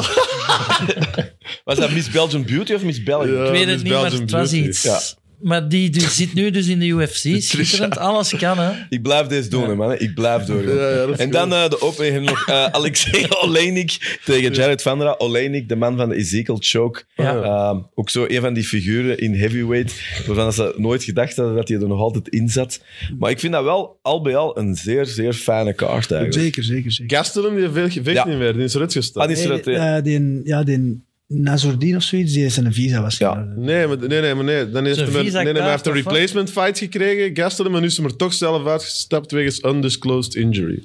[1.64, 3.36] Was dat Miss Belgian Beauty of Miss Belgium?
[3.36, 3.44] Ja.
[3.44, 4.68] Ik weet het Miss niet, maar het was Beauty.
[4.68, 4.82] iets.
[4.82, 5.00] Ja.
[5.40, 7.42] Maar die, die zit nu dus in de UFC.
[7.42, 8.70] Schitterend, alles kan, hè.
[8.88, 9.92] Ik blijf deze doen, hè, man.
[9.98, 15.14] Ik blijf is en dan eh, de opening nog eh Alexei Oleinik tegen Jared Vandera.
[15.18, 17.02] Oleinik, de man van de Ezekiel Choke.
[17.16, 17.42] Ja.
[17.42, 19.94] Ehm, ook zo een van die figuren in heavyweight,
[20.26, 22.82] waarvan ze nooit gedacht hadden dat hij er nog altijd in zat.
[23.18, 26.32] Maar ik vind dat wel al bij al een zeer, zeer fijne kaart eigenlijk.
[26.32, 27.16] Zeker, zeker, zeker.
[27.16, 28.26] Gastelum, die vecht Ja.
[28.26, 28.52] niet meer.
[28.52, 29.26] Die is eruit gestapt.
[29.26, 29.96] Ah, die is eruit, ja.
[29.96, 31.02] eh, die, ja, die
[31.32, 33.18] Nazordine of zoiets, die is een visa was.
[33.18, 33.46] Ja.
[33.56, 34.70] Nee, maar, nee, nee, maar nee.
[34.70, 37.96] Dan heeft hij nee, nee, maar heeft een replacement fight gekregen, Gastelum, en nu is
[37.96, 40.82] hij er toch zelf uitgestapt wegens undisclosed injury.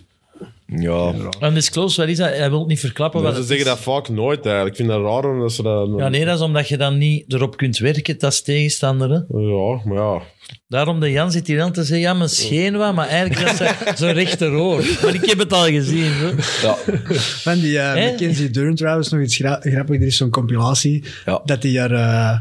[0.68, 1.14] Ja.
[1.42, 2.30] Undisclosed, wat is dat?
[2.30, 3.72] Hij wil niet verklappen wat ze het zeggen is.
[3.72, 4.70] dat vaak nooit eigenlijk.
[4.80, 5.90] Ik vind dat raar omdat ze dat...
[5.98, 9.10] Ja, nee, dat is omdat je dan niet erop kunt werken als tegenstander.
[9.10, 9.40] Hè.
[9.40, 10.22] Ja, maar ja.
[10.68, 13.58] Daarom de Jan zit hier aan te zeggen, ja, mijn scheen wat, maar eigenlijk is
[13.58, 14.84] dat zo rechteroor.
[15.04, 16.12] Maar ik heb het al gezien.
[16.12, 16.28] Hè.
[16.62, 16.76] ja.
[17.20, 18.06] Van die eh?
[18.10, 19.96] Mackenzie Dern trouwens, nog iets gra- grappig.
[19.96, 21.42] Er is zo'n compilatie Ja.
[21.46, 21.94] dat die er...
[21.94, 22.38] eh,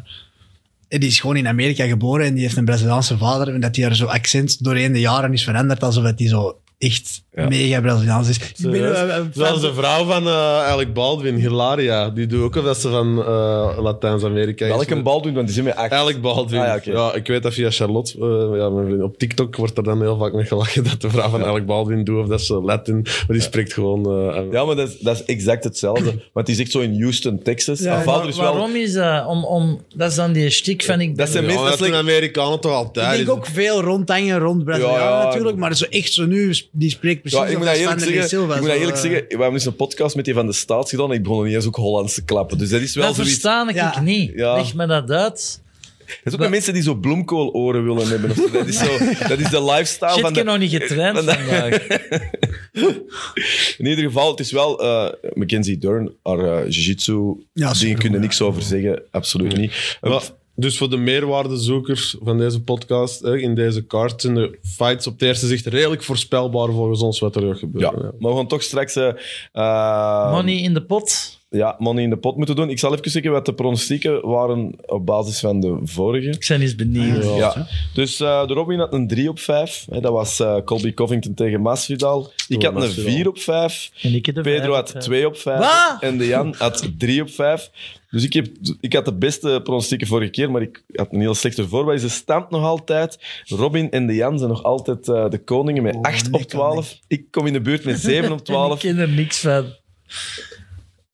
[0.88, 3.54] die is gewoon in Amerika geboren en die heeft een Braziliaanse vader.
[3.54, 6.58] En dat die er zo accent doorheen de jaren is veranderd, alsof het die zo
[6.84, 7.48] echt Ja.
[7.48, 8.36] mega Braziliaans is.
[8.38, 12.10] Ik ben, eh, eh, Zoals de vrouw van eh Alec Baldwin, Hilaria.
[12.10, 14.70] Die doet ook of dat ze van eh, Latijns-Amerika is.
[14.70, 15.90] Welke bal doen, want die zijn met acht.
[15.92, 16.60] Alec Baldwin.
[16.60, 17.16] Ah, ja, ja, oké.
[17.16, 18.12] ik weet dat via Charlotte.
[18.18, 19.02] eh, ja, mijn vriend.
[19.02, 22.04] Op TikTok wordt er dan heel vaak mee gelachen dat de vrouw van Alec Baldwin
[22.04, 23.00] doet of dat ze Latin.
[23.02, 24.04] Maar die spreekt gewoon.
[24.34, 26.14] eh, Ja, maar dat is, dat is exact hetzelfde.
[26.32, 27.78] Want die zit zo in Houston, Texas.
[27.80, 28.52] Ja, Haar vader is wel...
[28.52, 29.26] Waarom is dat?
[29.26, 31.86] Om, om, dat is dan die stick van ik Dat zijn ja, meestal dat doen
[31.86, 33.10] slecht- Amerikanen toch altijd.
[33.20, 35.24] Ik denk ook veel rondhangen rond Brazilianen Ja, ja.
[35.24, 38.28] natuurlijk, maar zo echt zo nu, die spreekt precies Ja, ik moet dat eerlijk zeggen.
[38.28, 39.20] Silva, ik moet dat eerlijk eh, zeggen.
[39.22, 41.54] We hebben dus een podcast met die van de Staats gedaan en ik begon niet
[41.54, 42.58] eens ook Hollands te klappen.
[42.58, 43.32] Dus dat is wel Dat zoiets...
[43.32, 44.00] verstaan ik Ja.
[44.00, 44.32] niet.
[44.34, 44.54] Ja.
[44.56, 45.62] Leg me dat uit.
[46.06, 48.30] Het is ook met mensen die zo bloemkooloren willen hebben.
[48.30, 48.50] Of zo.
[48.50, 48.98] Dat, is zo,
[49.28, 50.40] dat is de lifestyle Shit, van ik de...
[50.40, 51.86] heb nog niet getraind van de- vandaag.
[53.78, 58.00] In ieder geval, het is wel eh, Mackenzie Dern, haar eh, jiu-jitsu, Ja, dingen supergoed,
[58.00, 58.24] kunnen ja.
[58.26, 59.02] niks over zeggen.
[59.10, 59.98] Absoluut niet.
[60.00, 60.22] Wel,
[60.54, 65.12] dus voor de meerwaardezoekers van deze podcast, hè, in deze kaart, zijn de fights op
[65.12, 68.14] het eerste zicht redelijk voorspelbaar volgens ons wat er gaat ja, gebeuren.
[68.18, 69.12] maar we gaan toch straks eh,
[69.52, 71.38] eh, Money in de pot.
[71.54, 72.70] Ja, money in de pot moeten doen.
[72.70, 76.28] Ik zal even zeggen wat de pronostieken waren op basis van de vorige.
[76.28, 77.24] Ik ben eens benieuwd.
[77.24, 77.36] Ja.
[77.36, 79.86] Ja, dus eh, de Robin had een 3 op 5.
[79.90, 82.32] Hè, dat was eh, Colby Covington tegen Masvidal.
[82.48, 83.12] Ik had een Masvidal.
[83.12, 83.90] 4 op 5.
[84.02, 85.58] En ik heb de Pedro had op, 2 op 5.
[85.58, 85.96] Wat?
[86.00, 87.70] En de Jan had 3 op 5.
[88.10, 88.46] Dus ik, heb,
[88.80, 91.98] ik had de beste pronostieken vorige keer, maar ik had een heel slechte voorbij.
[91.98, 93.18] Ze stamt nog altijd.
[93.44, 96.40] Robin en de Jan zijn nog altijd eh, de koningen met Oh, 8 nek op
[96.40, 96.98] aan 12.
[97.08, 98.74] Ik kom in de buurt met 7 op En 12.
[98.74, 99.64] Ik ken er niks van.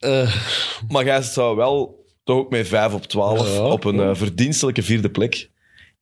[0.88, 4.82] Maar jij zou wel toch ook met 5 op 12 Ja, op een eh, verdienstelijke
[4.82, 5.48] vierde plek.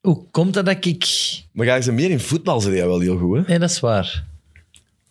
[0.01, 1.07] Hoe komt dat dat ik...
[1.51, 3.43] Maar jij ze meer in voetbal, zei jij wel heel goed, hè?
[3.47, 4.27] Nee, dat is waar.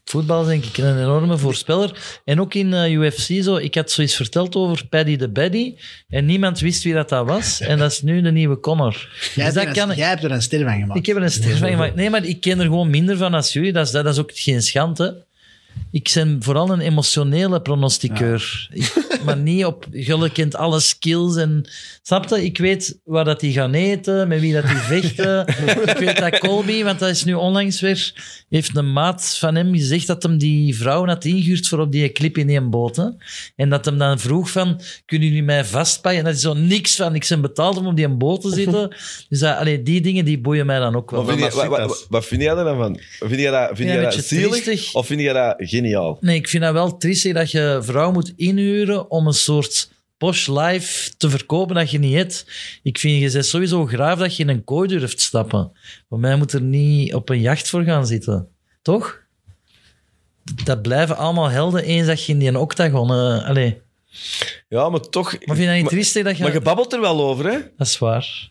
[0.04, 2.20] Voetbal is denk ik een enorme voorspeller.
[2.24, 3.56] En ook in eh, UFC zo.
[3.56, 5.74] Ik had zoiets verteld over Paddy the Baddy.
[6.08, 7.60] En niemand wist wie dat, dat was.
[7.60, 8.92] En dat is nu de nieuwe Connor.
[8.92, 10.98] Jij, Dus hebt dat er kan een, jij hebt er een ster van gemaakt.
[10.98, 11.94] Ik heb er een ster van gemaakt.
[11.94, 13.72] Nee, maar ik ken er gewoon minder van als jullie.
[13.72, 15.26] Dat is, dat is ook geen schande.
[15.90, 18.68] Ik ben vooral een emotionele pronosticeur.
[18.72, 19.86] Ik- maar niet op...
[19.90, 21.68] Jullie kent alle skills en...
[22.02, 22.44] Snap je?
[22.44, 25.46] Ik weet waar dat die gaan eten, met wie dat die vechten.
[25.86, 28.12] ik weet dat Colby, want dat is nu onlangs weer...
[28.48, 32.12] Heeft een maat van hem gezegd dat hem die vrouw had ingehuurd voor op die
[32.12, 32.96] clip in die boot.
[32.96, 33.04] Hè?
[33.56, 34.80] En dat hem dan vroeg van...
[35.06, 36.20] Kunnen jullie mij vastpakken?
[36.20, 37.14] En dat is zo niks van...
[37.14, 38.88] Ik ben betaald om op die boot te zitten.
[39.28, 41.24] Dus dat, allee, die dingen die boeien mij dan ook wel.
[41.24, 43.00] Wat vind, je, wat, wat, wat vind jij er dan van?
[43.18, 44.94] Vind jij dat, vind Ja, jij een dat zielig triestig.
[44.94, 46.18] of vind jij dat geniaal?
[46.20, 50.46] Nee, ik vind dat wel triestig dat je vrouw moet inhuren om een soort posh
[50.46, 52.46] life te verkopen dat je niet hebt.
[52.82, 55.72] Ik vind, je bent sowieso graaf dat je in een kooi durft stappen.
[56.08, 58.48] Voor mij moet er niet op een jacht voor gaan zitten.
[58.82, 59.20] Toch?
[60.64, 63.10] Dat blijven allemaal helden eens dat je in die octagon...
[63.10, 63.80] eh allee.
[64.68, 65.32] Ja, maar toch...
[65.32, 66.42] Maar vind je dat niet triestig dat je...
[66.42, 67.58] maar je babbelt er wel over, hè?
[67.76, 68.50] Dat is waar.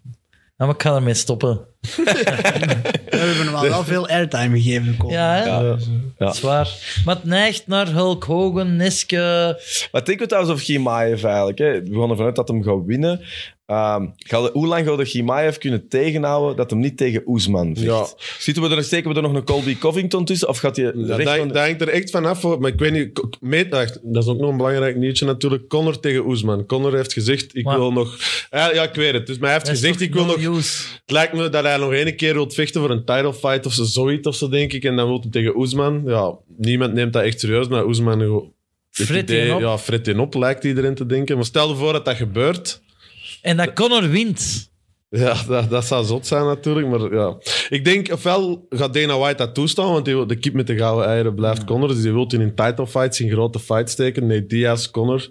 [0.58, 1.60] Ja, maar ik ga ermee stoppen.
[3.10, 5.10] We hebben hem al wel veel airtime gegeven.
[5.10, 5.44] Ja, hè?
[5.44, 5.78] Ja.
[6.18, 6.70] dat is waar.
[7.06, 9.56] Maar het neigt naar Hulk Hogan, Neske...
[9.92, 11.58] Wat denken we trouwens over Gimaev eigenlijk?
[11.58, 11.84] Hè?
[11.84, 13.22] We gaan ervan uit dat hem gaat winnen.
[13.68, 17.86] Ehm, ga- hoe lang gaat de Gimaev kunnen tegenhouden dat hem niet tegen Oesman vecht?
[17.88, 18.08] Ja.
[18.40, 20.48] Zitten we er, steken we er nog een Colby Covington tussen?
[20.48, 22.58] Of gaat hij Ja, recht dat, van- dat hangt er echt vanaf.
[22.58, 25.68] Maar ik weet niet, meet, dat is ook nog een belangrijk nieuwtje natuurlijk.
[25.68, 26.66] Connor tegen Oesman.
[26.66, 28.18] Connor heeft gezegd, ik Maar- wil nog...
[28.52, 29.28] Ja, ja, ik weet het.
[29.28, 30.58] Dus, maar hij heeft gezegd, ik wil no nog...
[30.58, 30.84] use?
[31.02, 33.74] Het lijkt me dat hij nog één keer wil vechten voor een title fight of
[33.74, 34.84] zo, zoiets of zo, denk ik.
[34.84, 36.02] En dan wil hij tegen Oesman.
[36.06, 38.22] Ja, niemand neemt dat echt serieus, maar Oesman...
[39.10, 39.60] idee- die op.
[39.60, 41.36] Ja, fret die op, lijkt iedereen te denken.
[41.36, 42.82] Maar stel je voor dat dat gebeurt.
[43.48, 44.72] En dat Conor wint.
[45.10, 46.88] Ja, dat, dat zou zot zijn natuurlijk.
[46.88, 47.38] Maar ja,
[47.70, 51.08] ik denk, ofwel gaat Dana White dat toestaan, want die de kip met de gouden
[51.08, 51.88] eieren blijft Conor.
[51.88, 54.28] Dus die wil in een title fights, in grote fights steken.
[54.28, 55.28] Nee, Diaz, Conor.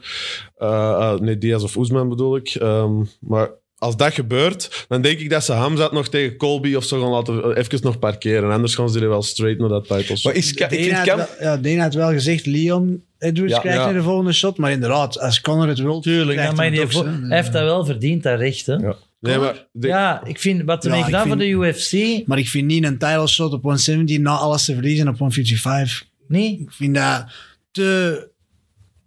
[0.56, 2.48] Eh, eh, nee, Diaz of Oesman bedoel ik.
[2.48, 6.84] Ehm, maar als dat gebeurt, dan denk ik dat ze Hamzat nog tegen Colby of
[6.84, 8.50] zo gaan laten eh, even nog parkeren.
[8.50, 10.18] Anders gaan ze er wel straight naar dat title.
[10.22, 11.16] Maar is, ik Dana had, Cam...
[11.16, 13.92] wel, ja, Dana had wel gezegd, Leon Edwards Ja, krijgt ja.
[13.92, 14.56] de volgende shot.
[14.58, 16.92] Maar inderdaad, als Conor het wil, Tuurlijk, krijgt ja, maar hij het
[17.28, 18.66] heeft, dat wel verdiend, dat recht.
[18.66, 18.74] Hè?
[18.74, 18.94] Ja.
[19.20, 22.22] nee, maar de- Ja, ik vind wat hij Ja, ik gedaan voor de UFC.
[22.26, 26.04] Maar ik vind niet een title shot op 170 na alles te verliezen op 155.
[26.28, 27.24] Nee, Ik vind dat
[27.70, 28.28] te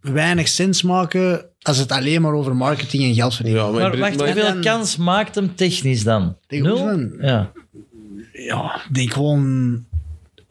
[0.02, 3.64] weinig sens maken als het alleen maar over marketing en geld verdienen.
[3.66, 6.38] ja, maar, wacht, maar- hoeveel dan- kans maakt hem technisch dan?
[6.48, 7.10] Tegen Nul?
[7.28, 7.52] Ja.
[8.34, 9.86] Ja, ik denk gewoon...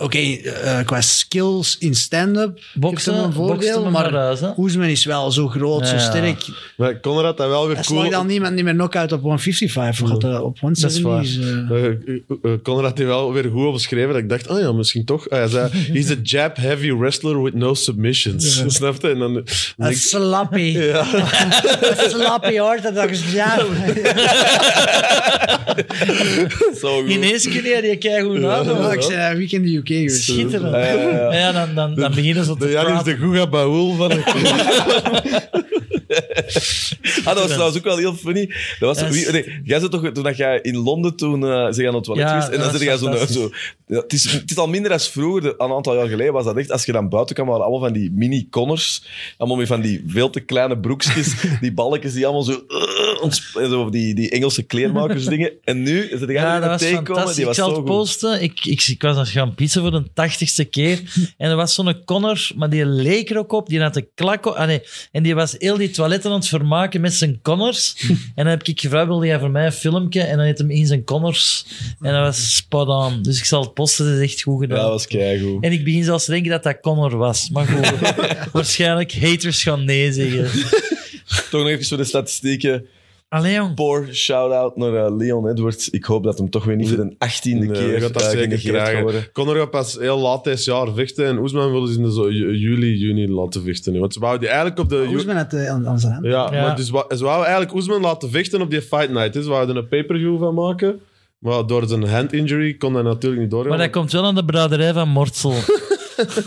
[0.01, 4.55] Oké, eh, qua skills in stand-up heeft Boksen, hem een voordeel, maar?
[4.57, 6.01] Oesman is wel zo groot, zo Ja.
[6.01, 6.47] sterk.
[6.77, 8.11] maar Conor had dat wel weer Hij cool...
[8.11, 10.09] dan niemand niet meer knock-out op 155.
[10.09, 11.23] Gaat dat op Dat is 170 waar.
[11.23, 11.85] is, eh, Eh,
[12.45, 14.09] eh, eh, had die wel weer goed beschreven.
[14.13, 15.29] Dat ik dacht, oh ja, misschien toch.
[15.29, 18.63] Ah, hij zei, he's a jab-heavy wrestler with no submissions.
[18.77, 19.09] Snap je?
[19.11, 19.47] En dan,
[19.77, 20.61] Een slappy.
[20.93, 21.05] ja.
[22.09, 23.67] slappy orthodox jab.
[26.81, 27.11] Zo goed.
[27.11, 28.41] Ineens kun je die keigoed.
[28.41, 30.23] Ja, ik zei, de UK geweest.
[30.23, 30.75] Schitterend.
[30.75, 31.33] Ja, ja, ja.
[31.35, 33.13] Ja, dan, dan, dan beginnen ze te De Jan is praten.
[33.21, 34.25] de Guga Baul van het
[37.25, 38.47] Ah, dat was trouwens ook wel heel funny.
[38.47, 41.43] Dat was, Dat is- wie, nee, jij zat toch toen dat jij in Londen toen
[41.45, 43.51] eh ze gaan op het toilet Ja, geweest en dan zit jij zo, zo
[43.87, 46.57] ja, het, is, het is al minder als vroeger, een aantal jaar geleden was dat
[46.57, 49.03] echt, als je dan buiten kwam, waren allemaal van die mini-connors,
[49.37, 52.63] allemaal met van die veel te kleine broekjes, die balletjes die allemaal zo,
[53.61, 55.53] en zo die, die Engelse kleermakers dingen.
[55.65, 57.33] En nu, is het Ja, dat was fantastisch.
[57.35, 57.85] die Ik was zal het goed.
[57.85, 58.43] posten.
[58.43, 61.03] Ik, ik, ik was aan gaan pizza voor de tachtigste keer.
[61.37, 63.69] En er was zo'n Connor, maar die leek er ook op.
[63.69, 64.55] Die had de klak op.
[64.55, 64.83] Ah, nee.
[65.13, 67.95] En die was heel die toiletten aan het vermaken met zijn Connors.
[68.09, 70.21] en dan heb ik gevraagd, wilde jij voor mij een filmpje?
[70.21, 71.65] En dan heeft hem in zijn Connors.
[72.01, 73.23] En dat was spot on.
[73.23, 74.05] Dus ik zal het posten.
[74.07, 74.79] Dat is echt goed Ja, gedaan.
[74.83, 75.65] dat was keigoed.
[75.65, 77.49] En ik begin zelfs te denken dat dat Connor was.
[77.53, 78.13] Maar goed,
[78.53, 80.51] waarschijnlijk haters gaan nee zeggen.
[81.51, 82.87] Toch nog even voor de statistieken.
[83.29, 83.75] Allee, jong.
[83.75, 85.91] Poor shout-out naar eh, Leon Edwards.
[85.91, 88.23] Ik hoop dat hem toch weer niet voor de achttiende Nee, keer je gaat dat
[88.23, 89.03] eh, zeker krijgen.
[89.03, 89.33] worden.
[89.33, 92.31] Conor gaat pas heel laat dit jaar vechten en Oesman willen ze in de zo,
[92.31, 93.93] ju- juli, juni laten vechten.
[93.93, 94.01] nu.
[94.01, 95.07] Want ze wouden die eigenlijk op de...
[95.15, 96.25] Oesman had aan, aan zijn hand.
[96.25, 96.63] Ja, Ja.
[96.63, 99.35] maar dus, wa- ze wouden eigenlijk Oesman laten vechten op die fight night.
[99.35, 99.43] hè.
[99.43, 101.01] Ze wouden er een pay-per-view van maken.
[101.39, 103.71] Maar door zijn hand injury kon dat natuurlijk niet doorgaan.
[103.71, 105.53] Maar dat komt wel aan de braderij van Mortsel.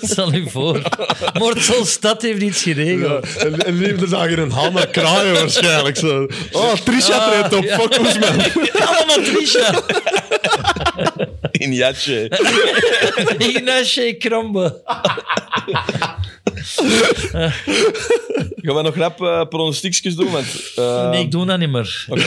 [0.01, 0.81] Stel je voor.
[1.33, 3.35] Mortsel stad heeft iets Ja, geregeld.
[3.37, 5.97] en, en liefde zag je een Hanna kraaien waarschijnlijk.
[5.97, 6.27] Zo.
[6.51, 7.63] Oh, Trisha Ah, treedt op.
[7.63, 7.79] ja.
[7.79, 8.39] Fuck Oesman.
[8.87, 9.81] Allemaal Trisha.
[11.51, 12.27] In Jatje.
[14.19, 14.81] Krombe.
[18.61, 20.31] Gaan we nog rap uh, pronostiekjes doen?
[20.31, 22.05] Want, eh, Nee, ik doe dat niet meer.
[22.09, 22.21] Oké,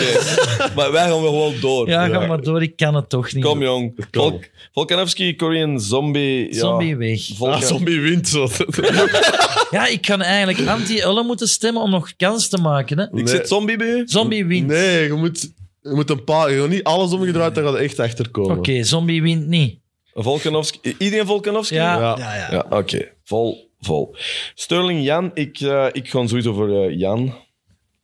[0.77, 1.89] maar wij gaan wel gewoon door.
[1.89, 2.63] Ja, ga maar door.
[2.63, 3.45] Ik kan het toch niet.
[3.45, 4.07] Kom, jong.
[4.11, 6.47] Volk, Volkanovski, Korean Zombie.
[6.55, 6.59] Ja.
[6.59, 7.21] Zombie weg.
[7.37, 8.49] Volkan- Ah, zombie wint zo.
[9.71, 12.99] Ja, ik kan eigenlijk anti-Ulle moeten stemmen om nog kans te maken.
[12.99, 13.19] Hè.
[13.19, 14.03] Ik zit zombie bij u?
[14.07, 14.67] Zombie wint.
[14.67, 15.51] Nee, je moet,
[15.83, 16.53] je moet een paar...
[16.53, 18.59] Je niet alles omgedraaid, dan gaat echt achterkomen.
[18.59, 19.79] Oké, zombie wint niet.
[20.15, 20.95] Volkanovski.
[20.99, 21.75] Iedereen Volkanovski?
[21.75, 21.99] Ja.
[21.99, 22.15] Ja.
[22.19, 22.49] Ja, ja.
[22.51, 23.09] Ja, oké.
[23.25, 24.17] Vol, vol.
[24.55, 25.31] Sterling Jan.
[25.35, 27.35] Ik, eh, ik ga sowieso voor eh, Jan.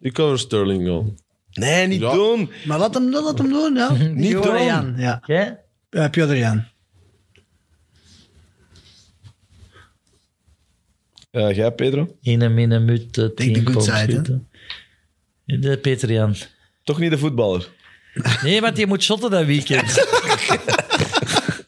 [0.01, 1.15] Ik kan voor Sterling gaan.
[1.53, 2.13] Nee, niet Ja.
[2.13, 2.51] doen.
[2.67, 3.93] Maar laat hem, laat hem doen, ja.
[3.93, 4.65] Niet Piotr doen.
[4.65, 5.23] Jan, ja.
[5.27, 5.59] Jij?
[5.91, 6.65] Uh, Piotr Jan.
[11.31, 12.17] Eh, jij, Pedro?
[12.23, 13.17] In een minuut.
[13.17, 14.41] uh, Take the good side,
[15.45, 16.35] De Peter Jan.
[16.85, 17.69] Toch niet de voetballer?
[18.43, 19.89] Nee, want je moet shotten dat weekend.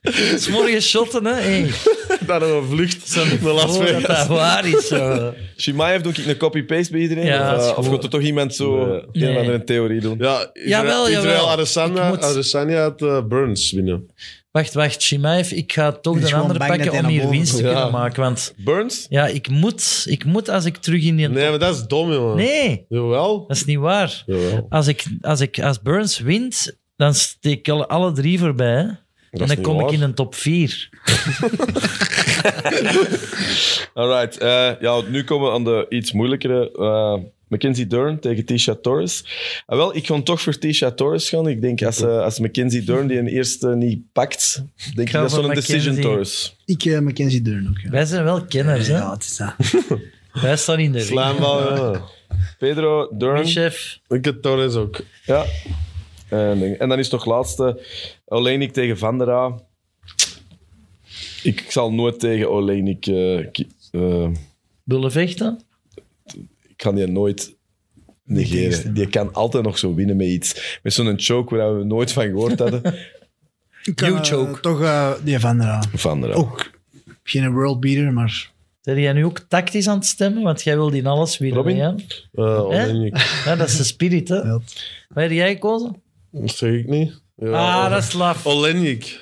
[0.36, 1.32] S'morgens shotten, hè.
[1.32, 1.70] Hey.
[2.26, 4.86] Daar een vlucht naar Las Oh, dat dat waar is.
[4.86, 5.34] Zo.
[5.56, 7.24] Shimaev doe ik een copy-paste bij iedereen?
[7.24, 9.30] Ja, of, eh, of gaat er toch iemand zo Nee.
[9.30, 10.18] een andere theorie doen?
[10.18, 11.50] Ja, Jawel, Israël, jawel.
[11.50, 14.06] Adesanya, Ik moet- Adesanya had eh, Burns winnen.
[14.50, 15.02] Wacht, wacht.
[15.02, 18.22] Shimaev, ik ga toch de andere pakken om hier winst te kunnen maken.
[18.22, 19.06] Want Burns?
[19.08, 21.28] ja, ik moet, ik moet als ik terug in die...
[21.28, 22.36] Nee, maar dat is dom, jongen.
[22.36, 23.44] Nee, Jawel.
[23.46, 24.22] dat is niet waar.
[24.26, 24.66] Jawel.
[24.68, 29.00] Als, ik, als, ik, als Burns wint, dan steek ik alle, alle drie voorbij.
[29.32, 30.88] En dan kom ik in een top 4.
[33.94, 34.38] Alright.
[34.38, 36.70] eh, ja, nu komen we aan de iets moeilijkere.
[36.72, 37.16] eh,
[37.48, 39.24] Mackenzie Dern tegen Tisha Torres.
[39.66, 41.48] Ah, wel, ik ga toch voor Tisha Torres gaan.
[41.48, 44.62] Ik denk als, eh, als Mackenzie Dern die een eerste niet pakt,
[44.94, 46.00] denk ik dat voor zo'n decision.
[46.00, 46.56] Torres.
[46.64, 47.78] Ik, uh, Mackenzie Dern ook.
[47.78, 47.90] Ja.
[47.90, 48.96] Wij zijn wel kenners, hè?
[48.96, 49.54] Ja, het is dat.
[50.42, 51.10] Wij staan in de ring.
[51.10, 52.00] Slaanbal, ja.
[52.58, 53.46] Pedro, Dern.
[53.46, 53.98] Chef.
[54.08, 55.00] Ik heb Torres ook.
[55.24, 55.44] Ja.
[56.32, 57.80] En, denk- en dan is nog laatste
[58.24, 59.60] Olenik tegen Van der A.
[61.42, 63.06] Ik zal nooit tegen Olenik...
[63.06, 64.28] eh, ki- eh,
[64.84, 65.60] Willen vechten?
[66.68, 67.54] ik kan die nooit
[68.24, 68.94] negeren.
[68.94, 70.78] Die kan altijd nog zo winnen met iets.
[70.82, 72.82] Met zo'n choke waar we nooit van gehoord hadden.
[73.94, 74.60] Kan, eh, choke.
[74.60, 75.82] toch eh, die Van der Aan.
[75.94, 76.34] Van der A.
[76.34, 76.70] Ook
[77.22, 78.50] geen worldbeater, maar
[78.82, 80.42] Ben jij nu ook tactisch aan het stemmen?
[80.42, 81.76] Want jij wil in alles winnen, Robin?
[81.76, 81.88] hè?
[82.32, 83.10] Eh,
[83.44, 84.36] Ja, dat is de spirit, hè?
[84.36, 84.60] Ja.
[85.08, 86.02] Waar heb jij gekozen?
[86.32, 87.20] Dat zeg ik niet.
[87.36, 88.46] Ja, ah, dat is laf.
[88.46, 89.20] Olenik.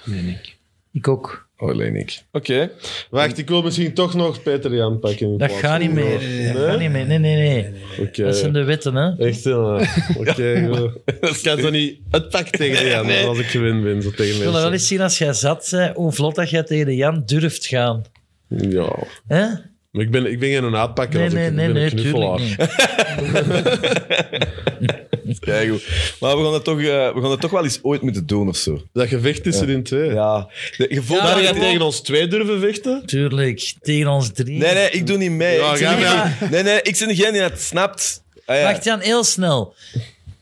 [0.93, 1.49] Ik ook.
[1.57, 2.23] Olenik.
[2.33, 2.71] Oké.
[3.11, 5.27] Wacht, ik wil misschien toch nog Peter Jan pakken.
[5.27, 6.19] in Dat plaats gaat niet van- meer.
[6.19, 6.53] Nee?
[6.53, 7.07] Dat gaat niet meer.
[7.07, 7.73] Nee, nee, nee.
[8.01, 8.23] Oké.
[8.25, 9.27] Dat zijn de wetten, hè?
[9.27, 9.75] Echt, ja.
[10.17, 10.91] Oké, goed.
[11.21, 14.03] Ik kan zo niet uitpakken tegen Jan als ik gewin ben.
[14.03, 14.73] Zo tegen Ik wil dat wel mensen.
[14.73, 18.05] eens zien als jij zat bent, hoe vlot dat jij tegen de Jan durft gaan.
[18.49, 18.97] Ja.
[19.27, 19.45] Hè?
[19.91, 21.91] Maar ik ben, ik ben geen uitpakker Nee, als nee, ik nee, ben nee, een
[21.97, 22.37] knuffelaar.
[22.39, 22.61] tuurlijk
[24.81, 24.99] niet.
[25.39, 25.83] Kijk goed.
[26.21, 26.85] Maar we gaan, het toch, eh,
[27.15, 28.83] we gaan het toch wel eens ooit moeten doen of zo.
[28.93, 30.11] Dat gevecht tussen in twee.
[30.11, 30.49] Ja.
[30.77, 33.03] De, je voelt Ja, dat je jij tegen ons twee durven vechten?
[33.07, 34.59] Tuurlijk, tegen ons drie.
[34.59, 35.57] Nee, nee, ik doe niet mee.
[35.59, 38.23] Ja, ik ga niet- nee, nee, ik ben degene die het snapt.
[38.47, 38.63] Ah, ja.
[38.63, 39.75] Wacht Jan, heel snel.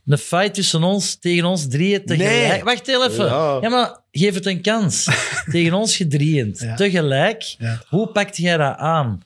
[0.06, 2.48] Een fight tussen ons, tegen ons drieën tegelijk.
[2.52, 2.62] Nee.
[2.64, 3.24] Wacht heel even.
[3.24, 3.58] Ja.
[3.60, 3.68] Ja.
[3.68, 5.06] maar geef het een kans.
[5.50, 6.74] tegen ons gedrieën, Ja.
[6.74, 7.42] tegelijk.
[7.58, 7.82] Ja.
[7.88, 9.22] Hoe pakt jij dat aan?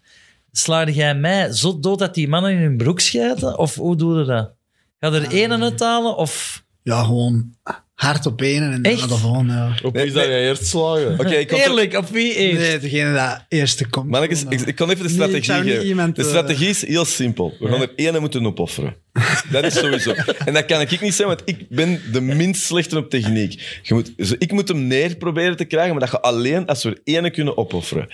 [0.53, 3.59] Slaag jij mij zo dood dat die mannen in hun broek schijten?
[3.59, 4.51] Of hoe doe je dat?
[5.03, 6.65] Ga er één uithalen of...
[6.83, 7.55] ja, gewoon
[7.95, 9.53] hard op één en dan de volgende.
[9.53, 9.75] Ja.
[9.83, 10.35] Op Nee, wie zou nee.
[10.37, 11.13] jij eerst slagen?
[11.13, 12.61] Oké, ik Eerlijk, op wie eerst?
[12.61, 14.09] Nee, degene dat eerste komt.
[14.11, 15.87] Mannetjes, gewoon, ik, ik kan even de Nee, strategie ik zou niet geven.
[15.87, 17.55] iemand, de eh, strategie is heel simpel.
[17.59, 18.97] We gaan er één moeten opofferen.
[19.51, 20.15] Dat is sowieso.
[20.47, 23.81] En dat kan ik niet zijn, want ik ben de minst slechte op techniek.
[23.83, 26.83] Je moet, dus ik moet hem neer proberen te krijgen, maar dat gaat alleen als
[26.83, 28.09] we er één kunnen opofferen.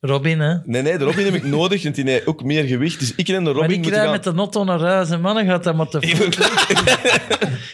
[0.00, 0.54] Robin, hè?
[0.64, 2.98] Nee, nee, de Robin heb ik nodig, want die heeft ook meer gewicht.
[3.00, 4.10] Dus ik en de Maar Robin moeten krijgen gaan...
[4.10, 6.36] met de notto naar huis en mannen gaat dat maar te vroeg.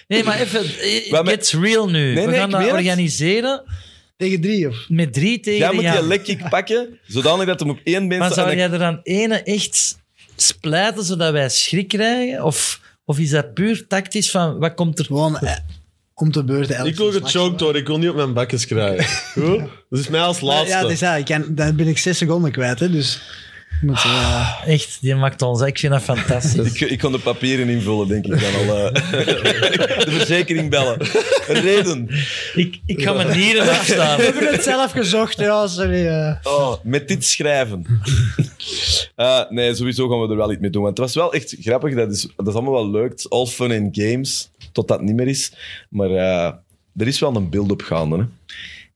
[0.09, 2.15] Nee, maar even, it Maar met- gets real nu.
[2.15, 3.63] Nee, We nee, gaan ik dat eh, organiseren
[4.17, 4.77] Tegen drie, of?
[4.89, 5.97] met drie tegen Jij de moet Jan.
[5.97, 8.39] die lekkick pakken, zodanig dat hem op één been Maar staat.
[8.39, 9.99] zou en jij dan- er dan ene echt
[10.37, 12.45] splijten zodat wij schrik krijgen?
[12.45, 15.05] Of, of is dat puur tactisch van wat komt er?
[15.05, 15.57] Gewoon eh,
[16.19, 16.87] om te beurten.
[16.87, 19.05] Ik wil gechoked worden, ik wil niet op mijn bakjes krijgen.
[19.45, 19.59] Goed?
[19.91, 20.69] Dat is mij als laatste.
[20.69, 21.17] Ja, dat is dat.
[21.19, 23.21] Ik kan, dan ben ik zes seconden kwijt, hè, dus...
[23.81, 25.61] Moet, eh, Echt, die maakt ons.
[25.61, 26.73] Ik vind dat fantastisch.
[26.73, 28.77] Ik, ik kon de papieren invullen, denk ik dan al.
[28.87, 28.95] eh.
[30.05, 30.97] de verzekering bellen.
[31.47, 32.09] Reden.
[32.55, 34.17] ik, ik ga mijn nieren afstaan.
[34.17, 36.07] we hebben het zelf gezocht, ja, sorry.
[36.07, 36.35] eh.
[36.43, 37.87] Oh, met dit schrijven.
[39.17, 40.83] Eh, nee, sowieso gaan we er wel iets mee doen.
[40.83, 41.95] Want het was wel echt grappig.
[41.95, 43.25] Dat is, dat is allemaal wel leuk.
[43.29, 44.51] All fun and games.
[44.77, 45.53] Tot dat niet meer is.
[45.89, 46.53] Maar eh,
[46.97, 48.17] er is wel een beeld-up gaande.
[48.17, 48.25] Hè.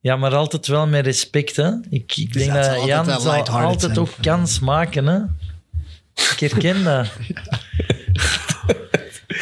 [0.01, 1.57] Ja, maar altijd wel met respect.
[1.57, 1.70] Hè.
[1.90, 3.98] Ik, ik denk dat zal dat altijd Jan zal altijd zijn.
[3.98, 5.07] ook kans maken.
[5.07, 5.19] Hè.
[6.15, 7.09] Ik herken dat.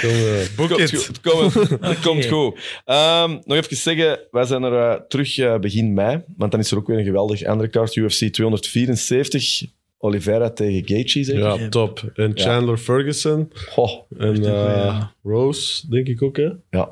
[0.01, 0.91] Kom, eh, boek Komt het.
[0.91, 1.07] goed.
[1.07, 1.55] Het komt,
[1.91, 2.59] het komt goed.
[2.85, 6.23] Ehm, nog even zeggen, wij zijn er eh, terug begin mei.
[6.37, 7.97] Want dan is er ook weer een geweldig andere kaart.
[7.97, 9.65] UFC 274.
[9.99, 11.61] Oliveira tegen Gaethje, zeker?
[11.61, 12.11] Ja, top.
[12.15, 13.51] En Chandler Ferguson.
[13.69, 15.03] Goh, En eh.
[15.23, 16.49] Rose, denk ik ook, hè?
[16.71, 16.91] ja.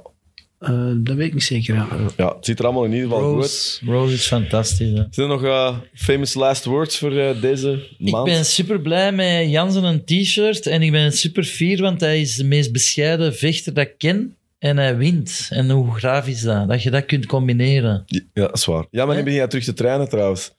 [0.58, 1.88] Eh, dat weet ik niet zeker, ja.
[2.16, 3.80] ja, het ziet er allemaal in ieder geval goed uit.
[3.84, 4.88] Rose, Rose is fantastisch.
[4.88, 5.04] Hè.
[5.10, 8.24] Zijn er nog eh, famous last words voor eh, deze Ik maand?
[8.24, 12.34] ben super blij met Jansen een t-shirt en ik ben super fier, want hij is
[12.36, 14.36] de meest bescheiden vechter dat ik ken.
[14.58, 15.46] En hij wint.
[15.50, 16.68] En hoe graaf is dat?
[16.68, 18.02] Dat je dat kunt combineren.
[18.06, 18.86] Ja, dat is waar.
[18.90, 20.52] Ja, maar nu begin jij terug te trainen trouwens.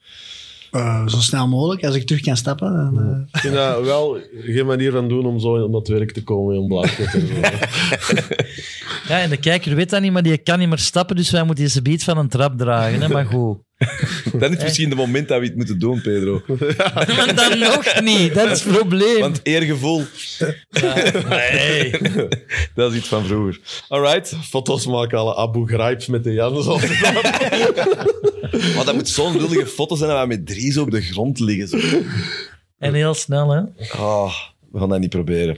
[0.71, 2.73] Eh, zo snel mogelijk, als ik terug kan stappen.
[2.73, 6.11] Dan, eh, Ik vind dat wel geen manier van doen om zo in dat werk
[6.11, 6.87] te komen in zo.
[9.07, 11.43] Ja, en de kijker weet dat niet, maar die kan niet meer stappen, dus wij
[11.43, 13.01] moeten deze beat van een trap dragen.
[13.01, 13.07] Hè?
[13.07, 13.57] Maar goed.
[14.39, 16.41] Dat is misschien het moment dat we het moeten doen, Pedro.
[17.17, 19.19] Maar dan nog niet, dat is het probleem.
[19.19, 20.03] Want eergevoel,
[21.29, 21.91] Nee.
[22.75, 23.59] dat is iets van vroeger.
[23.87, 24.35] Alright.
[24.49, 26.65] Foto's maken alle Abu Ghraib met de Jans.
[28.75, 31.39] Maar dat moet zo'n lullige foto zijn dat we met drie zo op de grond
[31.39, 31.67] liggen.
[31.67, 31.77] Zo.
[32.79, 33.61] En heel snel, hè.
[33.97, 34.33] Ah,
[34.77, 35.57] we gaan dat niet proberen.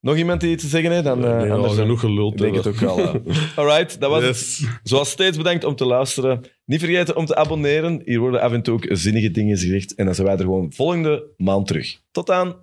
[0.00, 1.04] Nog iemand die iets te zeggen heeft?
[1.04, 2.98] Dan, eh, Nee, al anders genoeg geluld Ik denk het ook wel.
[2.98, 3.14] eh.
[3.58, 4.68] Alright, dat was het.
[4.82, 6.40] Zoals steeds bedankt om te luisteren.
[6.64, 8.02] Niet vergeten om te abonneren.
[8.04, 9.94] Hier worden af en toe ook zinnige dingen gezegd.
[9.94, 12.00] En dan zijn wij er gewoon volgende maand terug.
[12.10, 12.56] Tot dan.